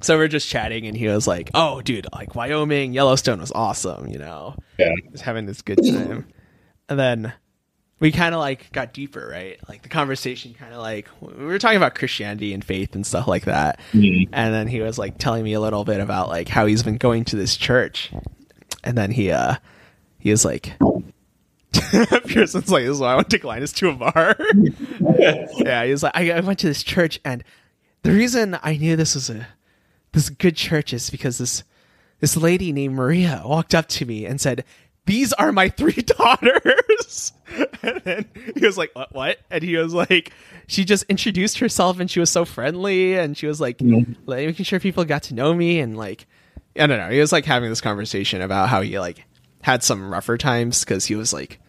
So 0.00 0.16
we're 0.16 0.26
just 0.26 0.48
chatting 0.48 0.84
and 0.84 0.96
he 0.96 1.06
was 1.06 1.28
like, 1.28 1.48
"Oh, 1.54 1.80
dude, 1.80 2.08
like 2.12 2.34
Wyoming, 2.34 2.92
Yellowstone 2.92 3.38
was 3.38 3.52
awesome, 3.52 4.08
you 4.08 4.18
know." 4.18 4.56
Yeah. 4.78 4.90
was 5.12 5.20
having 5.20 5.46
this 5.46 5.62
good 5.62 5.78
time. 5.78 6.26
and 6.88 6.98
then 6.98 7.32
we 7.98 8.12
kind 8.12 8.34
of 8.34 8.40
like 8.40 8.70
got 8.72 8.92
deeper, 8.92 9.26
right? 9.30 9.58
Like 9.68 9.82
the 9.82 9.88
conversation 9.88 10.54
kind 10.54 10.74
of 10.74 10.80
like 10.80 11.08
we 11.20 11.44
were 11.46 11.58
talking 11.58 11.78
about 11.78 11.94
Christianity 11.94 12.52
and 12.52 12.64
faith 12.64 12.94
and 12.94 13.06
stuff 13.06 13.26
like 13.26 13.44
that. 13.44 13.80
Mhm. 13.92 14.28
And 14.32 14.52
then 14.54 14.68
he 14.68 14.80
was 14.80 14.98
like 14.98 15.18
telling 15.18 15.44
me 15.44 15.54
a 15.54 15.60
little 15.60 15.84
bit 15.84 16.00
about 16.00 16.28
like 16.28 16.48
how 16.48 16.66
he's 16.66 16.82
been 16.82 16.98
going 16.98 17.24
to 17.26 17.36
this 17.36 17.56
church. 17.56 18.10
And 18.84 18.96
then 18.98 19.10
he 19.10 19.30
uh 19.30 19.56
he 20.18 20.30
was 20.30 20.44
like 20.44 20.74
Pearson's 22.26 22.70
like, 22.70 22.84
this 22.84 22.94
is 22.94 23.00
why 23.00 23.12
I 23.12 23.16
went 23.16 23.30
to 23.30 23.46
Linus 23.46 23.72
to 23.74 23.90
a 23.90 23.92
bar. 23.94 24.36
yeah, 25.58 25.84
he 25.84 25.90
was 25.90 26.02
like, 26.02 26.16
I, 26.16 26.30
I 26.32 26.40
went 26.40 26.58
to 26.60 26.66
this 26.66 26.82
church, 26.82 27.20
and 27.24 27.44
the 28.02 28.12
reason 28.12 28.58
I 28.62 28.76
knew 28.76 28.96
this 28.96 29.14
was 29.14 29.28
a 29.30 29.46
this 30.12 30.30
good 30.30 30.56
church 30.56 30.92
is 30.92 31.10
because 31.10 31.38
this 31.38 31.62
this 32.20 32.36
lady 32.36 32.72
named 32.72 32.94
Maria 32.94 33.42
walked 33.44 33.74
up 33.74 33.88
to 33.88 34.06
me 34.06 34.24
and 34.24 34.40
said, 34.40 34.64
"These 35.06 35.32
are 35.34 35.50
my 35.52 35.68
three 35.70 35.92
daughters." 36.02 37.32
and 37.82 38.00
then 38.04 38.26
he 38.54 38.66
was 38.66 38.76
like, 38.76 38.90
"What? 38.94 39.12
What?" 39.14 39.38
And 39.50 39.62
he 39.62 39.76
was 39.76 39.94
like, 39.94 40.32
"She 40.66 40.84
just 40.84 41.04
introduced 41.04 41.58
herself, 41.58 41.98
and 41.98 42.10
she 42.10 42.20
was 42.20 42.30
so 42.30 42.44
friendly, 42.44 43.14
and 43.14 43.36
she 43.36 43.46
was 43.46 43.60
like, 43.60 43.80
like, 43.80 44.46
making 44.46 44.64
sure 44.64 44.78
people 44.80 45.04
got 45.04 45.22
to 45.24 45.34
know 45.34 45.54
me, 45.54 45.80
and 45.80 45.96
like, 45.96 46.26
I 46.78 46.86
don't 46.86 46.98
know." 46.98 47.10
He 47.10 47.20
was 47.20 47.32
like 47.32 47.44
having 47.44 47.70
this 47.70 47.80
conversation 47.80 48.42
about 48.42 48.68
how 48.68 48.82
he 48.82 48.98
like 48.98 49.24
had 49.62 49.82
some 49.82 50.10
rougher 50.10 50.36
times 50.36 50.84
because 50.84 51.06
he 51.06 51.14
was 51.14 51.32
like 51.32 51.60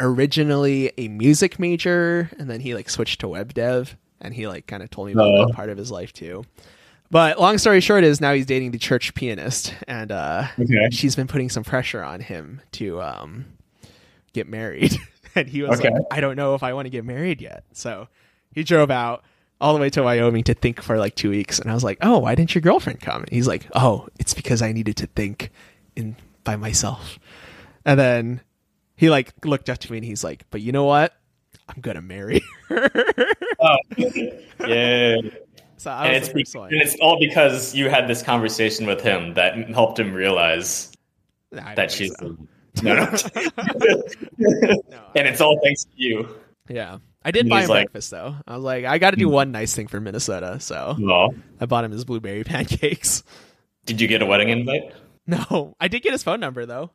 originally 0.00 0.92
a 0.98 1.08
music 1.08 1.58
major 1.58 2.28
and 2.38 2.50
then 2.50 2.60
he 2.60 2.74
like 2.74 2.90
switched 2.90 3.20
to 3.20 3.28
web 3.28 3.54
dev 3.54 3.96
and 4.20 4.34
he 4.34 4.48
like 4.48 4.66
kind 4.66 4.82
of 4.82 4.90
told 4.90 5.06
me 5.06 5.12
about 5.12 5.28
Oh. 5.28 5.36
that 5.36 5.42
uh-huh. 5.44 5.52
part 5.54 5.70
of 5.70 5.78
his 5.78 5.90
life 5.90 6.12
too 6.12 6.44
but 7.14 7.38
long 7.40 7.58
story 7.58 7.80
short 7.80 8.02
is 8.02 8.20
now 8.20 8.34
he's 8.34 8.44
dating 8.46 8.72
the 8.72 8.78
church 8.78 9.14
pianist 9.14 9.72
and 9.86 10.10
uh 10.10 10.48
Okay. 10.58 10.88
she's 10.90 11.14
been 11.14 11.28
putting 11.28 11.48
some 11.48 11.62
pressure 11.62 12.02
on 12.02 12.18
him 12.20 12.60
to 12.72 13.00
um 13.00 13.44
get 14.32 14.48
married 14.48 14.96
and 15.36 15.48
he 15.48 15.62
was 15.62 15.78
Okay. 15.78 15.90
like 15.90 16.02
i 16.10 16.20
don't 16.20 16.34
know 16.36 16.54
if 16.54 16.62
i 16.64 16.72
want 16.72 16.86
to 16.86 16.90
get 16.90 17.04
married 17.04 17.40
yet 17.40 17.62
so 17.72 18.08
he 18.52 18.64
drove 18.64 18.90
out 18.90 19.22
all 19.60 19.72
the 19.74 19.80
way 19.80 19.88
to 19.90 20.02
wyoming 20.02 20.42
to 20.44 20.54
think 20.54 20.82
for 20.82 20.98
like 20.98 21.14
two 21.14 21.30
weeks 21.30 21.58
and 21.60 21.70
i 21.70 21.74
was 21.74 21.84
like 21.84 21.98
oh 22.02 22.18
why 22.18 22.34
didn't 22.34 22.54
your 22.54 22.62
girlfriend 22.62 23.00
come 23.00 23.22
and 23.22 23.30
he's 23.30 23.46
like 23.46 23.66
oh 23.74 24.08
it's 24.18 24.34
because 24.34 24.60
i 24.62 24.72
needed 24.72 24.96
to 24.96 25.06
think 25.06 25.50
in 25.94 26.16
by 26.42 26.56
myself 26.56 27.18
and 27.84 27.98
then 28.00 28.40
he 28.96 29.08
like 29.10 29.32
looked 29.44 29.68
up 29.70 29.78
to 29.78 29.90
me 29.92 29.98
and 29.98 30.04
he's 30.04 30.22
like, 30.22 30.44
"But 30.50 30.60
you 30.62 30.70
know 30.70 30.84
what? 30.84 31.12
I'm 31.68 31.80
gonna 31.80 32.00
marry 32.00 32.40
her." 32.68 32.88
Oh. 33.60 33.76
Yeah. 34.66 35.16
So 35.84 35.90
And 35.90 36.16
it's, 36.16 36.28
the 36.28 36.40
first 36.40 36.56
one. 36.56 36.72
and 36.72 36.80
it's 36.82 36.96
all 37.00 37.18
because 37.20 37.74
you 37.74 37.88
had 37.90 38.08
this 38.08 38.22
conversation 38.22 38.86
with 38.86 39.00
him 39.02 39.34
that 39.34 39.56
helped 39.70 39.98
him 39.98 40.14
realize 40.14 40.90
I 41.56 41.74
that 41.74 41.90
she's 41.92 42.16
so. 42.18 42.36
no, 42.82 42.94
no. 43.04 44.02
No, 44.38 45.04
and 45.14 45.28
it's 45.28 45.40
all 45.40 45.60
thanks 45.62 45.84
to 45.84 45.90
you. 45.96 46.28
yeah, 46.68 46.98
I 47.24 47.30
did 47.30 47.40
and 47.40 47.50
buy 47.50 47.62
him 47.62 47.68
like- 47.68 47.84
breakfast 47.84 48.10
though. 48.10 48.34
I 48.46 48.56
was 48.56 48.64
like, 48.64 48.84
I 48.86 48.98
got 48.98 49.10
to 49.10 49.16
do 49.16 49.28
hmm. 49.28 49.34
one 49.34 49.52
nice 49.52 49.74
thing 49.74 49.86
for 49.86 50.00
Minnesota, 50.00 50.58
so 50.58 50.96
I 51.60 51.66
bought 51.66 51.84
him 51.84 51.92
his 51.92 52.04
blueberry 52.04 52.44
pancakes. 52.52 53.22
did 53.86 54.00
you 54.00 54.08
get 54.08 54.22
a 54.22 54.26
wedding 54.26 54.48
invite? 54.48 54.92
No, 55.26 55.76
I 55.80 55.88
did 55.88 56.02
get 56.02 56.12
his 56.12 56.22
phone 56.22 56.40
number 56.40 56.66
though. 56.66 56.90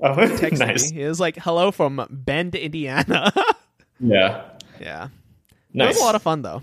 Oh, 0.00 0.14
Texted 0.14 0.58
nice. 0.60 0.92
me. 0.92 0.98
He 1.00 1.04
was 1.06 1.18
like, 1.18 1.36
"Hello 1.36 1.70
from 1.72 2.06
Bend, 2.10 2.54
Indiana." 2.54 3.32
Yeah, 4.00 4.44
yeah, 4.80 5.06
it 5.06 5.10
nice. 5.74 5.94
was 5.94 6.00
a 6.00 6.04
lot 6.04 6.14
of 6.14 6.22
fun 6.22 6.42
though. 6.42 6.62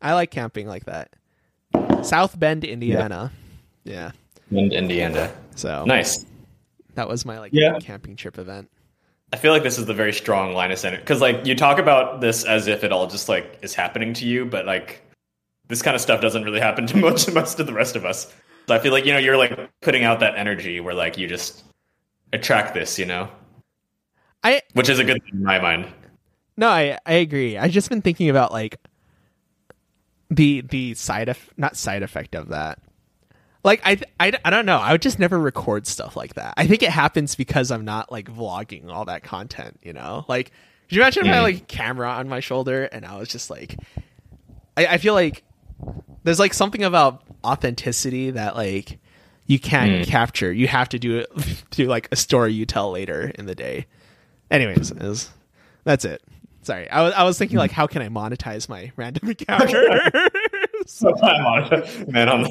I 0.00 0.14
like 0.14 0.30
camping 0.30 0.66
like 0.68 0.84
that. 0.86 1.14
South 2.02 2.38
Bend, 2.38 2.64
Indiana. 2.64 3.32
Yeah. 3.84 4.12
in 4.50 4.72
Indiana. 4.72 5.30
So 5.56 5.84
Nice. 5.84 6.24
that 6.94 7.08
was 7.08 7.24
my 7.26 7.38
like 7.38 7.52
Yeah. 7.52 7.78
camping 7.80 8.16
trip 8.16 8.38
event. 8.38 8.70
I 9.32 9.36
feel 9.36 9.52
like 9.52 9.62
this 9.62 9.78
is 9.78 9.84
the 9.86 9.94
very 9.94 10.12
strong 10.12 10.54
line 10.54 10.70
of 10.72 10.82
energy 10.84 11.02
because 11.02 11.20
like 11.20 11.44
you 11.44 11.54
talk 11.54 11.78
about 11.78 12.20
this 12.20 12.44
as 12.44 12.66
if 12.66 12.82
it 12.84 12.92
all 12.92 13.06
just 13.06 13.28
like 13.28 13.58
is 13.62 13.74
happening 13.74 14.14
to 14.14 14.26
you, 14.26 14.46
but 14.46 14.64
like 14.66 15.02
this 15.68 15.82
kind 15.82 15.94
of 15.94 16.00
stuff 16.00 16.20
doesn't 16.22 16.44
really 16.44 16.60
happen 16.60 16.86
to 16.86 16.96
much 17.08 17.30
most 17.32 17.60
of 17.60 17.66
the 17.66 17.72
rest 17.74 17.94
of 17.96 18.04
us. 18.06 18.32
So 18.68 18.74
I 18.74 18.78
feel 18.78 18.92
like 18.92 19.04
you 19.04 19.12
know 19.12 19.18
you're 19.18 19.36
like 19.36 19.58
putting 19.82 20.04
out 20.04 20.20
that 20.20 20.36
energy 20.36 20.80
where 20.80 20.94
like 20.94 21.18
you 21.18 21.26
just 21.28 21.64
attract 22.32 22.72
this, 22.74 22.98
you 22.98 23.04
know. 23.06 23.28
I 24.44 24.62
which 24.74 24.88
is 24.88 24.98
a 24.98 25.04
good 25.04 25.22
thing 25.24 25.34
in 25.34 25.42
my 25.42 25.58
mind. 25.58 25.86
no, 26.56 26.68
I 26.68 26.98
I 27.04 27.14
agree. 27.14 27.58
I've 27.58 27.72
just 27.72 27.88
been 27.90 28.00
thinking 28.02 28.30
about 28.30 28.52
like 28.52 28.76
the 30.30 30.60
the 30.62 30.94
side 30.94 31.28
of 31.28 31.38
not 31.56 31.76
side 31.76 32.02
effect 32.02 32.34
of 32.34 32.48
that. 32.48 32.78
Like 33.64 33.80
I, 33.84 33.98
I 34.20 34.32
I 34.44 34.50
don't 34.50 34.66
know. 34.66 34.78
I 34.78 34.92
would 34.92 35.02
just 35.02 35.18
never 35.18 35.38
record 35.38 35.86
stuff 35.86 36.16
like 36.16 36.34
that. 36.34 36.54
I 36.56 36.66
think 36.66 36.82
it 36.82 36.90
happens 36.90 37.34
because 37.34 37.70
I'm 37.70 37.84
not 37.84 38.12
like 38.12 38.30
vlogging 38.30 38.90
all 38.90 39.04
that 39.06 39.22
content. 39.22 39.78
You 39.82 39.92
know, 39.92 40.24
like 40.28 40.52
could 40.88 40.96
you 40.96 41.02
imagine 41.02 41.26
if 41.26 41.32
I 41.32 41.34
had 41.36 41.40
Mm. 41.40 41.54
like 41.54 41.68
camera 41.68 42.08
on 42.10 42.28
my 42.28 42.40
shoulder 42.40 42.84
and 42.84 43.04
I 43.04 43.16
was 43.18 43.28
just 43.28 43.50
like, 43.50 43.76
I, 44.76 44.86
I 44.86 44.98
feel 44.98 45.14
like 45.14 45.42
there's 46.24 46.38
like 46.38 46.54
something 46.54 46.82
about 46.84 47.22
authenticity 47.44 48.30
that 48.30 48.56
like 48.56 48.98
you 49.46 49.58
can't 49.58 50.02
Mm. 50.02 50.06
capture. 50.06 50.52
You 50.52 50.68
have 50.68 50.88
to 50.90 50.98
do 50.98 51.18
it 51.18 51.64
do 51.70 51.86
like 51.86 52.08
a 52.12 52.16
story 52.16 52.52
you 52.52 52.64
tell 52.64 52.90
later 52.92 53.32
in 53.34 53.46
the 53.46 53.54
day. 53.54 53.86
Anyways, 54.50 54.94
was, 54.94 55.30
that's 55.84 56.04
it. 56.04 56.22
Sorry, 56.68 56.90
I 56.90 57.00
was 57.02 57.14
I 57.14 57.22
was 57.24 57.38
thinking 57.38 57.56
like 57.56 57.70
how 57.70 57.86
can 57.86 58.02
I 58.02 58.08
monetize 58.10 58.68
my 58.68 58.92
random 58.96 59.28
encounters? 59.30 59.72
So 60.86 61.12
I'm. 61.22 62.46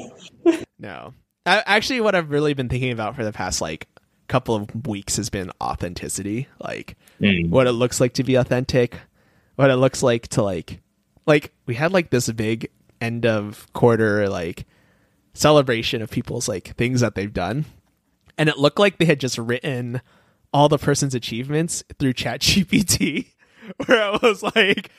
No, 0.78 1.14
I, 1.46 1.62
actually, 1.66 2.00
what 2.00 2.14
I've 2.16 2.30
really 2.30 2.52
been 2.54 2.68
thinking 2.68 2.90
about 2.90 3.14
for 3.16 3.24
the 3.24 3.32
past 3.32 3.60
like 3.60 3.86
couple 4.26 4.54
of 4.56 4.86
weeks 4.86 5.16
has 5.16 5.30
been 5.30 5.50
authenticity. 5.60 6.48
Like 6.60 6.96
Mm. 7.20 7.50
what 7.50 7.66
it 7.68 7.72
looks 7.72 8.00
like 8.00 8.14
to 8.14 8.24
be 8.24 8.34
authentic, 8.34 8.96
what 9.56 9.70
it 9.70 9.76
looks 9.76 10.02
like 10.02 10.26
to 10.28 10.42
like 10.42 10.80
like 11.26 11.52
we 11.66 11.74
had 11.76 11.92
like 11.92 12.10
this 12.10 12.28
big 12.32 12.70
end 13.00 13.24
of 13.24 13.66
quarter 13.72 14.28
like 14.28 14.66
celebration 15.34 16.02
of 16.02 16.10
people's 16.10 16.48
like 16.48 16.76
things 16.76 17.00
that 17.02 17.14
they've 17.14 17.32
done. 17.32 17.66
And 18.36 18.48
it 18.48 18.58
looked 18.58 18.78
like 18.80 18.98
they 18.98 19.04
had 19.04 19.20
just 19.20 19.38
written 19.38 20.00
all 20.52 20.68
the 20.68 20.78
person's 20.78 21.14
achievements 21.14 21.82
through 21.98 22.12
ChatGPT, 22.14 23.26
where 23.86 24.14
it 24.14 24.22
was 24.22 24.42
like 24.42 24.90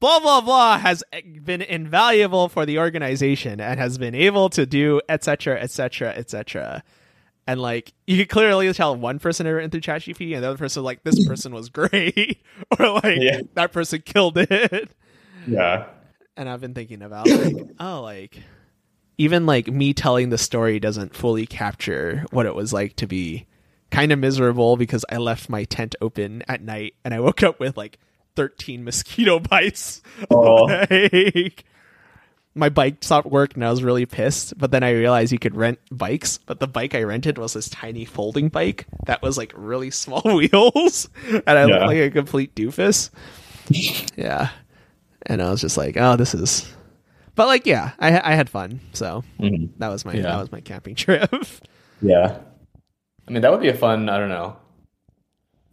blah 0.00 0.20
blah 0.20 0.40
blah 0.40 0.78
has 0.78 1.02
been 1.42 1.62
invaluable 1.62 2.48
for 2.48 2.64
the 2.66 2.78
organization 2.78 3.60
and 3.60 3.80
has 3.80 3.98
been 3.98 4.14
able 4.14 4.48
to 4.50 4.64
do 4.66 5.00
etc 5.08 5.60
etc 5.60 6.10
etc 6.16 6.82
and 7.46 7.60
like 7.60 7.92
you 8.06 8.18
could 8.18 8.28
clearly 8.28 8.72
tell 8.72 8.94
one 8.94 9.18
person 9.18 9.46
had 9.46 9.52
written 9.52 9.70
through 9.70 9.80
ChatGPT 9.80 10.34
and 10.34 10.44
the 10.44 10.48
other 10.48 10.58
person 10.58 10.82
like 10.82 11.02
this 11.02 11.26
person 11.26 11.52
was 11.54 11.68
great 11.68 12.42
or 12.78 12.88
like 12.90 13.18
Yeah. 13.18 13.40
that 13.54 13.72
person 13.72 14.02
killed 14.04 14.36
it. 14.38 14.90
Yeah. 15.46 15.86
And 16.36 16.48
I've 16.48 16.60
been 16.60 16.74
thinking 16.74 17.02
about 17.02 17.26
like 17.28 17.56
oh 17.80 18.02
like 18.02 18.38
even 19.16 19.46
like 19.46 19.66
me 19.66 19.94
telling 19.94 20.28
the 20.28 20.38
story 20.38 20.78
doesn't 20.78 21.16
fully 21.16 21.46
capture 21.46 22.24
what 22.30 22.46
it 22.46 22.54
was 22.54 22.72
like 22.72 22.94
to 22.96 23.06
be 23.08 23.46
kind 23.90 24.12
of 24.12 24.18
miserable 24.18 24.76
because 24.76 25.04
I 25.10 25.16
left 25.16 25.48
my 25.48 25.64
tent 25.64 25.96
open 26.02 26.44
at 26.46 26.60
night 26.62 26.94
and 27.04 27.12
I 27.14 27.20
woke 27.20 27.42
up 27.42 27.58
with 27.58 27.76
like 27.76 27.98
13 28.38 28.84
mosquito 28.84 29.40
bites. 29.50 30.00
Oh. 30.30 30.68
Like, 30.90 31.64
my 32.54 32.68
bike 32.70 33.04
stopped 33.04 33.28
working 33.28 33.62
I 33.62 33.70
was 33.70 33.82
really 33.84 34.06
pissed. 34.06 34.56
But 34.58 34.70
then 34.70 34.82
I 34.82 34.90
realized 34.92 35.30
you 35.32 35.38
could 35.38 35.54
rent 35.56 35.78
bikes. 35.90 36.38
But 36.38 36.58
the 36.60 36.66
bike 36.68 36.94
I 36.94 37.02
rented 37.02 37.36
was 37.38 37.52
this 37.52 37.68
tiny 37.68 38.04
folding 38.04 38.48
bike 38.48 38.86
that 39.06 39.22
was 39.22 39.36
like 39.38 39.52
really 39.56 39.90
small 40.04 40.22
wheels. 40.24 41.08
And 41.28 41.42
I 41.58 41.66
Yeah. 41.66 41.66
looked 41.66 41.86
like 41.86 41.98
a 41.98 42.10
complete 42.10 42.54
doofus. 42.54 43.10
yeah. 44.16 44.50
And 45.26 45.42
I 45.42 45.50
was 45.50 45.60
just 45.60 45.76
like, 45.76 45.96
oh, 45.96 46.16
this 46.16 46.34
is. 46.34 46.72
But 47.34 47.46
like, 47.48 47.66
yeah, 47.66 47.92
I 48.00 48.08
I 48.32 48.34
had 48.34 48.48
fun. 48.50 48.80
So 48.92 49.22
Mhm. 49.40 49.70
that 49.78 49.88
was 49.88 50.04
my 50.04 50.14
Yeah. 50.14 50.22
that 50.22 50.40
was 50.40 50.50
my 50.52 50.60
camping 50.60 50.94
trip. 50.96 51.30
Yeah. 52.02 52.38
I 53.26 53.30
mean, 53.30 53.42
that 53.42 53.50
would 53.52 53.60
be 53.60 53.68
a 53.68 53.74
fun. 53.74 54.08
I 54.08 54.18
don't 54.18 54.30
know. 54.30 54.56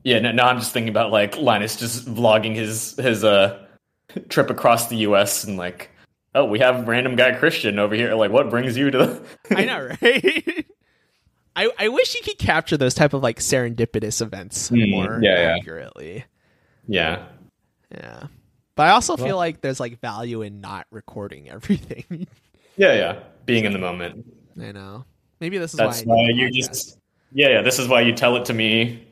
Yeah. 0.06 0.20
No, 0.20 0.32
now 0.32 0.48
I'm 0.48 0.60
just 0.60 0.72
thinking 0.72 0.90
about 0.90 1.12
like 1.12 1.38
Linus 1.38 1.76
just 1.76 2.06
vlogging 2.06 2.56
his 2.56 2.96
his 2.98 3.26
uh 3.26 3.66
trip 4.30 4.50
across 4.50 4.88
the 4.88 4.96
U.S. 4.98 5.44
and 5.44 5.58
like, 5.58 5.90
oh, 6.34 6.46
we 6.46 6.60
have 6.60 6.88
random 6.88 7.16
guy 7.18 7.34
Christian 7.36 7.80
over 7.80 7.96
here. 7.96 8.14
Like, 8.16 8.32
what 8.32 8.50
brings 8.50 8.78
you 8.78 8.92
to? 8.92 8.98
the... 8.98 9.26
I 9.58 9.66
know, 9.66 9.90
right? 10.02 10.66
I 11.58 11.70
I 11.80 11.88
wish 11.90 12.16
you 12.16 12.22
could 12.22 12.38
capture 12.38 12.78
those 12.78 12.94
type 12.94 13.14
of 13.14 13.24
like 13.24 13.40
serendipitous 13.40 14.22
events 14.22 14.70
Mm, 14.70 14.92
more 14.92 15.20
yeah, 15.22 15.40
yeah. 15.40 15.56
accurately. 15.58 16.26
Yeah. 16.88 17.26
Yeah. 17.92 18.28
But 18.76 18.88
I 18.88 18.90
also 18.92 19.16
Well- 19.16 19.26
feel 19.26 19.38
like 19.38 19.62
there's 19.62 19.80
like 19.80 20.00
value 20.02 20.42
in 20.42 20.62
not 20.62 20.86
recording 20.92 21.50
everything. 21.56 22.28
Yeah. 22.78 22.94
Yeah. 22.94 23.20
Being 23.46 23.66
in 23.66 23.74
the 23.74 23.80
moment. 23.80 24.26
I 24.62 24.72
know. 24.72 25.06
Maybe 25.40 25.58
this 25.58 25.72
is 25.74 25.78
That's 25.78 26.04
why, 26.04 26.16
why 26.16 26.30
you 26.30 26.48
podcast. 26.50 26.54
just. 26.54 26.98
Yeah. 27.32 27.50
Yeah. 27.50 27.62
This 27.62 27.80
is 27.80 27.88
why 27.88 28.02
you 28.02 28.14
tell 28.14 28.36
it 28.36 28.46
to 28.46 28.54
me. 28.54 29.08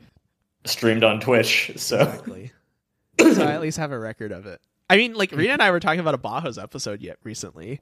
Streamed 0.64 1.04
on 1.04 1.20
Twitch. 1.20 1.72
So. 1.76 1.98
exactly. 2.00 2.52
so 3.20 3.44
I 3.44 3.52
at 3.52 3.60
least 3.60 3.78
have 3.78 3.92
a 3.92 3.98
record 3.98 4.32
of 4.32 4.46
it. 4.46 4.60
I 4.90 4.96
mean, 4.96 5.14
like 5.14 5.32
Rita 5.32 5.52
and 5.52 5.62
I 5.62 5.70
were 5.70 5.80
talking 5.80 6.00
about 6.00 6.14
a 6.14 6.18
Bajos 6.18 6.62
episode 6.62 7.00
yet 7.00 7.18
recently. 7.24 7.80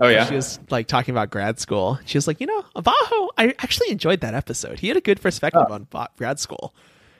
Oh 0.00 0.08
yeah. 0.08 0.26
She 0.26 0.34
was 0.34 0.58
like 0.70 0.88
talking 0.88 1.14
about 1.14 1.30
grad 1.30 1.58
school. 1.60 1.98
She 2.04 2.18
was 2.18 2.26
like, 2.26 2.40
you 2.40 2.46
know, 2.46 2.64
Bajo, 2.76 3.28
I 3.38 3.54
actually 3.60 3.90
enjoyed 3.90 4.20
that 4.20 4.34
episode. 4.34 4.80
He 4.80 4.88
had 4.88 4.96
a 4.96 5.00
good 5.00 5.20
perspective 5.20 5.66
on 5.70 5.86
ba- 5.90 6.08
grad 6.16 6.40
school. 6.40 6.74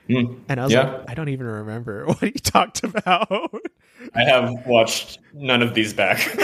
Mm. 0.09 0.41
And 0.49 0.61
I 0.61 0.65
was 0.65 0.73
Yeah. 0.73 0.91
like, 0.91 1.11
I 1.11 1.15
don't 1.15 1.29
even 1.29 1.47
remember 1.47 2.05
what 2.07 2.19
he 2.19 2.33
talked 2.33 2.83
about. 2.85 3.55
I 4.15 4.25
have 4.25 4.67
watched 4.67 5.21
none 5.33 5.63
of 5.63 5.73
these 5.75 5.95
back. 5.95 6.19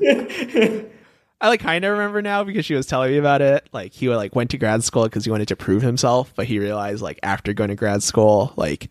I 1.40 1.48
like 1.48 1.60
kind 1.60 1.84
of 1.84 1.92
remember 1.92 2.20
now 2.20 2.42
because 2.42 2.64
she 2.66 2.74
was 2.74 2.86
telling 2.86 3.12
me 3.12 3.18
about 3.18 3.40
it. 3.42 3.68
Like 3.72 3.92
he 3.92 4.08
like 4.08 4.34
went 4.34 4.50
to 4.50 4.58
grad 4.58 4.82
school 4.82 5.04
because 5.04 5.24
he 5.24 5.30
wanted 5.30 5.48
to 5.48 5.56
prove 5.56 5.82
himself, 5.82 6.32
but 6.34 6.46
he 6.46 6.58
realized 6.58 7.00
like 7.00 7.20
after 7.22 7.52
going 7.52 7.68
to 7.68 7.76
grad 7.76 8.02
school, 8.02 8.52
like 8.56 8.90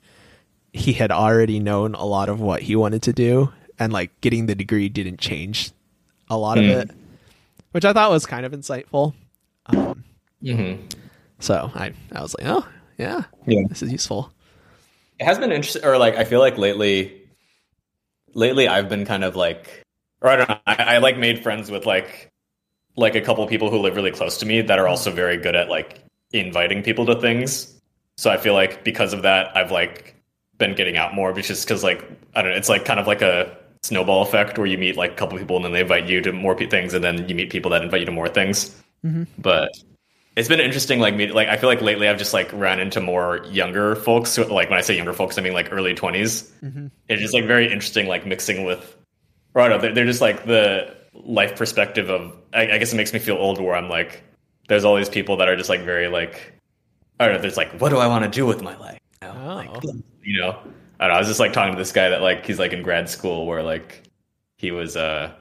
he 0.74 0.94
had 0.94 1.12
already 1.12 1.60
known 1.60 1.96
a 1.96 2.06
lot 2.06 2.30
of 2.30 2.40
what 2.42 2.62
he 2.64 2.76
wanted 2.76 3.02
to 3.04 3.14
do, 3.14 3.52
and 3.80 3.94
like 3.94 4.20
getting 4.22 4.46
the 4.46 4.56
degree 4.56 4.90
didn't 4.90 5.20
change 5.20 5.72
a 6.30 6.38
lot 6.38 6.58
of 6.58 6.66
Hmm. 6.66 6.70
it, 6.70 6.92
which 7.72 7.86
I 7.86 7.94
thought 7.94 8.12
was 8.12 8.26
kind 8.26 8.46
of 8.46 8.54
insightful. 8.54 9.14
Um, 9.68 10.04
hmm 10.42 10.76
so 11.40 11.72
I 11.76 11.94
I 12.14 12.22
was 12.22 12.36
like, 12.40 12.48
oh 12.48 12.68
yeah, 12.98 13.24
Yeah. 13.46 13.64
this 13.70 13.84
is 13.84 13.92
useful. 13.92 14.32
It 15.20 15.26
has 15.26 15.38
been 15.40 15.52
interesting, 15.52 15.84
or 15.86 15.98
like 15.98 16.16
I 16.16 16.24
feel 16.24 16.40
like 16.40 16.58
lately, 16.58 17.28
lately 18.34 18.68
I've 18.68 18.90
been 18.90 19.06
kind 19.06 19.24
of 19.24 19.36
like, 19.36 19.82
or 20.22 20.30
I 20.30 20.36
don't 20.36 20.50
know, 20.50 20.60
I, 20.66 20.76
I 20.76 20.98
like 21.00 21.18
made 21.18 21.44
friends 21.44 21.72
with 21.72 21.86
like, 21.86 22.30
like 22.98 23.16
a 23.16 23.22
couple 23.22 23.44
of 23.44 23.50
people 23.50 23.70
who 23.70 23.78
live 23.78 23.96
really 23.96 24.12
close 24.12 24.38
to 24.40 24.46
me 24.46 24.62
that 24.62 24.80
are 24.80 24.88
also 24.88 25.12
very 25.12 25.38
good 25.38 25.56
at 25.56 25.70
like 25.70 26.04
inviting 26.34 26.84
people 26.84 27.06
to 27.06 27.16
things. 27.22 27.74
So 28.18 28.30
I 28.32 28.38
feel 28.38 28.54
like 28.54 28.84
because 28.84 29.14
of 29.14 29.22
that, 29.22 29.56
I've 29.56 29.72
like 29.72 30.16
been 30.58 30.76
getting 30.76 30.98
out 30.98 31.14
more, 31.14 31.32
because 31.32 31.48
just 31.48 31.68
because 31.68 31.84
like 31.84 32.04
I 32.36 32.42
don't 32.42 32.52
know, 32.52 32.58
it's 32.58 32.70
like 32.70 32.84
kind 32.84 33.00
of 33.00 33.08
like 33.08 33.22
a 33.22 33.56
snowball 33.84 34.24
effect 34.24 34.58
where 34.58 34.68
you 34.68 34.78
meet 34.78 34.98
like 34.98 35.12
a 35.12 35.16
couple 35.16 35.38
people 35.38 35.56
and 35.56 35.64
then 35.64 35.72
they 35.72 35.82
invite 35.82 36.08
you 36.10 36.20
to 36.22 36.34
more 36.34 36.56
things, 36.58 36.94
and 36.94 37.04
then 37.04 37.30
you 37.30 37.36
meet 37.36 37.52
people 37.52 37.72
that 37.72 37.84
invite 37.84 38.02
you 38.02 38.06
to 38.08 38.12
more 38.12 38.28
things. 38.28 38.76
Mhm. 39.06 39.28
But 39.38 39.70
it's 40.36 40.48
been 40.50 40.60
interesting 40.60 41.00
like 41.00 41.16
me 41.16 41.32
like 41.32 41.48
i 41.48 41.58
feel 41.58 41.68
like 41.68 41.82
lately 41.82 42.08
i've 42.08 42.20
just 42.20 42.32
like 42.32 42.52
ran 42.54 42.80
into 42.80 43.02
more 43.02 43.44
younger 43.50 43.96
folks 43.96 44.36
who, 44.36 44.44
like 44.44 44.70
when 44.70 44.78
i 44.78 44.82
say 44.84 44.96
younger 44.96 45.12
folks 45.12 45.36
i 45.40 45.42
mean 45.42 45.54
like 45.54 45.70
early 45.74 45.96
20s 45.96 46.52
Mhm. 46.64 46.92
it's 47.10 47.22
just 47.24 47.34
like 47.34 47.46
very 47.46 47.66
interesting 47.66 48.06
like 48.08 48.24
mixing 48.24 48.64
with 48.64 48.96
or 49.56 49.62
I 49.64 49.68
don't 49.70 49.78
know, 49.78 49.82
they're, 49.82 49.94
they're 49.96 50.06
just 50.06 50.22
like 50.22 50.46
the 50.46 50.94
life 51.26 51.56
perspective 51.58 52.10
of 52.10 52.36
I, 52.54 52.72
I 52.72 52.78
guess 52.78 52.94
it 52.94 52.96
makes 52.98 53.14
me 53.14 53.20
feel 53.20 53.36
old 53.38 53.60
where 53.62 53.76
i'm 53.76 53.90
like 53.90 54.24
there's 54.68 54.86
all 54.86 54.96
these 54.96 55.10
people 55.10 55.38
that 55.38 55.48
are 55.50 55.56
just 55.56 55.70
like 55.70 55.82
very 55.82 56.08
like 56.08 56.54
i 57.20 57.26
don't 57.26 57.36
know 57.36 57.42
there's 57.42 57.58
like 57.58 57.72
what 57.80 57.90
do 57.90 57.98
i 57.98 58.08
want 58.08 58.24
to 58.26 58.30
do 58.30 58.46
with 58.46 58.62
my 58.62 58.76
life 58.78 59.00
you 59.22 59.28
know, 59.28 59.34
Oh. 59.38 59.56
like 59.56 59.84
you 60.24 60.40
know 60.42 60.50
i 61.00 61.08
don't 61.08 61.10
know 61.10 61.16
i 61.16 61.20
was 61.20 61.28
just 61.28 61.40
like 61.40 61.54
talking 61.54 61.74
to 61.74 61.78
this 61.78 61.92
guy 61.92 62.10
that 62.10 62.22
like 62.22 62.46
he's 62.46 62.60
like 62.60 62.74
in 62.74 62.82
grad 62.84 63.10
school 63.10 63.46
where 63.46 63.64
like 63.64 64.04
he 64.58 64.72
was 64.72 64.96
uh 64.98 65.32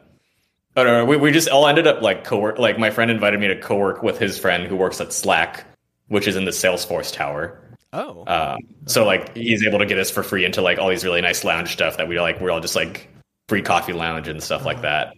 Oh 0.78 0.84
no, 0.84 1.06
we, 1.06 1.16
we 1.16 1.32
just 1.32 1.48
all 1.48 1.66
ended 1.66 1.86
up 1.86 2.02
like 2.02 2.22
co-work. 2.24 2.58
Like 2.58 2.78
my 2.78 2.90
friend 2.90 3.10
invited 3.10 3.40
me 3.40 3.48
to 3.48 3.58
co-work 3.58 4.02
with 4.02 4.18
his 4.18 4.38
friend 4.38 4.66
who 4.66 4.76
works 4.76 5.00
at 5.00 5.10
Slack, 5.10 5.64
which 6.08 6.28
is 6.28 6.36
in 6.36 6.44
the 6.44 6.50
Salesforce 6.50 7.10
tower. 7.14 7.58
Oh, 7.94 8.24
Um, 8.26 8.58
so 8.84 9.06
like 9.06 9.34
he's 9.34 9.66
able 9.66 9.78
to 9.78 9.86
get 9.86 9.98
us 9.98 10.10
for 10.10 10.22
free 10.22 10.44
into 10.44 10.60
like 10.60 10.76
all 10.78 10.90
these 10.90 11.02
really 11.02 11.22
nice 11.22 11.44
lounge 11.44 11.72
stuff 11.72 11.96
that 11.96 12.08
we 12.08 12.20
like. 12.20 12.42
We're 12.42 12.50
all 12.50 12.60
just 12.60 12.76
like 12.76 13.08
free 13.48 13.62
coffee 13.62 13.94
lounge 13.94 14.28
and 14.28 14.42
stuff 14.42 14.66
like 14.66 14.82
that. 14.82 15.14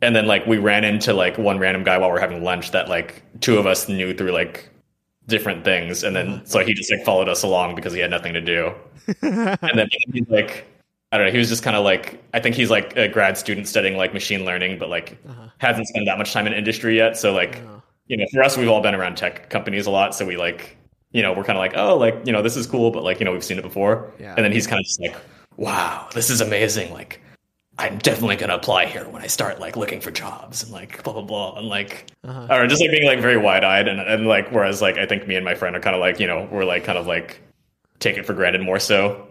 And 0.00 0.14
then 0.14 0.26
like 0.26 0.46
we 0.46 0.58
ran 0.58 0.84
into 0.84 1.12
like 1.12 1.36
one 1.38 1.58
random 1.58 1.82
guy 1.84 1.98
while 1.98 2.10
we 2.10 2.16
are 2.16 2.20
having 2.20 2.44
lunch 2.44 2.70
that 2.70 2.88
like 2.88 3.22
two 3.40 3.58
of 3.58 3.66
us 3.66 3.88
knew 3.88 4.14
through 4.14 4.30
like 4.32 4.68
different 5.26 5.64
things, 5.64 6.04
and 6.04 6.14
then 6.16 6.40
so 6.46 6.60
he 6.60 6.72
just 6.72 6.90
like 6.90 7.04
followed 7.04 7.28
us 7.28 7.42
along 7.42 7.74
because 7.74 7.92
he 7.92 8.00
had 8.00 8.10
nothing 8.10 8.32
to 8.34 8.40
do. 8.40 8.72
And 9.22 9.78
then 9.78 9.88
he's 10.12 10.28
like, 10.28 10.66
I 11.12 11.16
don't 11.18 11.26
know. 11.26 11.32
He 11.32 11.38
was 11.38 11.48
just 11.48 11.62
kind 11.62 11.76
of 11.76 11.84
like, 11.84 12.22
I 12.34 12.40
think 12.40 12.54
he's 12.54 12.70
like 12.70 12.96
a 12.96 13.08
grad 13.08 13.36
student 13.38 13.66
studying 13.66 13.96
like 13.96 14.12
machine 14.14 14.44
learning, 14.44 14.78
but 14.78 14.88
like 14.88 15.18
Uh-huh. 15.28 15.48
hasn't 15.58 15.88
spent 15.88 16.06
that 16.06 16.18
much 16.18 16.32
time 16.32 16.46
in 16.46 16.52
industry 16.52 16.96
yet. 16.96 17.16
So 17.16 17.32
like, 17.32 17.62
Oh. 17.66 17.82
you 18.06 18.16
know, 18.16 18.26
for 18.32 18.42
us, 18.42 18.56
we've 18.56 18.68
all 18.68 18.80
been 18.82 18.94
around 18.94 19.16
tech 19.16 19.50
companies 19.50 19.86
a 19.86 19.90
lot, 19.90 20.14
so 20.14 20.24
we 20.26 20.36
like, 20.36 20.76
you 21.12 21.22
know, 21.22 21.32
we're 21.32 21.44
kind 21.44 21.58
of 21.58 21.60
like, 21.60 21.72
oh, 21.76 21.96
like 21.96 22.14
you 22.24 22.32
know, 22.32 22.42
this 22.42 22.56
is 22.56 22.66
cool, 22.66 22.90
but 22.90 23.02
like 23.02 23.18
you 23.18 23.24
know, 23.24 23.32
we've 23.32 23.44
seen 23.44 23.58
it 23.58 23.62
before. 23.62 24.12
Yeah. 24.20 24.34
And 24.36 24.44
then 24.44 24.52
he's 24.52 24.66
kind 24.66 24.78
of 24.78 24.84
just 24.86 25.00
like, 25.00 25.16
wow, 25.56 26.06
this 26.14 26.28
is 26.30 26.40
amazing. 26.40 26.92
Like, 26.92 27.20
I'm 27.80 27.98
definitely 27.98 28.36
gonna 28.36 28.54
apply 28.56 28.86
here 28.86 29.08
when 29.08 29.22
I 29.22 29.28
start 29.28 29.60
like 29.60 29.76
looking 29.76 30.00
for 30.00 30.10
jobs 30.10 30.62
and 30.64 30.72
like 30.72 31.02
blah 31.04 31.12
blah 31.12 31.22
blah 31.22 31.56
and 31.58 31.68
like 31.68 32.06
Uh-huh. 32.24 32.48
or 32.50 32.66
just 32.66 32.80
like 32.80 32.90
being 32.90 33.06
like 33.06 33.20
very 33.20 33.36
wide 33.36 33.62
eyed 33.64 33.86
and, 33.88 34.00
and 34.00 34.26
like 34.26 34.50
whereas 34.50 34.82
like 34.82 34.98
I 34.98 35.06
think 35.06 35.26
me 35.28 35.36
and 35.36 35.44
my 35.44 35.54
friend 35.54 35.76
are 35.76 35.80
kind 35.80 35.94
of 35.94 36.00
like 36.00 36.18
you 36.18 36.26
know 36.26 36.48
we're 36.50 36.64
like 36.64 36.82
kind 36.84 36.98
of 36.98 37.06
like 37.06 37.40
take 38.00 38.16
it 38.18 38.26
for 38.26 38.34
granted 38.34 38.60
more 38.62 38.78
so. 38.80 39.24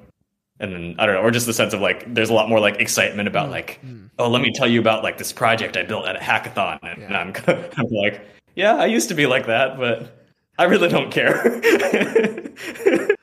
And 0.60 0.74
then 0.74 0.96
I 0.98 1.06
don't 1.06 1.14
know, 1.16 1.22
or 1.22 1.30
just 1.30 1.46
the 1.46 1.54
sense 1.54 1.74
of 1.74 1.82
like 1.82 2.12
there's 2.14 2.30
a 2.32 2.34
lot 2.34 2.50
more 2.50 2.60
like 2.60 2.80
excitement 2.82 3.28
about 3.28 3.52
like, 3.52 3.80
oh, 4.18 4.28
let 4.28 4.42
me 4.42 4.52
tell 4.52 4.68
you 4.68 4.80
about 4.80 5.04
like 5.04 5.20
this 5.20 5.32
project 5.32 5.78
I 5.78 5.84
built 5.84 6.08
at 6.08 6.16
a 6.16 6.20
hackathon, 6.20 6.80
and, 6.82 7.04
and 7.04 7.16
I'm, 7.16 7.34
I'm 7.78 7.86
like, 7.92 8.22
yeah, 8.56 8.76
I 8.76 8.88
used 8.88 9.08
to 9.10 9.14
be 9.14 9.28
like 9.28 9.46
that, 9.46 9.78
but 9.78 10.18
I 10.58 10.64
really 10.64 10.90
don't 10.90 11.12
care. 11.12 11.62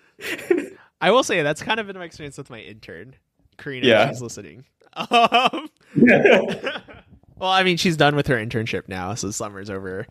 I 1.01 1.11
will 1.11 1.25
say 1.25 1.43
that's 1.43 1.61
kind 1.63 1.81
of 1.81 1.89
been 1.89 1.99
my 1.99 2.05
experience 2.05 2.39
with 2.39 2.51
my 2.51 2.61
intern, 2.61 3.17
Karina. 3.59 3.87
Yeah. 3.87 4.09
She's 4.11 4.23
listening. 4.23 4.65
Um, 4.97 5.69
well, 7.37 7.51
I 7.51 7.63
mean, 7.65 7.77
she's 7.77 7.97
done 7.97 8.17
with 8.17 8.27
her 8.29 8.37
internship 8.37 8.89
now, 8.89 9.15
so 9.15 9.31
summer's 9.31 9.71
over, 9.71 10.07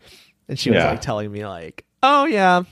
and 0.48 0.58
she 0.58 0.70
was 0.70 0.78
Yeah. 0.78 0.90
like 0.90 1.00
telling 1.00 1.30
me 1.32 1.46
like, 1.46 1.84
"Oh 2.02 2.24
yeah, 2.26 2.62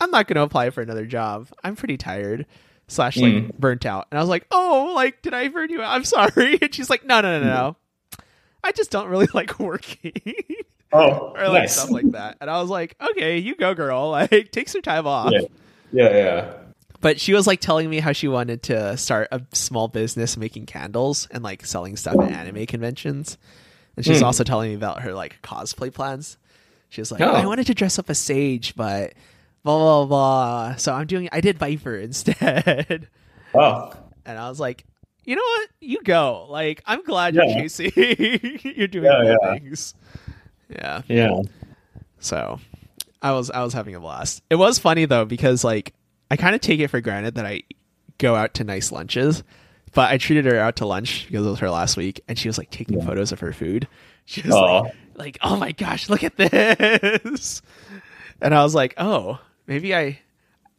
I'm 0.00 0.10
not 0.10 0.26
going 0.28 0.36
to 0.36 0.42
apply 0.42 0.70
for 0.70 0.80
another 0.82 1.06
job. 1.06 1.48
I'm 1.62 1.76
pretty 1.76 1.96
tired." 1.96 2.46
Slash 2.90 3.18
like 3.18 3.32
Mm. 3.34 3.58
burnt 3.58 3.84
out, 3.84 4.06
and 4.10 4.18
I 4.18 4.22
was 4.22 4.30
like, 4.30 4.46
"Oh, 4.50 4.92
like 4.96 5.20
did 5.20 5.34
I 5.34 5.48
burn 5.48 5.68
you 5.70 5.82
out? 5.82 5.94
I'm 5.94 6.04
sorry." 6.04 6.58
And 6.62 6.74
she's 6.74 6.88
like, 6.88 7.04
"No, 7.04 7.20
no, 7.20 7.38
no, 7.38 7.44
no, 7.46 7.52
no. 7.54 7.76
I 8.64 8.72
just 8.72 8.90
don't 8.90 9.08
really 9.08 9.28
like 9.34 9.58
working." 9.58 10.12
oh, 10.92 11.34
or 11.36 11.48
like 11.48 11.62
nice. 11.64 11.76
stuff 11.76 11.90
like 11.90 12.10
that. 12.12 12.38
And 12.40 12.48
I 12.48 12.60
was 12.62 12.70
like, 12.70 12.96
okay, 13.10 13.36
you 13.36 13.54
go, 13.56 13.74
girl. 13.74 14.08
Like, 14.10 14.50
take 14.52 14.70
some 14.70 14.80
time 14.80 15.06
off. 15.06 15.32
Yeah. 15.34 15.40
yeah, 15.92 16.16
yeah. 16.16 16.52
But 17.00 17.20
she 17.20 17.32
was 17.32 17.46
like 17.46 17.60
telling 17.60 17.88
me 17.88 18.00
how 18.00 18.12
she 18.12 18.26
wanted 18.28 18.62
to 18.64 18.96
start 18.96 19.28
a 19.30 19.40
small 19.52 19.86
business 19.88 20.36
making 20.36 20.66
candles 20.66 21.28
and 21.30 21.44
like 21.44 21.64
selling 21.64 21.96
stuff 21.96 22.16
at 22.20 22.32
anime 22.32 22.66
conventions. 22.66 23.38
And 23.96 24.04
she's 24.04 24.18
Hmm. 24.18 24.24
also 24.26 24.42
telling 24.44 24.70
me 24.70 24.74
about 24.76 25.02
her 25.02 25.12
like 25.14 25.40
cosplay 25.42 25.92
plans. 25.92 26.38
She 26.88 27.00
was 27.00 27.12
like, 27.12 27.20
Oh. 27.20 27.30
I 27.30 27.46
wanted 27.46 27.66
to 27.68 27.74
dress 27.74 27.98
up 27.98 28.10
as 28.10 28.18
Sage, 28.18 28.74
but 28.74 29.12
blah 29.62 29.78
blah 29.78 30.06
blah. 30.06 30.76
So 30.76 30.92
I'm 30.92 31.06
doing. 31.06 31.28
I 31.30 31.40
did 31.40 31.58
Viper 31.58 31.96
instead. 31.96 33.08
Oh, 33.54 33.90
And 34.26 34.36
I 34.38 34.48
was 34.50 34.60
like, 34.60 34.84
you 35.24 35.34
know 35.34 35.42
what? 35.42 35.68
You 35.80 36.02
go. 36.04 36.46
Like, 36.50 36.82
I'm 36.84 37.02
glad 37.02 37.34
you're 37.34 37.46
Yeah. 37.46 37.60
chasing. 37.62 37.92
you're 37.96 38.88
doing 38.88 39.04
Yeah, 39.06 39.22
good 39.22 39.38
yeah. 39.42 39.52
things. 39.58 39.94
Yeah. 40.68 41.02
yeah. 41.08 41.40
So 42.20 42.60
I 43.22 43.32
was 43.32 43.50
I 43.50 43.62
was 43.64 43.72
having 43.72 43.94
a 43.94 44.00
blast. 44.00 44.42
It 44.50 44.56
was 44.56 44.78
funny 44.78 45.04
though 45.06 45.24
because 45.24 45.64
like 45.64 45.94
I 46.30 46.36
kind 46.36 46.54
of 46.54 46.60
take 46.60 46.80
it 46.80 46.88
for 46.88 47.00
granted 47.00 47.34
that 47.36 47.46
I 47.46 47.62
go 48.18 48.34
out 48.34 48.54
to 48.54 48.64
nice 48.64 48.92
lunches, 48.92 49.42
but 49.94 50.10
I 50.10 50.18
treated 50.18 50.44
her 50.46 50.58
out 50.58 50.76
to 50.76 50.86
lunch 50.86 51.26
because 51.26 51.46
it 51.46 51.50
was 51.50 51.58
her 51.60 51.70
last 51.70 51.96
week, 51.96 52.20
and 52.28 52.38
she 52.38 52.48
was 52.48 52.58
like 52.58 52.70
taking 52.70 53.00
photos 53.04 53.32
of 53.32 53.40
her 53.40 53.52
food. 53.52 53.86
She 54.30 54.42
was 54.42 54.50
like, 54.52 54.92
like, 55.14 55.38
oh 55.40 55.56
my 55.56 55.72
gosh, 55.72 56.10
look 56.10 56.22
at 56.22 56.36
this, 56.36 57.62
and 58.42 58.54
I 58.54 58.62
was 58.62 58.74
like, 58.74 58.92
oh, 58.98 59.40
maybe 59.66 59.94
I. 59.94 60.20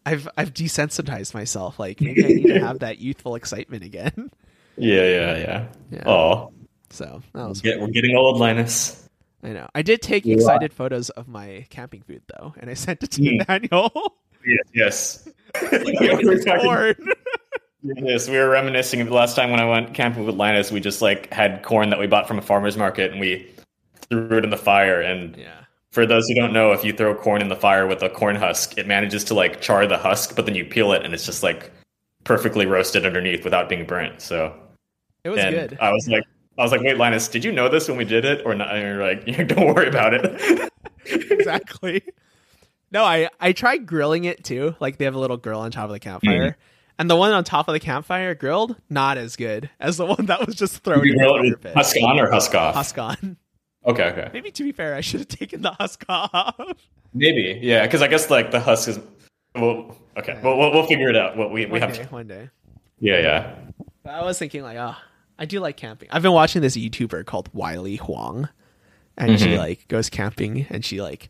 I've 0.05 0.27
I've 0.37 0.53
desensitized 0.53 1.33
myself. 1.33 1.77
Like 1.79 1.99
maybe 1.99 2.23
I 2.25 2.27
need 2.29 2.47
to 2.47 2.59
have 2.59 2.79
that 2.85 2.99
youthful 2.99 3.35
excitement 3.35 3.83
again. 3.83 4.31
Yeah, 4.77 5.03
yeah, 5.03 5.37
yeah. 5.37 5.67
Yeah. 5.91 6.03
Oh, 6.07 6.51
So 6.89 7.21
that 7.33 7.47
was 7.49 7.61
get, 7.61 7.79
we're 7.79 7.87
getting 7.89 8.15
old, 8.15 8.37
Linus. 8.39 9.07
I 9.43 9.49
know. 9.49 9.67
I 9.75 9.81
did 9.81 10.01
take 10.01 10.25
Yeah. 10.25 10.35
excited 10.35 10.73
photos 10.73 11.09
of 11.11 11.27
my 11.27 11.65
camping 11.69 12.01
food 12.03 12.21
though, 12.27 12.53
and 12.59 12.69
I 12.69 12.75
sent 12.75 13.03
it 13.03 13.11
to 13.11 13.21
Mm. 13.21 13.45
Daniel. 13.45 14.15
Yes, 14.45 14.63
yes. 14.73 15.27
Like, 15.71 15.99
We 15.99 16.25
were 16.25 16.39
talking- 16.43 16.95
Yes, 17.81 18.27
we 18.27 18.37
were 18.37 18.49
reminiscing 18.49 18.99
of 18.99 19.07
the 19.07 19.13
last 19.13 19.37
time 19.37 19.51
when 19.51 19.59
I 19.61 19.65
went 19.65 19.93
camping 19.93 20.25
with 20.25 20.35
Linus. 20.35 20.69
We 20.69 20.81
just 20.81 21.01
like 21.01 21.31
had 21.31 21.63
corn 21.63 21.89
that 21.91 21.99
we 21.99 22.07
bought 22.07 22.27
from 22.27 22.37
a 22.37 22.41
farmer's 22.41 22.75
market, 22.75 23.11
and 23.11 23.21
we 23.21 23.49
threw 24.09 24.37
it 24.37 24.43
in 24.43 24.49
the 24.49 24.57
fire. 24.57 24.99
And 24.99 25.37
yeah. 25.37 25.61
for 25.91 26.05
those 26.05 26.27
who 26.27 26.35
don't 26.35 26.51
know, 26.51 26.73
if 26.73 26.83
you 26.83 26.91
throw 26.91 27.15
corn 27.15 27.41
in 27.41 27.47
the 27.47 27.55
fire 27.55 27.87
with 27.87 28.03
a 28.03 28.09
corn 28.09 28.35
husk, 28.35 28.77
it 28.77 28.85
manages 28.85 29.23
to 29.25 29.33
like 29.33 29.61
char 29.61 29.87
the 29.87 29.97
husk, 29.97 30.35
but 30.35 30.45
then 30.45 30.55
you 30.55 30.65
peel 30.65 30.91
it, 30.91 31.05
and 31.05 31.13
it's 31.13 31.25
just 31.25 31.41
like 31.41 31.71
perfectly 32.25 32.65
roasted 32.65 33.05
underneath 33.05 33.45
without 33.45 33.69
being 33.69 33.85
burnt. 33.85 34.21
So, 34.21 34.53
It 35.23 35.29
was 35.29 35.39
and 35.39 35.55
good. 35.55 35.77
I 35.79 35.93
was 35.93 36.05
like, 36.09 36.23
I 36.57 36.63
was 36.63 36.73
like, 36.73 36.81
wait, 36.81 36.97
Linus, 36.97 37.29
did 37.29 37.45
you 37.45 37.53
know 37.53 37.69
this 37.69 37.87
when 37.87 37.95
we 37.97 38.03
did 38.03 38.25
it, 38.25 38.45
or 38.45 38.53
not? 38.55 38.75
And 38.75 38.83
you're 38.83 39.01
like, 39.01 39.47
don't 39.55 39.73
worry 39.73 39.87
about 39.87 40.13
it. 40.13 40.69
exactly. 41.05 42.03
No, 42.91 43.03
I 43.03 43.29
I 43.39 43.51
tried 43.51 43.85
grilling 43.85 44.25
it 44.25 44.43
too. 44.43 44.75
Like 44.79 44.97
they 44.97 45.05
have 45.05 45.15
a 45.15 45.19
little 45.19 45.37
grill 45.37 45.59
on 45.59 45.71
top 45.71 45.85
of 45.85 45.91
the 45.91 45.99
campfire. 45.99 46.57
And 46.97 47.09
the 47.09 47.15
one 47.15 47.31
on 47.31 47.43
top 47.45 47.67
of 47.69 47.73
the 47.73 47.79
campfire 47.79 48.35
grilled, 48.35 48.75
not 48.89 49.17
as 49.17 49.35
good 49.37 49.69
as 49.79 49.97
the 49.97 50.05
one 50.07 50.25
that 50.25 50.45
was 50.45 50.55
just 50.55 50.83
thrown 50.83 51.05
you 51.05 51.13
in 51.13 51.17
grill 51.19 51.41
the 51.41 51.49
it 51.51 51.61
pit. 51.61 51.73
husk 51.75 51.95
on 52.03 52.19
or 52.19 52.29
husk 52.29 52.53
off? 52.55 52.75
Husk 52.75 52.97
on. 52.97 53.37
Okay, 53.85 54.03
okay. 54.03 54.29
Maybe 54.33 54.51
to 54.51 54.63
be 54.63 54.73
fair, 54.73 54.95
I 54.95 55.01
should 55.01 55.21
have 55.21 55.29
taken 55.29 55.61
the 55.61 55.71
husk 55.71 56.03
off. 56.09 56.59
Maybe, 57.13 57.59
yeah, 57.63 57.83
because 57.83 58.01
I 58.01 58.07
guess 58.07 58.29
like 58.29 58.51
the 58.51 58.59
husk 58.59 58.89
is. 58.89 58.99
Well, 59.55 59.95
okay, 60.17 60.33
Yeah. 60.33 60.41
we'll, 60.43 60.57
we'll 60.57 60.73
we'll 60.73 60.85
figure 60.87 61.09
it 61.09 61.15
out. 61.15 61.37
What 61.37 61.51
we 61.51 61.65
we 61.65 61.79
have 61.79 61.93
day, 61.93 62.03
to. 62.03 62.09
one 62.09 62.27
day. 62.27 62.49
Yeah, 62.99 63.19
yeah. 63.19 63.55
But 64.03 64.15
I 64.15 64.23
was 64.25 64.37
thinking 64.37 64.63
like, 64.63 64.77
oh, 64.77 64.95
I 65.39 65.45
do 65.45 65.59
like 65.61 65.77
camping. 65.77 66.09
I've 66.11 66.21
been 66.21 66.33
watching 66.33 66.61
this 66.61 66.75
YouTuber 66.75 67.25
called 67.25 67.51
Weylie 67.53 67.97
Hoang, 67.99 68.49
and 69.17 69.39
she 69.39 69.47
Mhm. 69.51 69.57
like 69.57 69.87
goes 69.87 70.09
camping, 70.09 70.67
and 70.69 70.83
she 70.83 71.01
like 71.01 71.29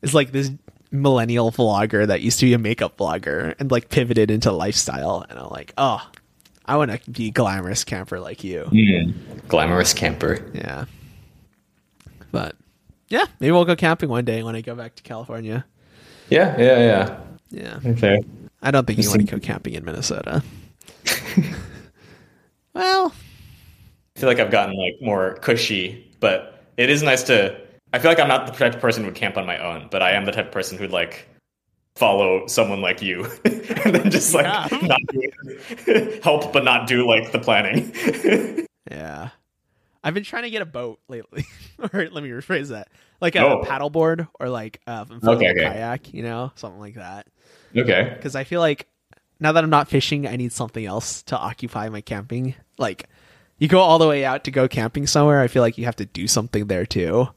is 0.00 0.14
like 0.14 0.32
this 0.32 0.50
millennial 0.92 1.50
vlogger 1.50 2.06
that 2.06 2.20
used 2.20 2.38
to 2.40 2.46
be 2.46 2.52
a 2.52 2.58
makeup 2.58 2.96
vlogger 2.98 3.54
and 3.58 3.70
like 3.70 3.88
pivoted 3.88 4.30
into 4.30 4.52
lifestyle. 4.52 5.24
And 5.28 5.38
I'm 5.38 5.48
like, 5.48 5.72
oh, 5.78 6.06
I 6.64 6.76
want 6.76 6.90
to 6.92 7.10
be 7.10 7.30
glamorous 7.30 7.82
camper 7.82 8.20
like 8.20 8.44
you. 8.44 8.64
Mm-hmm. 8.70 9.48
Glamorous 9.48 9.94
camper. 9.94 10.44
Yeah. 10.54 10.84
But 12.30 12.56
yeah, 13.08 13.24
maybe 13.40 13.52
we'll 13.52 13.64
go 13.64 13.76
camping 13.76 14.08
one 14.08 14.24
day 14.24 14.42
when 14.42 14.54
I 14.54 14.60
go 14.60 14.74
back 14.74 14.94
to 14.96 15.02
California. 15.02 15.64
Yeah, 16.30 16.56
yeah, 16.58 16.78
yeah. 16.78 17.18
Yeah. 17.50 17.90
Okay. 17.90 18.22
I 18.62 18.70
don't 18.70 18.86
think 18.86 18.98
you 18.98 19.08
want 19.08 19.20
to 19.20 19.26
go 19.26 19.38
camping 19.38 19.74
in 19.74 19.84
Minnesota. 19.84 20.42
well, 22.74 23.12
I 24.16 24.18
feel 24.18 24.28
like 24.28 24.38
I've 24.38 24.50
gotten 24.50 24.76
like 24.76 24.94
more 25.02 25.34
cushy, 25.42 26.10
but 26.20 26.64
it 26.76 26.88
is 26.90 27.02
nice 27.02 27.22
to. 27.24 27.60
I 27.92 27.98
feel 27.98 28.10
like 28.10 28.18
I'm 28.20 28.28
not 28.28 28.46
the 28.46 28.52
type 28.52 28.74
of 28.74 28.80
person 28.80 29.02
who 29.04 29.08
would 29.10 29.14
camp 29.16 29.36
on 29.36 29.46
my 29.46 29.58
own, 29.58 29.88
but 29.90 30.02
I 30.02 30.12
am 30.12 30.24
the 30.24 30.32
type 30.32 30.46
of 30.46 30.52
person 30.52 30.78
who'd 30.78 30.90
like 30.92 31.28
follow 31.96 32.46
someone 32.46 32.80
like 32.80 33.02
you 33.02 33.24
and 33.44 33.94
then 33.94 34.10
just 34.10 34.32
like 34.34 34.46
Yeah. 34.46 34.66
not 34.86 35.00
do 35.10 36.20
help 36.24 36.50
but 36.52 36.64
not 36.64 36.86
do 36.86 37.06
like 37.06 37.32
the 37.32 37.38
planning. 37.38 37.92
yeah. 38.90 39.28
I've 40.04 40.14
been 40.14 40.24
trying 40.24 40.44
to 40.44 40.50
get 40.50 40.62
a 40.62 40.66
boat 40.66 41.00
lately. 41.08 41.44
or 41.78 42.08
let 42.10 42.24
me 42.24 42.30
rephrase 42.30 42.68
that. 42.68 42.88
Like 43.20 43.36
a 43.36 43.44
Oh. 43.46 43.62
paddleboard 43.62 44.26
or 44.40 44.48
like 44.48 44.80
a 44.86 45.06
Okay, 45.22 45.50
okay. 45.50 45.64
kayak, 45.64 46.12
you 46.14 46.22
know, 46.22 46.50
something 46.56 46.80
like 46.80 46.94
that. 46.94 47.26
okay. 47.76 48.10
Because 48.16 48.34
I 48.34 48.44
feel 48.44 48.60
like 48.60 48.88
now 49.38 49.52
that 49.52 49.62
I'm 49.62 49.70
not 49.70 49.88
fishing, 49.88 50.26
I 50.26 50.36
need 50.36 50.52
something 50.52 50.84
else 50.84 51.22
to 51.24 51.36
occupy 51.38 51.88
my 51.88 52.00
camping. 52.00 52.54
Like, 52.78 53.08
you 53.58 53.68
go 53.68 53.80
all 53.80 53.98
the 53.98 54.08
way 54.08 54.24
out 54.24 54.44
to 54.44 54.50
go 54.50 54.66
camping 54.66 55.06
somewhere. 55.06 55.40
I 55.40 55.46
feel 55.48 55.62
like 55.62 55.76
you 55.78 55.84
have 55.84 55.96
to 55.96 56.06
do 56.06 56.26
something 56.26 56.66
there 56.68 56.86
too. 56.86 57.28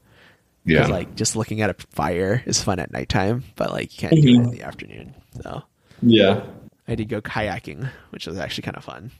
Because 0.66 0.90
like 0.90 1.14
just 1.14 1.36
looking 1.36 1.60
at 1.60 1.70
a 1.70 1.74
fire 1.90 2.42
is 2.44 2.62
fun 2.62 2.80
at 2.80 2.92
nighttime, 2.92 3.44
but 3.54 3.70
like 3.70 3.92
you 3.94 4.08
can't 4.08 4.20
do 4.20 4.28
it 4.28 4.32
mm-hmm. 4.32 4.44
in 4.44 4.50
the 4.50 4.62
afternoon. 4.62 5.14
So 5.42 5.62
yeah. 6.02 6.44
I 6.88 6.94
did 6.94 7.08
go 7.08 7.20
kayaking, 7.20 7.88
which 8.10 8.26
was 8.26 8.38
actually 8.38 8.62
kind 8.62 8.76
of 8.76 8.84
fun. 8.84 9.10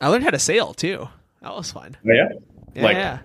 I 0.00 0.08
learned 0.08 0.24
how 0.24 0.30
to 0.30 0.38
sail 0.38 0.74
too. 0.74 1.08
That 1.42 1.54
was 1.54 1.70
fun. 1.70 1.96
Oh, 2.04 2.12
yeah. 2.12 2.28
Yeah, 2.74 2.82
Like- 2.82 2.96
yeah. 2.96 3.18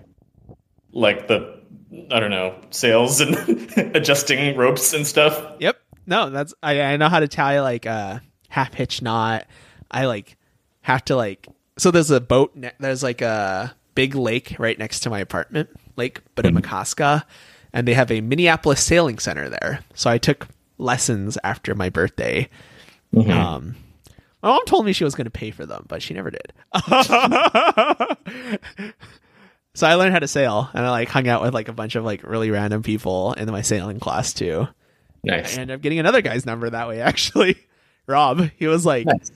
Like 0.94 1.28
the 1.28 1.62
I 2.10 2.20
don't 2.20 2.30
know 2.30 2.60
sails 2.70 3.20
and 3.20 3.34
adjusting 3.96 4.56
ropes 4.56 4.92
and 4.92 5.06
stuff. 5.06 5.42
Yep. 5.58 5.78
No, 6.06 6.28
that's 6.28 6.52
I, 6.62 6.82
I 6.82 6.96
know 6.98 7.08
how 7.08 7.20
to 7.20 7.28
tie 7.28 7.60
like 7.62 7.86
a 7.86 8.22
half 8.48 8.74
hitch 8.74 9.00
knot. 9.00 9.46
I 9.90 10.04
like 10.04 10.36
have 10.82 11.02
to 11.06 11.16
like 11.16 11.46
so 11.78 11.90
there's 11.90 12.10
a 12.10 12.20
boat 12.20 12.54
ne- 12.54 12.72
there's 12.78 13.02
like 13.02 13.22
a 13.22 13.74
big 13.94 14.14
lake 14.14 14.56
right 14.58 14.78
next 14.78 15.00
to 15.00 15.10
my 15.10 15.20
apartment, 15.20 15.70
Lake 15.96 16.20
Bde 16.34 16.52
Maka 16.52 16.84
Ska, 16.84 17.26
and 17.72 17.86
they 17.86 17.94
have 17.94 18.10
a 18.10 18.20
Minneapolis 18.20 18.82
sailing 18.82 19.18
center 19.18 19.48
there. 19.48 19.80
So 19.94 20.10
I 20.10 20.18
took 20.18 20.48
lessons 20.78 21.38
after 21.44 21.74
my 21.74 21.88
birthday. 21.88 22.48
Um 23.14 23.76
my 24.42 24.48
mom 24.48 24.64
told 24.66 24.84
me 24.84 24.92
she 24.92 25.04
was 25.04 25.14
going 25.14 25.26
to 25.26 25.30
pay 25.30 25.52
for 25.52 25.64
them, 25.66 25.84
but 25.86 26.02
she 26.02 26.14
never 26.14 26.30
did. 26.30 26.52
so 29.74 29.86
I 29.86 29.94
learned 29.94 30.12
how 30.12 30.18
to 30.18 30.26
sail, 30.26 30.68
and 30.74 30.84
I 30.84 30.90
like 30.90 31.08
hung 31.08 31.28
out 31.28 31.42
with 31.42 31.54
like 31.54 31.68
a 31.68 31.72
bunch 31.72 31.94
of 31.94 32.04
like 32.04 32.24
really 32.24 32.50
random 32.50 32.82
people 32.82 33.34
in 33.34 33.48
my 33.50 33.62
sailing 33.62 34.00
class 34.00 34.34
too. 34.34 34.66
Nice. 35.22 35.52
And 35.52 35.58
I 35.58 35.62
ended 35.62 35.74
up 35.76 35.80
getting 35.80 36.00
another 36.00 36.22
guy's 36.22 36.44
number 36.44 36.68
that 36.68 36.88
way, 36.88 37.00
actually. 37.02 37.56
Rob, 38.08 38.50
he 38.56 38.66
was 38.66 38.84
like 38.84 39.06
Nice. 39.06 39.30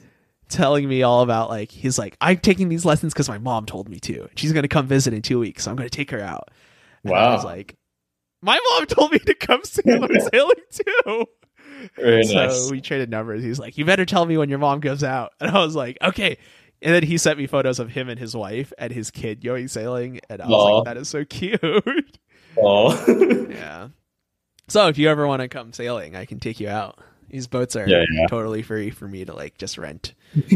Telling 0.49 0.89
me 0.89 1.03
all 1.03 1.23
about 1.23 1.51
like 1.51 1.71
he's 1.71 1.99
like, 1.99 2.17
I'm 2.21 2.39
taking 2.39 2.69
these 2.69 2.85
lessons 2.85 3.13
because 3.13 3.29
my 3.29 3.39
mom 3.39 3.67
told 3.67 3.89
me 3.89 3.99
to. 4.01 4.29
She's 4.37 4.53
gonna 4.53 4.69
come 4.69 4.87
visit 4.87 5.13
in 5.15 5.23
two 5.23 5.39
weeks, 5.39 5.65
so 5.65 5.71
I'm 5.71 5.77
gonna 5.77 5.89
take 5.91 6.11
her 6.11 6.21
out. 6.21 6.51
And 7.05 7.17
I 7.17 7.21
Wow. 7.23 7.35
was 7.35 7.45
like, 7.45 7.77
my 8.43 8.59
mom 8.71 8.87
told 8.87 9.13
me 9.13 9.19
to 9.21 9.35
come 9.35 9.63
sail 9.65 10.07
sailing 10.33 10.55
too. 10.71 11.27
Very 11.97 12.23
so 12.25 12.35
nice. 12.35 12.71
we 12.71 12.81
traded 12.81 13.11
numbers. 13.11 13.43
He's 13.43 13.59
like, 13.59 13.77
you 13.79 13.85
better 13.85 14.05
tell 14.05 14.25
me 14.27 14.37
when 14.39 14.49
your 14.49 14.59
mom 14.59 14.81
goes 14.81 15.03
out. 15.05 15.33
And 15.41 15.51
I 15.51 15.59
was 15.65 15.75
like, 15.77 15.99
okay. 16.03 16.39
And 16.83 16.95
then 16.95 17.03
he 17.03 17.17
sent 17.19 17.39
me 17.39 17.47
photos 17.47 17.79
of 17.79 17.91
him 17.91 18.09
and 18.09 18.19
his 18.19 18.37
wife 18.37 18.73
and 18.79 18.93
his 18.93 19.11
kid 19.11 19.43
going 19.43 19.67
sailing, 19.69 20.21
and 20.29 20.43
I 20.43 20.47
was 20.47 20.65
like, 20.65 20.85
that 20.85 20.97
is 20.99 21.09
so 21.09 21.25
cute. 21.25 21.61
Oh. 22.59 23.47
yeah. 23.51 23.89
So 24.69 24.89
if 24.89 24.99
you 24.99 25.09
ever 25.09 25.27
want 25.27 25.41
to 25.41 25.49
come 25.49 25.73
sailing, 25.73 26.17
I 26.17 26.25
can 26.27 26.39
take 26.39 26.61
you 26.61 26.69
out. 26.69 26.99
These 27.29 27.47
boats 27.47 27.77
are 27.77 27.89
Yeah, 27.89 28.05
yeah. 28.13 28.27
totally 28.29 28.63
free 28.63 28.91
for 28.91 29.09
me 29.09 29.25
to 29.25 29.35
like 29.35 29.59
just 29.59 29.79
rent. 29.79 30.15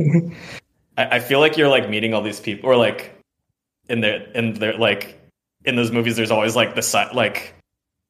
I, 0.97 1.17
I 1.17 1.19
feel 1.21 1.41
like 1.41 1.57
you're 1.57 1.69
like 1.69 1.89
meeting 1.89 2.15
all 2.15 2.23
these 2.23 2.41
people, 2.41 2.69
or 2.71 2.77
like 2.77 3.15
in 3.89 4.01
their 4.01 4.23
in 4.33 4.55
their 4.55 4.77
like 4.79 5.21
in 5.65 5.77
those 5.77 5.91
movies. 5.93 6.17
There's 6.17 6.31
always 6.31 6.57
like 6.57 6.75
the 6.75 6.83
side 6.83 7.15
like 7.15 7.55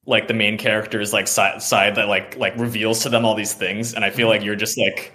like 0.05 0.27
the 0.27 0.33
main 0.33 0.57
character's 0.57 1.13
like 1.13 1.27
side 1.27 1.61
side 1.61 1.95
that 1.95 2.07
like 2.07 2.37
like 2.37 2.55
reveals 2.57 3.03
to 3.03 3.09
them 3.09 3.25
all 3.25 3.35
these 3.35 3.53
things, 3.53 3.93
and 3.93 4.05
I 4.05 4.09
feel 4.09 4.27
like 4.27 4.43
you're 4.43 4.55
just 4.55 4.77
like 4.77 5.13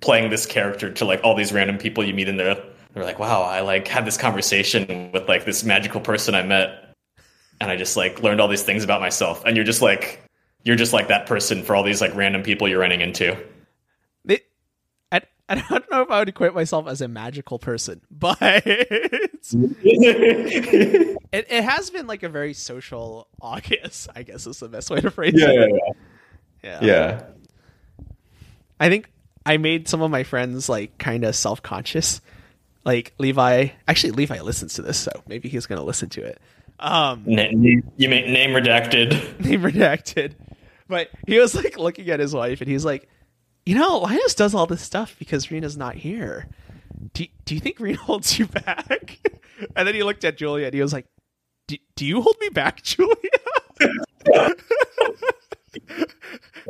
playing 0.00 0.30
this 0.30 0.46
character 0.46 0.92
to 0.92 1.04
like 1.04 1.20
all 1.24 1.34
these 1.34 1.52
random 1.52 1.78
people 1.78 2.04
you 2.04 2.14
meet 2.14 2.28
in 2.28 2.36
there. 2.36 2.56
They're 2.94 3.04
like, 3.04 3.18
wow, 3.18 3.42
I 3.42 3.60
like 3.60 3.86
had 3.88 4.04
this 4.06 4.16
conversation 4.16 5.10
with 5.12 5.28
like 5.28 5.44
this 5.44 5.64
magical 5.64 6.00
person 6.00 6.34
I 6.34 6.42
met, 6.42 6.94
and 7.60 7.70
I 7.70 7.76
just 7.76 7.96
like 7.96 8.22
learned 8.22 8.40
all 8.40 8.48
these 8.48 8.62
things 8.62 8.84
about 8.84 9.00
myself, 9.00 9.44
and 9.44 9.56
you're 9.56 9.64
just 9.64 9.82
like 9.82 10.20
you're 10.64 10.76
just 10.76 10.92
like 10.92 11.08
that 11.08 11.26
person 11.26 11.62
for 11.62 11.76
all 11.76 11.82
these 11.82 12.00
like 12.00 12.14
random 12.14 12.42
people 12.42 12.68
you're 12.68 12.80
running 12.80 13.00
into. 13.00 13.36
I, 15.10 15.22
I 15.48 15.54
don't 15.54 15.90
know 15.90 16.02
if 16.02 16.10
I 16.10 16.18
would 16.18 16.28
equate 16.28 16.54
myself 16.54 16.86
as 16.88 17.00
a 17.00 17.08
magical 17.08 17.58
person, 17.58 18.02
but 18.10 18.38
it, 18.42 19.30
it 21.32 21.64
has 21.64 21.90
been 21.90 22.06
like 22.06 22.22
a 22.22 22.28
very 22.28 22.54
social 22.54 23.28
August, 23.40 24.08
I 24.14 24.22
guess 24.22 24.46
is 24.46 24.60
the 24.60 24.68
best 24.68 24.90
way 24.90 25.00
to 25.00 25.10
phrase 25.10 25.34
yeah, 25.36 25.48
it. 25.48 25.70
yeah, 26.62 26.62
Yeah. 26.62 26.78
yeah. 26.82 27.22
I 28.80 28.88
think 28.88 29.10
I 29.46 29.56
made 29.56 29.88
some 29.88 30.02
of 30.02 30.10
my 30.10 30.24
friends 30.24 30.68
like 30.68 30.98
kind 30.98 31.24
of 31.24 31.34
self 31.34 31.62
conscious. 31.62 32.20
Like 32.84 33.12
Levi, 33.18 33.68
actually 33.86 34.12
Levi 34.12 34.40
listens 34.40 34.74
to 34.74 34.82
this, 34.82 34.98
so 34.98 35.10
maybe 35.26 35.48
he's 35.48 35.66
gonna 35.66 35.82
listen 35.82 36.08
to 36.10 36.22
it. 36.22 36.40
Um, 36.78 37.24
Na- 37.26 37.48
you 37.50 37.82
mean 38.08 38.32
name 38.32 38.50
redacted? 38.50 39.40
name 39.44 39.62
redacted, 39.62 40.34
but 40.88 41.08
he 41.26 41.38
was 41.38 41.54
like 41.54 41.78
looking 41.78 42.08
at 42.10 42.20
his 42.20 42.34
wife, 42.34 42.60
and 42.60 42.70
he's 42.70 42.84
like, 42.84 43.08
"You 43.66 43.76
know, 43.76 43.98
Linus 43.98 44.34
does 44.34 44.54
all 44.54 44.66
this 44.66 44.82
stuff 44.82 45.16
because 45.18 45.50
Rena's 45.50 45.76
not 45.76 45.94
here. 45.96 46.48
Do 47.12 47.26
Do 47.44 47.54
you 47.54 47.60
think 47.60 47.80
Rena 47.80 47.98
holds 48.02 48.38
you 48.38 48.46
back?" 48.46 49.18
and 49.76 49.86
then 49.86 49.94
he 49.94 50.02
looked 50.02 50.24
at 50.24 50.36
Julia, 50.36 50.66
and 50.66 50.74
he 50.74 50.82
was 50.82 50.92
like, 50.92 51.06
"Do, 51.66 51.76
do 51.96 52.06
you 52.06 52.22
hold 52.22 52.36
me 52.40 52.48
back, 52.48 52.82
Julia?" 52.82 53.14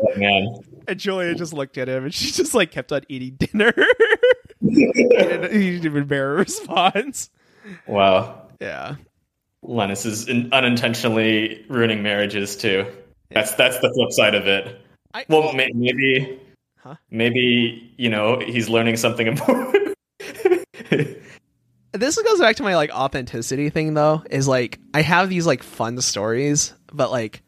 Oh, 0.01 0.17
man. 0.17 0.61
And 0.87 0.99
Julia 0.99 1.35
just 1.35 1.53
looked 1.53 1.77
at 1.79 1.89
him, 1.89 2.05
and 2.05 2.15
she 2.15 2.31
just 2.31 2.55
like 2.55 2.71
kept 2.71 2.93
on 2.93 3.03
eating 3.09 3.37
dinner. 3.39 3.73
he 4.61 4.93
didn't 4.93 5.53
he 5.53 5.71
didn't 5.73 5.87
even 5.87 6.05
bear 6.07 6.35
a 6.35 6.37
response. 6.37 7.31
Wow. 7.87 8.43
Yeah. 8.61 8.97
Linus 9.63 10.07
is 10.07 10.29
in- 10.29 10.53
unintentionally 10.53 11.65
ruining 11.69 12.03
marriages 12.03 12.57
too. 12.57 12.87
That's 13.31 13.53
that's 13.55 13.79
the 13.81 13.91
flip 13.93 14.13
side 14.13 14.35
of 14.35 14.47
it. 14.47 14.81
I, 15.15 15.25
Well, 15.29 15.53
may- 15.53 15.71
maybe, 15.75 16.41
Huh? 16.79 16.95
maybe 17.11 17.95
you 17.99 18.09
know 18.09 18.39
he's 18.41 18.69
learning 18.69 18.97
something 18.97 19.27
important. 19.27 19.95
this 21.93 22.21
goes 22.23 22.39
back 22.41 22.57
to 22.57 22.63
my 22.63 22.77
like 22.77 22.91
authenticity 22.91 23.71
thing 23.71 23.95
though 23.95 24.23
is 24.31 24.47
like 24.47 24.79
i 24.95 25.01
have 25.01 25.29
these 25.31 25.47
like 25.47 25.63
fun 25.63 26.01
stories 26.01 26.75
but 26.93 27.11
like 27.11 27.43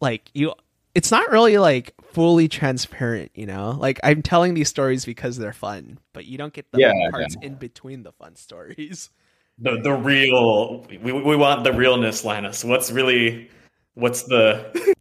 like 0.00 0.28
you 0.34 0.52
it's 0.94 1.10
not 1.10 1.30
really 1.30 1.56
like 1.56 1.94
fully 2.02 2.48
transparent 2.48 3.30
you 3.34 3.46
know 3.46 3.70
like 3.78 4.00
i'm 4.02 4.22
telling 4.22 4.54
these 4.54 4.68
stories 4.68 5.04
because 5.04 5.36
they're 5.36 5.52
fun 5.52 5.98
but 6.12 6.24
you 6.26 6.36
don't 6.36 6.52
get 6.52 6.70
the 6.72 6.78
Yeah, 6.80 6.92
parts 7.10 7.36
in 7.42 7.54
between 7.54 8.02
the 8.02 8.12
fun 8.12 8.34
stories 8.34 9.10
the 9.58 9.80
the 9.82 9.92
real 9.92 10.84
we 11.02 11.12
we 11.12 11.36
want 11.36 11.62
the 11.64 11.72
realness, 11.72 12.24
Linus. 12.24 12.64
What's 12.64 12.90
really 12.90 13.48
what's 13.94 14.24
the 14.24 14.94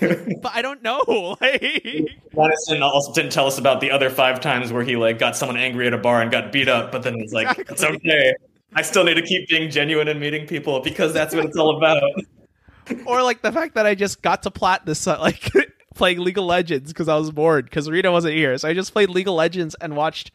but 0.42 0.52
i 0.54 0.62
don't 0.62 0.82
know 0.82 1.36
like 1.40 1.60
didn't 2.68 2.82
also 2.82 3.12
didn't 3.12 3.32
tell 3.32 3.46
us 3.46 3.58
about 3.58 3.80
the 3.80 3.90
other 3.90 4.10
five 4.10 4.40
times 4.40 4.72
where 4.72 4.82
he 4.82 4.96
like 4.96 5.18
got 5.18 5.36
someone 5.36 5.56
angry 5.56 5.86
at 5.86 5.94
a 5.94 5.98
bar 5.98 6.22
and 6.22 6.30
got 6.30 6.52
beat 6.52 6.68
up, 6.68 6.90
but 6.92 7.02
then 7.02 7.14
he's 7.18 7.32
like, 7.32 7.58
it's 7.58 7.84
okay. 7.84 8.34
I 8.74 8.82
still 8.82 9.04
need 9.04 9.14
to 9.14 9.22
keep 9.22 9.48
being 9.48 9.70
genuine 9.70 10.08
and 10.08 10.18
meeting 10.18 10.46
people 10.46 10.80
because 10.80 11.12
that's 11.12 11.34
what 11.34 11.44
it's 11.44 11.56
all 11.56 11.76
about. 11.76 12.02
or 13.06 13.22
like 13.22 13.42
the 13.42 13.52
fact 13.52 13.74
that 13.74 13.86
i 13.86 13.94
just 13.94 14.22
got 14.22 14.42
to 14.42 14.50
plat 14.50 14.84
this 14.84 15.06
uh, 15.06 15.18
like 15.20 15.50
playing 15.94 16.18
league 16.18 16.38
of 16.38 16.44
legends 16.44 16.92
because 16.92 17.08
i 17.08 17.14
was 17.14 17.30
bored 17.30 17.64
because 17.66 17.88
rita 17.88 18.10
wasn't 18.10 18.34
here 18.34 18.58
so 18.58 18.68
i 18.68 18.74
just 18.74 18.92
played 18.92 19.08
league 19.08 19.28
of 19.28 19.34
legends 19.34 19.76
and 19.80 19.94
watched 19.94 20.32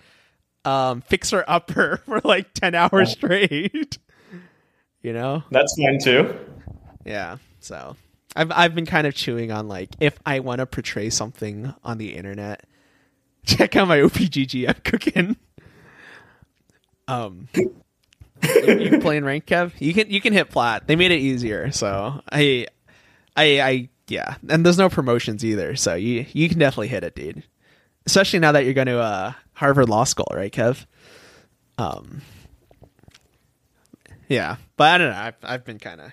um 0.64 1.02
fixer 1.02 1.44
upper 1.48 1.98
for 2.06 2.22
like 2.24 2.54
10 2.54 2.74
hours 2.74 3.12
straight 3.12 3.98
you 5.02 5.14
know 5.14 5.44
That's 5.52 5.74
fine 5.82 6.00
too. 6.00 6.36
Yeah. 7.06 7.38
So 7.60 7.96
I've 8.38 8.52
I've 8.52 8.76
been 8.76 8.86
kind 8.86 9.08
of 9.08 9.16
chewing 9.16 9.52
on 9.52 9.68
like 9.68 9.90
if 10.00 10.18
I 10.26 10.40
want 10.40 10.60
to 10.60 10.68
portray 10.68 11.10
something 11.10 11.74
on 11.84 11.98
the 11.98 12.16
internet, 12.16 12.66
check 13.46 13.76
out 13.76 13.88
my 13.88 14.02
OP.GG 14.02 14.68
I'm 14.68 14.76
cooking. 14.84 15.38
Um 17.08 17.48
you, 17.56 18.80
you 18.80 19.00
playing 19.00 19.26
rank 19.26 19.48
Kev? 19.48 19.74
You 19.80 19.94
can 19.94 20.12
you 20.12 20.22
can 20.22 20.34
hit 20.34 20.50
plat. 20.50 20.88
They 20.88 20.96
made 20.96 21.12
it 21.12 21.20
easier. 21.20 21.72
So 21.72 22.22
I 22.32 22.68
I 23.36 23.60
I 23.60 23.90
yeah. 24.08 24.36
And 24.48 24.66
there's 24.66 24.78
no 24.78 24.90
promotions 24.90 25.44
either. 25.44 25.76
So 25.76 25.96
you 25.96 26.26
you 26.32 26.48
can 26.48 26.60
definitely 26.60 26.90
hit 26.90 27.04
it, 27.04 27.16
dude. 27.16 27.44
Especially 28.06 28.40
now 28.40 28.52
that 28.52 28.66
you're 28.66 28.74
going 28.74 28.88
to 28.88 29.00
uh 29.00 29.34
Harvard 29.54 29.90
Law 29.90 30.04
School, 30.04 30.28
right, 30.32 30.54
Kev? 30.54 30.86
Um 31.80 32.22
yeah, 34.30 34.58
but 34.76 34.90
I 34.90 34.98
don't 34.98 35.10
know. 35.10 35.18
I've, 35.18 35.36
I've 35.44 35.66
been 35.66 35.80
kind 35.80 36.02
of 36.02 36.12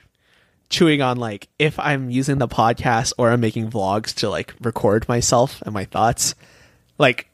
chewing 0.70 1.02
on 1.02 1.16
like 1.18 1.48
if 1.58 1.78
I'm 1.78 2.10
using 2.10 2.38
the 2.38 2.48
podcast 2.48 3.12
or 3.18 3.30
I'm 3.30 3.40
making 3.40 3.70
vlogs 3.70 4.14
to 4.16 4.28
like 4.30 4.54
record 4.60 5.08
myself 5.08 5.62
and 5.62 5.72
my 5.74 5.84
thoughts, 5.84 6.34
like 6.98 7.28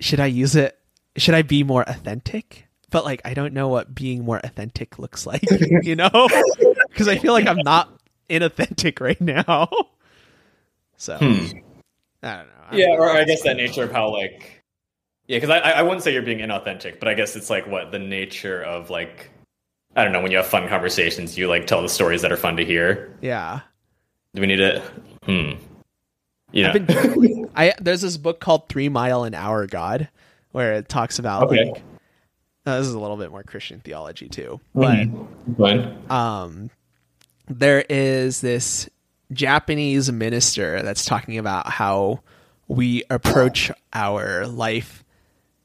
should 0.00 0.20
I 0.20 0.26
use 0.26 0.56
it? 0.56 0.78
Should 1.16 1.34
I 1.34 1.42
be 1.42 1.62
more 1.62 1.82
authentic? 1.88 2.66
But 2.90 3.04
like 3.04 3.20
I 3.24 3.34
don't 3.34 3.54
know 3.54 3.68
what 3.68 3.94
being 3.94 4.24
more 4.24 4.40
authentic 4.44 4.98
looks 4.98 5.26
like, 5.26 5.42
you 5.82 5.96
know? 5.96 6.28
Because 6.88 7.08
I 7.08 7.18
feel 7.18 7.32
like 7.32 7.46
I'm 7.46 7.58
not 7.58 7.90
inauthentic 8.28 9.00
right 9.04 9.20
now. 9.20 9.68
So 10.96 11.16
Hmm. 11.16 11.24
I 12.22 12.36
don't 12.36 12.46
know. 12.46 12.52
I'm- 12.70 12.78
Yeah, 12.78 12.86
or 12.90 13.10
I 13.10 13.24
guess 13.24 13.42
that 13.42 13.56
nature 13.56 13.84
of 13.84 13.92
how 13.92 14.10
like 14.12 14.62
yeah, 15.26 15.38
because 15.38 15.50
I 15.50 15.58
I 15.58 15.82
wouldn't 15.82 16.02
say 16.02 16.12
you're 16.12 16.22
being 16.22 16.38
inauthentic, 16.40 16.98
but 16.98 17.08
I 17.08 17.14
guess 17.14 17.34
it's 17.36 17.48
like 17.50 17.66
what 17.66 17.90
the 17.92 17.98
nature 17.98 18.62
of 18.62 18.90
like 18.90 19.30
I 19.96 20.02
don't 20.04 20.12
know 20.12 20.20
when 20.20 20.30
you 20.30 20.36
have 20.38 20.46
fun 20.46 20.68
conversations, 20.68 21.36
you 21.38 21.48
like 21.48 21.66
tell 21.66 21.82
the 21.82 21.88
stories 21.88 22.22
that 22.22 22.32
are 22.32 22.36
fun 22.36 22.56
to 22.56 22.64
hear. 22.64 23.14
yeah. 23.20 23.60
Do 24.34 24.40
we 24.40 24.48
need 24.48 24.56
to? 24.56 24.82
Hmm. 25.26 25.52
Yeah. 26.50 26.72
I've 26.74 26.86
been 26.86 27.50
I 27.56 27.72
there's 27.80 28.00
this 28.00 28.16
book 28.16 28.40
called 28.40 28.68
Three 28.68 28.88
Mile 28.88 29.22
an 29.24 29.34
Hour 29.34 29.66
God 29.68 30.08
where 30.50 30.74
it 30.74 30.88
talks 30.88 31.18
about 31.20 31.44
Okay. 31.44 31.70
like 31.70 31.82
uh, 32.66 32.78
this 32.78 32.86
is 32.88 32.94
a 32.94 32.98
little 32.98 33.16
bit 33.16 33.30
more 33.30 33.42
Christian 33.44 33.78
theology 33.80 34.28
too, 34.28 34.58
but 34.74 35.06
Mhm. 35.06 36.10
Um, 36.10 36.70
there 37.46 37.84
is 37.88 38.40
this 38.40 38.88
Japanese 39.32 40.10
minister 40.10 40.82
that's 40.82 41.04
talking 41.04 41.38
about 41.38 41.68
how 41.68 42.20
we 42.66 43.04
approach 43.10 43.70
our 43.92 44.46
life 44.46 45.04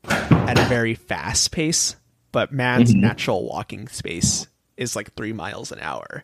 at 0.03 0.59
a 0.59 0.63
very 0.65 0.93
fast 0.95 1.51
pace, 1.51 1.95
but 2.31 2.51
man's 2.51 2.93
natural 2.93 3.45
walking 3.47 3.87
space 3.87 4.47
is 4.77 4.95
like 4.95 5.13
three 5.15 5.33
miles 5.33 5.71
an 5.71 5.79
hour. 5.81 6.23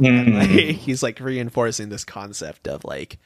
Mhm. 0.00 0.72
He's 0.72 1.02
like 1.02 1.20
reinforcing 1.20 1.88
this 1.88 2.04
concept 2.04 2.66
of 2.66 2.84
like 2.84 3.18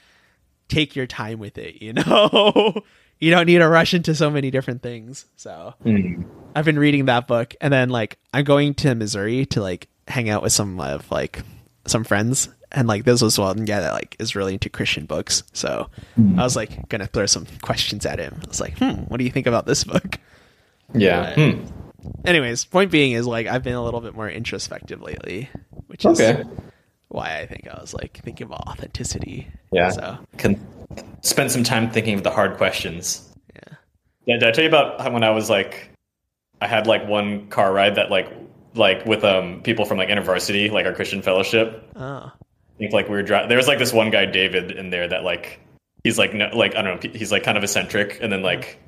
take 0.68 0.96
your 0.96 1.06
time 1.06 1.38
with 1.38 1.58
it, 1.58 1.80
you 1.80 1.92
know? 1.94 2.82
you 3.20 3.30
don't 3.30 3.46
need 3.46 3.58
to 3.58 3.68
rush 3.68 3.94
into 3.94 4.14
so 4.14 4.28
many 4.30 4.50
different 4.50 4.82
things. 4.82 5.26
So 5.36 5.74
Mhm. 5.84 6.24
I've 6.54 6.64
been 6.64 6.78
reading 6.78 7.04
that 7.06 7.26
book, 7.28 7.54
and 7.60 7.72
then 7.72 7.88
like 7.90 8.18
I'm 8.34 8.44
going 8.44 8.74
to 8.74 8.94
Missouri 8.94 9.46
to 9.46 9.60
like 9.62 9.88
hang 10.08 10.28
out 10.28 10.42
with 10.42 10.52
some 10.52 10.78
of 10.80 11.10
like 11.10 11.42
some 11.86 12.02
friends, 12.02 12.48
and 12.72 12.88
like 12.88 13.04
this 13.04 13.22
was 13.22 13.38
one 13.38 13.64
guy 13.64 13.80
that 13.80 13.92
like 13.92 14.16
is 14.18 14.34
really 14.34 14.54
into 14.54 14.68
Christian 14.68 15.06
books. 15.06 15.44
So 15.52 15.88
I 16.18 16.42
was 16.42 16.56
like 16.56 16.88
gonna 16.88 17.06
throw 17.06 17.26
some 17.26 17.46
questions 17.62 18.04
at 18.04 18.18
him. 18.18 18.40
I 18.44 18.48
was 18.48 18.60
like, 18.60 18.76
hmm, 18.78 19.02
what 19.08 19.18
do 19.18 19.24
you 19.24 19.30
think 19.30 19.46
about 19.46 19.66
this 19.66 19.84
book? 19.84 20.18
Yeah. 20.94 21.34
Hmm. 21.34 21.66
Anyways, 22.24 22.64
point 22.64 22.90
being 22.90 23.12
is 23.12 23.26
like 23.26 23.46
I've 23.46 23.62
been 23.62 23.74
a 23.74 23.82
little 23.84 24.00
bit 24.00 24.14
more 24.14 24.28
introspective 24.28 25.00
lately, 25.00 25.48
which 25.86 26.04
is 26.04 26.20
Okay. 26.20 26.42
why 27.08 27.38
I 27.38 27.46
think 27.46 27.68
I 27.68 27.80
was 27.80 27.94
like 27.94 28.20
thinking 28.22 28.46
about 28.46 28.66
authenticity. 28.68 29.46
Yeah. 29.72 29.90
So 29.90 30.18
Can 30.38 30.60
spend 31.22 31.50
some 31.52 31.64
time 31.64 31.90
thinking 31.90 32.14
of 32.14 32.22
the 32.24 32.30
hard 32.30 32.56
questions. 32.56 33.28
yeah. 33.54 33.74
Yeah, 34.26 34.36
did 34.38 34.48
I 34.48 34.52
tell 34.52 34.64
you 34.64 34.68
about 34.70 35.12
when 35.12 35.22
I 35.22 35.30
was 35.30 35.48
like, 35.48 35.90
I 36.60 36.66
had 36.66 36.86
like 36.86 37.06
one 37.06 37.48
car 37.48 37.72
ride 37.72 37.94
that 37.96 38.10
like, 38.10 38.32
like 38.74 39.04
with 39.06 39.22
um 39.24 39.62
people 39.62 39.84
from 39.84 39.98
like 39.98 40.08
InterVarsity, 40.08 40.70
like 40.70 40.84
our 40.86 40.92
Christian 40.92 41.22
fellowship. 41.22 41.88
Oh. 41.96 42.32
I 42.32 42.78
think 42.78 42.92
like 42.92 43.08
we 43.08 43.14
were 43.14 43.22
driving. 43.22 43.48
There 43.48 43.56
was 43.58 43.68
like 43.68 43.78
this 43.78 43.92
one 43.92 44.10
guy, 44.10 44.26
David, 44.26 44.70
in 44.72 44.90
there 44.90 45.06
that 45.08 45.22
like 45.24 45.60
he's 46.04 46.18
like 46.18 46.34
no, 46.34 46.48
like 46.54 46.74
I 46.76 46.82
don't 46.82 47.02
know, 47.04 47.10
he's 47.12 47.30
like 47.32 47.42
kind 47.44 47.56
of 47.56 47.64
eccentric, 47.64 48.18
and 48.20 48.30
then 48.32 48.42
like 48.42 48.78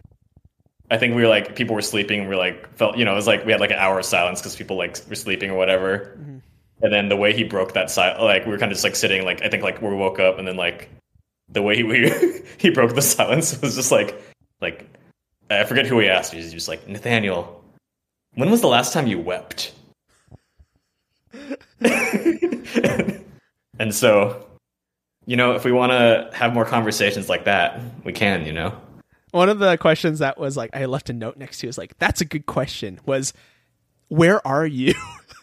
I 0.91 0.97
think 0.99 1.15
we 1.15 1.23
were 1.23 1.29
like 1.29 1.55
people 1.57 1.75
were 1.75 1.83
sleeping, 1.83 2.21
and 2.21 2.29
we 2.29 2.35
were 2.35 2.41
like 2.41 2.75
felt 2.77 2.97
you 2.97 3.05
know 3.05 3.13
it 3.13 3.17
was 3.17 3.27
like 3.27 3.45
we 3.45 3.53
had 3.53 3.61
like 3.61 3.71
an 3.71 3.79
hour 3.79 3.99
of 3.99 4.05
silence 4.05 4.41
because 4.41 4.57
people 4.57 4.77
like 4.77 4.99
were 5.09 5.15
sleeping 5.15 5.51
or 5.51 5.57
whatever. 5.57 6.17
Mhm. 6.19 6.43
And 6.81 6.93
then 6.93 7.09
the 7.09 7.17
way 7.17 7.33
he 7.33 7.43
broke 7.43 7.75
that 7.75 7.91
silence, 7.91 8.21
like 8.21 8.47
we 8.47 8.53
were 8.53 8.59
kind 8.59 8.71
of 8.71 8.77
just 8.77 8.85
like 8.85 8.95
sitting, 8.97 9.25
like 9.25 9.43
I 9.43 9.49
think 9.49 9.63
like 9.63 9.83
we 9.83 9.89
woke 9.95 10.21
up, 10.21 10.39
and 10.39 10.47
then 10.47 10.57
like 10.57 10.89
the 11.49 11.63
way 11.63 11.77
he 11.77 11.83
we, 11.85 12.43
he 12.59 12.71
broke 12.71 12.95
the 12.95 13.03
silence 13.03 13.61
was 13.61 13.75
just 13.75 13.91
like 13.91 14.21
like 14.61 14.89
I 15.51 15.65
forget 15.65 15.87
who 15.87 15.99
he 15.99 16.09
asked. 16.09 16.33
He's 16.33 16.53
just 16.53 16.69
like 16.69 16.87
Nathaniel, 16.89 17.63
when 18.35 18.51
was 18.51 18.61
the 18.61 18.69
last 18.69 18.93
time 18.93 19.07
you 19.07 19.19
wept? 19.19 19.73
and 23.79 23.95
so, 23.95 24.47
you 25.27 25.37
know, 25.37 25.53
if 25.53 25.65
we 25.65 25.73
want 25.73 25.93
to 25.93 26.31
have 26.33 26.55
more 26.55 26.65
conversations 26.65 27.29
like 27.29 27.45
that, 27.45 27.81
we 28.05 28.13
can. 28.13 28.47
You 28.47 28.53
know. 28.53 28.81
One 29.31 29.49
of 29.49 29.59
the 29.59 29.77
questions 29.77 30.21
that 30.21 30.39
was 30.39 30.57
like 30.57 30.71
I 30.75 30.87
left 30.87 31.11
a 31.11 31.13
note 31.13 31.37
next 31.37 31.59
to 31.59 31.69
is 31.69 31.79
like 31.79 31.99
that's 31.99 32.21
a 32.21 32.25
good 32.25 32.47
question 32.47 33.01
was 33.05 33.33
where 34.09 34.47
are 34.47 34.67
you? 34.67 34.95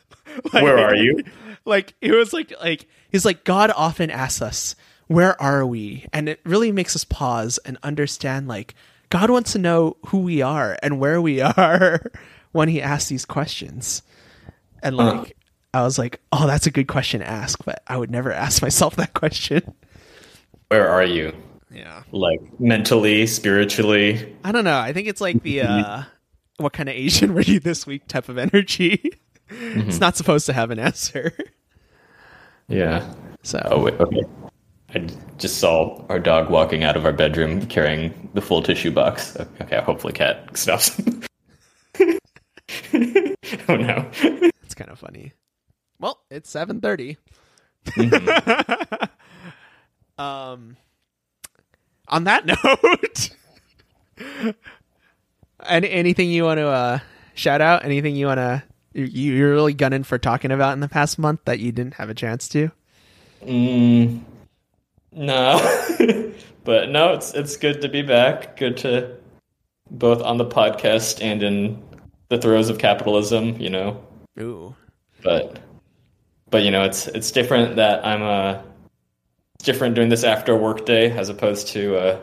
like, 0.53 0.63
where 0.63 0.77
are 0.77 0.95
you? 0.95 1.23
Like 1.67 1.95
it 1.99 2.11
was 2.11 2.31
like 2.31 2.53
like 2.61 2.87
he's 3.11 3.25
like 3.25 3.43
God 3.43 3.71
often 3.75 4.11
asks 4.11 4.39
us 4.39 4.75
where 5.07 5.41
are 5.41 5.65
we 5.65 6.05
and 6.13 6.29
it 6.29 6.39
really 6.45 6.71
makes 6.71 6.95
us 6.95 7.03
pause 7.03 7.57
and 7.65 7.79
understand 7.81 8.47
like 8.47 8.75
God 9.09 9.31
wants 9.31 9.53
to 9.53 9.57
know 9.57 9.97
who 10.07 10.19
we 10.19 10.43
are 10.43 10.77
and 10.83 10.99
where 10.99 11.19
we 11.19 11.41
are 11.57 12.01
when 12.51 12.69
he 12.69 12.81
asks 12.81 13.09
these 13.09 13.25
questions. 13.25 14.03
And 14.83 14.95
like 14.95 15.15
uh. 15.15 15.79
I 15.79 15.81
was 15.83 15.97
like, 15.97 16.21
"Oh, 16.31 16.47
that's 16.47 16.67
a 16.67 16.71
good 16.71 16.87
question 16.87 17.19
to 17.19 17.27
ask, 17.27 17.63
but 17.65 17.83
I 17.87 17.97
would 17.97 18.11
never 18.11 18.31
ask 18.31 18.61
myself 18.61 18.95
that 18.95 19.13
question." 19.13 19.73
Where 20.69 20.87
are 20.87 21.03
you? 21.03 21.35
Yeah. 21.75 22.03
Like 22.11 22.39
mentally, 22.59 23.27
spiritually. 23.27 24.35
I 24.43 24.51
don't 24.51 24.63
know. 24.63 24.79
I 24.79 24.93
think 24.93 25.07
it's 25.07 25.21
like 25.21 25.43
the 25.43 25.61
uh 25.61 26.03
what 26.57 26.73
kind 26.73 26.87
of 26.89 26.95
Asian 26.95 27.33
were 27.35 27.41
you 27.41 27.59
this 27.59 27.85
week 27.85 28.07
type 28.07 28.29
of 28.29 28.37
energy. 28.37 29.11
Mm-hmm. 29.49 29.89
It's 29.89 29.99
not 29.99 30.15
supposed 30.15 30.45
to 30.47 30.53
have 30.53 30.71
an 30.71 30.79
answer. 30.79 31.33
Yeah. 32.67 33.13
So 33.43 33.61
Oh 33.71 33.83
wait, 33.83 33.99
okay. 33.99 34.23
I 34.93 35.07
just 35.37 35.57
saw 35.57 36.03
our 36.07 36.19
dog 36.19 36.49
walking 36.49 36.83
out 36.83 36.95
of 36.95 37.05
our 37.05 37.11
bedroom 37.11 37.65
carrying 37.67 38.29
the 38.33 38.41
full 38.41 38.63
tissue 38.63 38.91
box. 38.91 39.35
Okay, 39.61 39.81
hopefully 39.81 40.13
cat 40.13 40.57
stops. 40.57 40.99
oh 41.99 43.75
no. 43.75 44.09
It's 44.63 44.75
kind 44.75 44.89
of 44.89 44.97
funny. 44.97 45.33
Well, 45.99 46.21
it's 46.29 46.51
7:30. 46.53 47.17
Mm-hmm. 47.87 49.03
um 50.21 50.77
on 52.07 52.25
that 52.25 52.45
note, 54.19 54.49
any, 55.65 55.89
anything 55.89 56.29
you 56.29 56.43
want 56.43 56.59
to 56.59 56.67
uh, 56.67 56.99
shout 57.33 57.61
out? 57.61 57.85
Anything 57.85 58.15
you 58.15 58.27
want 58.27 58.39
to 58.39 58.63
you, 58.93 59.33
you're 59.33 59.51
really 59.51 59.73
gunning 59.73 60.03
for 60.03 60.17
talking 60.17 60.51
about 60.51 60.73
in 60.73 60.79
the 60.79 60.87
past 60.87 61.19
month 61.19 61.41
that 61.45 61.59
you 61.59 61.71
didn't 61.71 61.95
have 61.95 62.09
a 62.09 62.13
chance 62.13 62.47
to? 62.49 62.71
Mm, 63.43 64.21
no, 65.11 66.33
but 66.63 66.89
no, 66.89 67.13
it's 67.13 67.33
it's 67.33 67.57
good 67.57 67.81
to 67.81 67.89
be 67.89 68.01
back. 68.01 68.57
Good 68.57 68.77
to 68.77 69.17
both 69.91 70.21
on 70.21 70.37
the 70.37 70.45
podcast 70.45 71.21
and 71.21 71.43
in 71.43 71.83
the 72.29 72.37
throes 72.37 72.69
of 72.69 72.77
capitalism. 72.77 73.59
You 73.59 73.69
know. 73.69 74.03
Ooh. 74.39 74.75
But 75.23 75.59
but 76.49 76.63
you 76.63 76.71
know 76.71 76.83
it's 76.83 77.07
it's 77.07 77.31
different 77.31 77.75
that 77.75 78.05
I'm 78.05 78.21
a 78.21 78.63
different 79.65 79.95
doing 79.95 80.09
this 80.09 80.23
after 80.23 80.53
a 80.53 80.55
work 80.55 80.85
day 80.85 81.11
as 81.11 81.27
opposed 81.27 81.67
to 81.69 81.97
uh, 81.97 82.19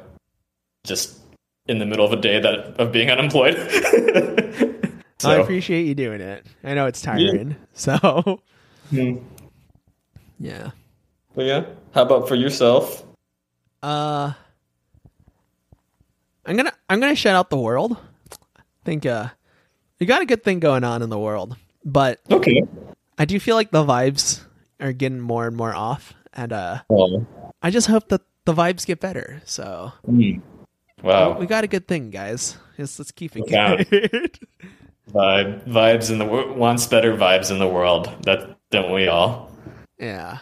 just 0.84 1.18
in 1.66 1.78
the 1.78 1.84
middle 1.84 2.07
of 2.07 2.12
a 2.12 2.16
day 2.16 2.40
that 2.40 2.80
of 2.80 2.93
being 2.93 3.11
unemployed. 3.11 3.55
so. 5.18 5.30
I 5.30 5.36
appreciate 5.36 5.82
you 5.82 5.95
doing 5.95 6.20
it. 6.20 6.47
I 6.64 6.74
know 6.74 6.86
it's 6.86 7.03
tiring, 7.03 7.51
yeah. 7.51 7.57
so 7.74 8.40
hmm. 8.88 9.18
yeah. 10.38 10.70
But 11.34 11.45
yeah, 11.45 11.64
how 11.95 12.03
about 12.03 12.28
for 12.28 12.34
yourself? 12.34 13.05
Uh, 13.82 14.32
I'm 16.47 16.57
gonna 16.57 16.72
I'm 16.88 17.01
gonna 17.01 17.16
shout 17.16 17.34
out 17.34 17.51
the 17.51 17.59
world. 17.59 17.97
I 18.57 18.62
think 18.84 19.07
uh, 19.07 19.28
you 19.99 20.07
got 20.07 20.22
a 20.22 20.26
good 20.26 20.45
thing 20.45 20.61
going 20.61 20.84
on 20.84 21.03
in 21.03 21.11
the 21.11 21.18
world, 21.18 21.57
but 21.84 22.20
okay, 22.30 22.62
I 23.18 23.24
do 23.24 23.40
feel 23.40 23.57
like 23.57 23.70
the 23.70 23.84
vibes 23.84 24.43
are 24.80 24.93
getting 24.93 25.20
more 25.20 25.47
and 25.47 25.57
more 25.57 25.74
off 25.74 26.14
and 26.33 26.53
uh, 26.53 26.83
oh. 26.91 27.26
I 27.62 27.70
just 27.70 27.87
hope 27.87 28.09
that 28.09 28.22
the 28.45 28.55
vibes 28.55 28.87
get 28.87 29.01
better. 29.01 29.43
So, 29.45 29.93
mm. 30.09 30.41
wow, 31.03 31.35
we, 31.35 31.41
we, 31.41 31.47
got 31.47 31.64
a 31.64 31.68
good 31.68 31.87
thing, 31.87 32.11
guys. 32.11 32.57
Let's, 32.78 32.99
let's 32.99 33.12
keep 33.12 33.37
it 33.37 33.49
going. 33.49 33.85
Vibe 35.11 35.66
vibes 35.66 36.11
in 36.11 36.18
the 36.18 36.24
wants 36.24 36.87
better 36.87 37.14
vibes 37.16 37.51
in 37.51 37.59
the 37.59 37.68
world. 37.68 38.11
That 38.22 38.57
don't 38.70 38.93
we 38.93 39.09
all? 39.09 39.51
Yeah, 39.99 40.39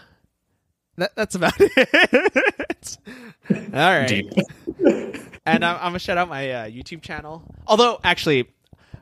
that 0.97 1.17
that's 1.17 1.35
about 1.35 1.55
it. 1.59 2.99
all 3.51 3.71
right. 3.73 4.25
And 5.47 5.65
I'm, 5.65 5.77
I'm, 5.77 5.83
gonna 5.85 5.99
shout 5.99 6.19
out 6.19 6.29
my 6.29 6.51
uh, 6.51 6.67
YouTube 6.67 7.01
channel. 7.01 7.43
Although, 7.67 7.99
actually, 8.05 8.51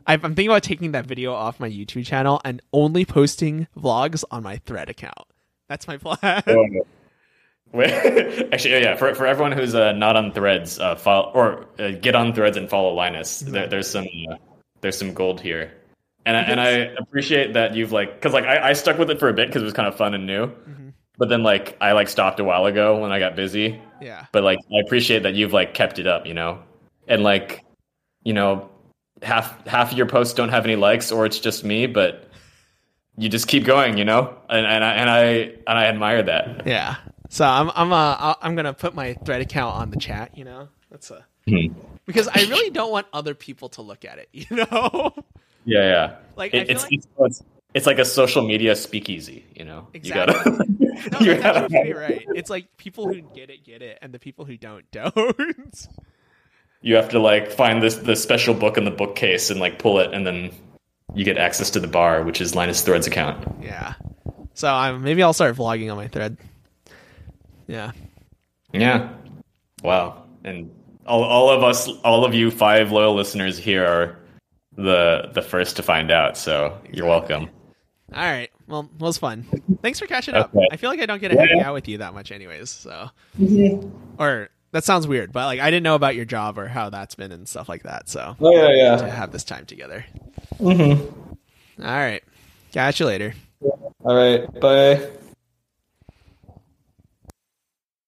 I'm 0.06 0.20
thinking 0.20 0.46
about 0.46 0.62
taking 0.62 0.92
that 0.92 1.04
video 1.04 1.34
off 1.34 1.58
my 1.58 1.68
YouTube 1.68 2.06
channel 2.06 2.40
and 2.44 2.62
only 2.72 3.04
posting 3.04 3.66
vlogs 3.76 4.22
on 4.30 4.44
my 4.44 4.56
Thread 4.58 4.88
account. 4.88 5.26
That's 5.68 5.86
my 5.86 5.96
plan. 5.96 6.42
Oh, 7.74 7.84
Actually, 8.52 8.80
yeah. 8.80 8.96
For 8.96 9.14
for 9.14 9.26
everyone 9.26 9.52
who's 9.52 9.74
uh, 9.74 9.92
not 9.92 10.16
on 10.16 10.32
Threads, 10.32 10.78
uh, 10.78 10.96
follow 10.96 11.30
or 11.34 11.66
uh, 11.78 11.90
get 12.00 12.14
on 12.14 12.32
Threads 12.32 12.56
and 12.56 12.68
follow 12.68 12.94
Linus. 12.94 13.42
Mm-hmm. 13.42 13.52
There, 13.52 13.66
there's 13.66 13.90
some 13.90 14.06
uh, 14.30 14.36
there's 14.80 14.96
some 14.96 15.12
gold 15.12 15.38
here, 15.38 15.74
and 16.24 16.34
I, 16.36 16.40
and 16.40 16.60
I 16.60 16.68
appreciate 16.98 17.52
that 17.52 17.74
you've 17.74 17.92
like 17.92 18.14
because 18.14 18.32
like 18.32 18.44
I, 18.44 18.70
I 18.70 18.72
stuck 18.72 18.98
with 18.98 19.10
it 19.10 19.20
for 19.20 19.28
a 19.28 19.34
bit 19.34 19.48
because 19.48 19.60
it 19.60 19.66
was 19.66 19.74
kind 19.74 19.86
of 19.86 19.94
fun 19.96 20.14
and 20.14 20.26
new, 20.26 20.46
mm-hmm. 20.46 20.88
but 21.18 21.28
then 21.28 21.42
like 21.42 21.76
I 21.78 21.92
like 21.92 22.08
stopped 22.08 22.40
a 22.40 22.44
while 22.44 22.64
ago 22.64 22.98
when 23.00 23.12
I 23.12 23.18
got 23.18 23.36
busy. 23.36 23.78
Yeah. 24.00 24.24
But 24.32 24.44
like 24.44 24.58
I 24.74 24.78
appreciate 24.78 25.24
that 25.24 25.34
you've 25.34 25.52
like 25.52 25.74
kept 25.74 25.98
it 25.98 26.06
up, 26.06 26.26
you 26.26 26.32
know, 26.32 26.62
and 27.06 27.22
like 27.22 27.66
you 28.22 28.32
know 28.32 28.70
half 29.22 29.66
half 29.66 29.92
of 29.92 29.98
your 29.98 30.06
posts 30.06 30.32
don't 30.32 30.48
have 30.48 30.64
any 30.64 30.76
likes 30.76 31.12
or 31.12 31.26
it's 31.26 31.38
just 31.38 31.64
me, 31.64 31.86
but 31.86 32.27
you 33.18 33.28
just 33.28 33.48
keep 33.48 33.64
going, 33.64 33.98
you 33.98 34.04
know, 34.04 34.34
and 34.48 34.64
and 34.64 34.84
I 34.84 34.92
and 34.94 35.10
I 35.10 35.22
and 35.66 35.78
I 35.78 35.86
admire 35.86 36.22
that. 36.22 36.66
Yeah. 36.66 36.96
So 37.28 37.44
I'm 37.44 37.70
I'm 37.74 37.92
uh 37.92 38.34
I'm 38.40 38.54
gonna 38.54 38.72
put 38.72 38.94
my 38.94 39.14
thread 39.14 39.40
account 39.40 39.74
on 39.74 39.90
the 39.90 39.98
chat. 39.98 40.38
You 40.38 40.44
know, 40.44 40.68
that's 40.90 41.10
a 41.10 41.26
mm-hmm. 41.46 41.78
because 42.06 42.28
I 42.28 42.42
really 42.48 42.70
don't 42.70 42.92
want 42.92 43.06
other 43.12 43.34
people 43.34 43.68
to 43.70 43.82
look 43.82 44.04
at 44.04 44.18
it. 44.18 44.28
You 44.32 44.56
know. 44.56 45.14
Yeah, 45.64 45.82
yeah. 45.82 46.16
Like 46.36 46.54
it, 46.54 46.70
it's, 46.70 46.84
like... 46.84 46.92
it's, 47.18 47.42
it's 47.74 47.86
like 47.86 47.98
a 47.98 48.04
social 48.04 48.46
media 48.46 48.74
speakeasy. 48.74 49.44
You 49.54 49.64
know, 49.64 49.88
exactly. 49.92 50.34
You 50.78 50.94
gotta. 50.94 51.12
no, 51.12 51.18
you 51.20 51.32
actually 51.32 51.92
right. 51.92 52.24
It's 52.34 52.48
like 52.48 52.76
people 52.76 53.12
who 53.12 53.20
get 53.20 53.50
it 53.50 53.64
get 53.64 53.82
it, 53.82 53.98
and 54.00 54.14
the 54.14 54.18
people 54.18 54.44
who 54.44 54.56
don't 54.56 54.88
don't. 54.92 55.88
You 56.80 56.94
have 56.94 57.08
to 57.10 57.18
like 57.18 57.50
find 57.50 57.82
this 57.82 57.96
the 57.96 58.14
special 58.14 58.54
book 58.54 58.78
in 58.78 58.84
the 58.84 58.92
bookcase 58.92 59.50
and 59.50 59.58
like 59.58 59.78
pull 59.78 59.98
it, 59.98 60.14
and 60.14 60.24
then 60.26 60.52
you 61.14 61.24
get 61.24 61.38
access 61.38 61.70
to 61.70 61.80
the 61.80 61.88
bar, 61.88 62.22
which 62.22 62.40
is 62.40 62.54
Linus 62.54 62.82
Threads 62.82 63.06
account. 63.06 63.46
Yeah. 63.62 63.94
So 64.54 64.72
um, 64.74 65.02
maybe 65.02 65.22
I'll 65.22 65.32
start 65.32 65.56
vlogging 65.56 65.90
on 65.90 65.96
my 65.96 66.08
thread. 66.08 66.36
Yeah. 67.66 67.92
Yeah. 68.72 69.10
Wow. 69.82 70.24
And 70.44 70.70
all, 71.06 71.22
all 71.22 71.50
of 71.50 71.62
us, 71.62 71.88
all 72.04 72.24
of 72.24 72.34
you 72.34 72.50
five 72.50 72.92
loyal 72.92 73.14
listeners 73.14 73.58
here 73.58 73.84
are 73.84 74.18
the 74.76 75.30
the 75.32 75.42
first 75.42 75.76
to 75.76 75.82
find 75.82 76.10
out. 76.10 76.36
So 76.36 76.66
exactly. 76.66 76.90
you're 76.96 77.06
welcome. 77.06 77.50
All 78.14 78.22
right. 78.22 78.50
Well, 78.66 78.90
it 78.94 79.02
was 79.02 79.18
fun. 79.18 79.46
Thanks 79.82 79.98
for 79.98 80.06
catching 80.06 80.34
up. 80.34 80.54
Okay. 80.54 80.66
I 80.72 80.76
feel 80.76 80.90
like 80.90 81.00
I 81.00 81.06
don't 81.06 81.20
get 81.20 81.28
to 81.28 81.34
yeah. 81.34 81.46
hang 81.46 81.60
out 81.60 81.74
with 81.74 81.88
you 81.88 81.98
that 81.98 82.14
much, 82.14 82.32
anyways. 82.32 82.70
So, 82.70 83.10
mm-hmm. 83.38 83.88
or 84.18 84.48
that 84.72 84.84
sounds 84.84 85.06
weird, 85.06 85.32
but 85.32 85.46
like 85.46 85.60
I 85.60 85.70
didn't 85.70 85.84
know 85.84 85.94
about 85.94 86.14
your 86.14 86.24
job 86.24 86.58
or 86.58 86.68
how 86.68 86.90
that's 86.90 87.14
been 87.14 87.32
and 87.32 87.48
stuff 87.48 87.68
like 87.68 87.84
that. 87.84 88.08
So, 88.08 88.36
oh 88.40 88.52
yeah, 88.52 88.70
yeah, 88.74 88.96
to 88.96 89.10
have 89.10 89.32
this 89.32 89.44
time 89.44 89.66
together. 89.66 90.04
Mm-hmm. 90.58 91.82
All 91.82 91.86
right. 91.86 92.22
Catch 92.72 93.00
you 93.00 93.06
later. 93.06 93.34
All 93.60 94.14
right. 94.14 94.60
Bye. 94.60 95.08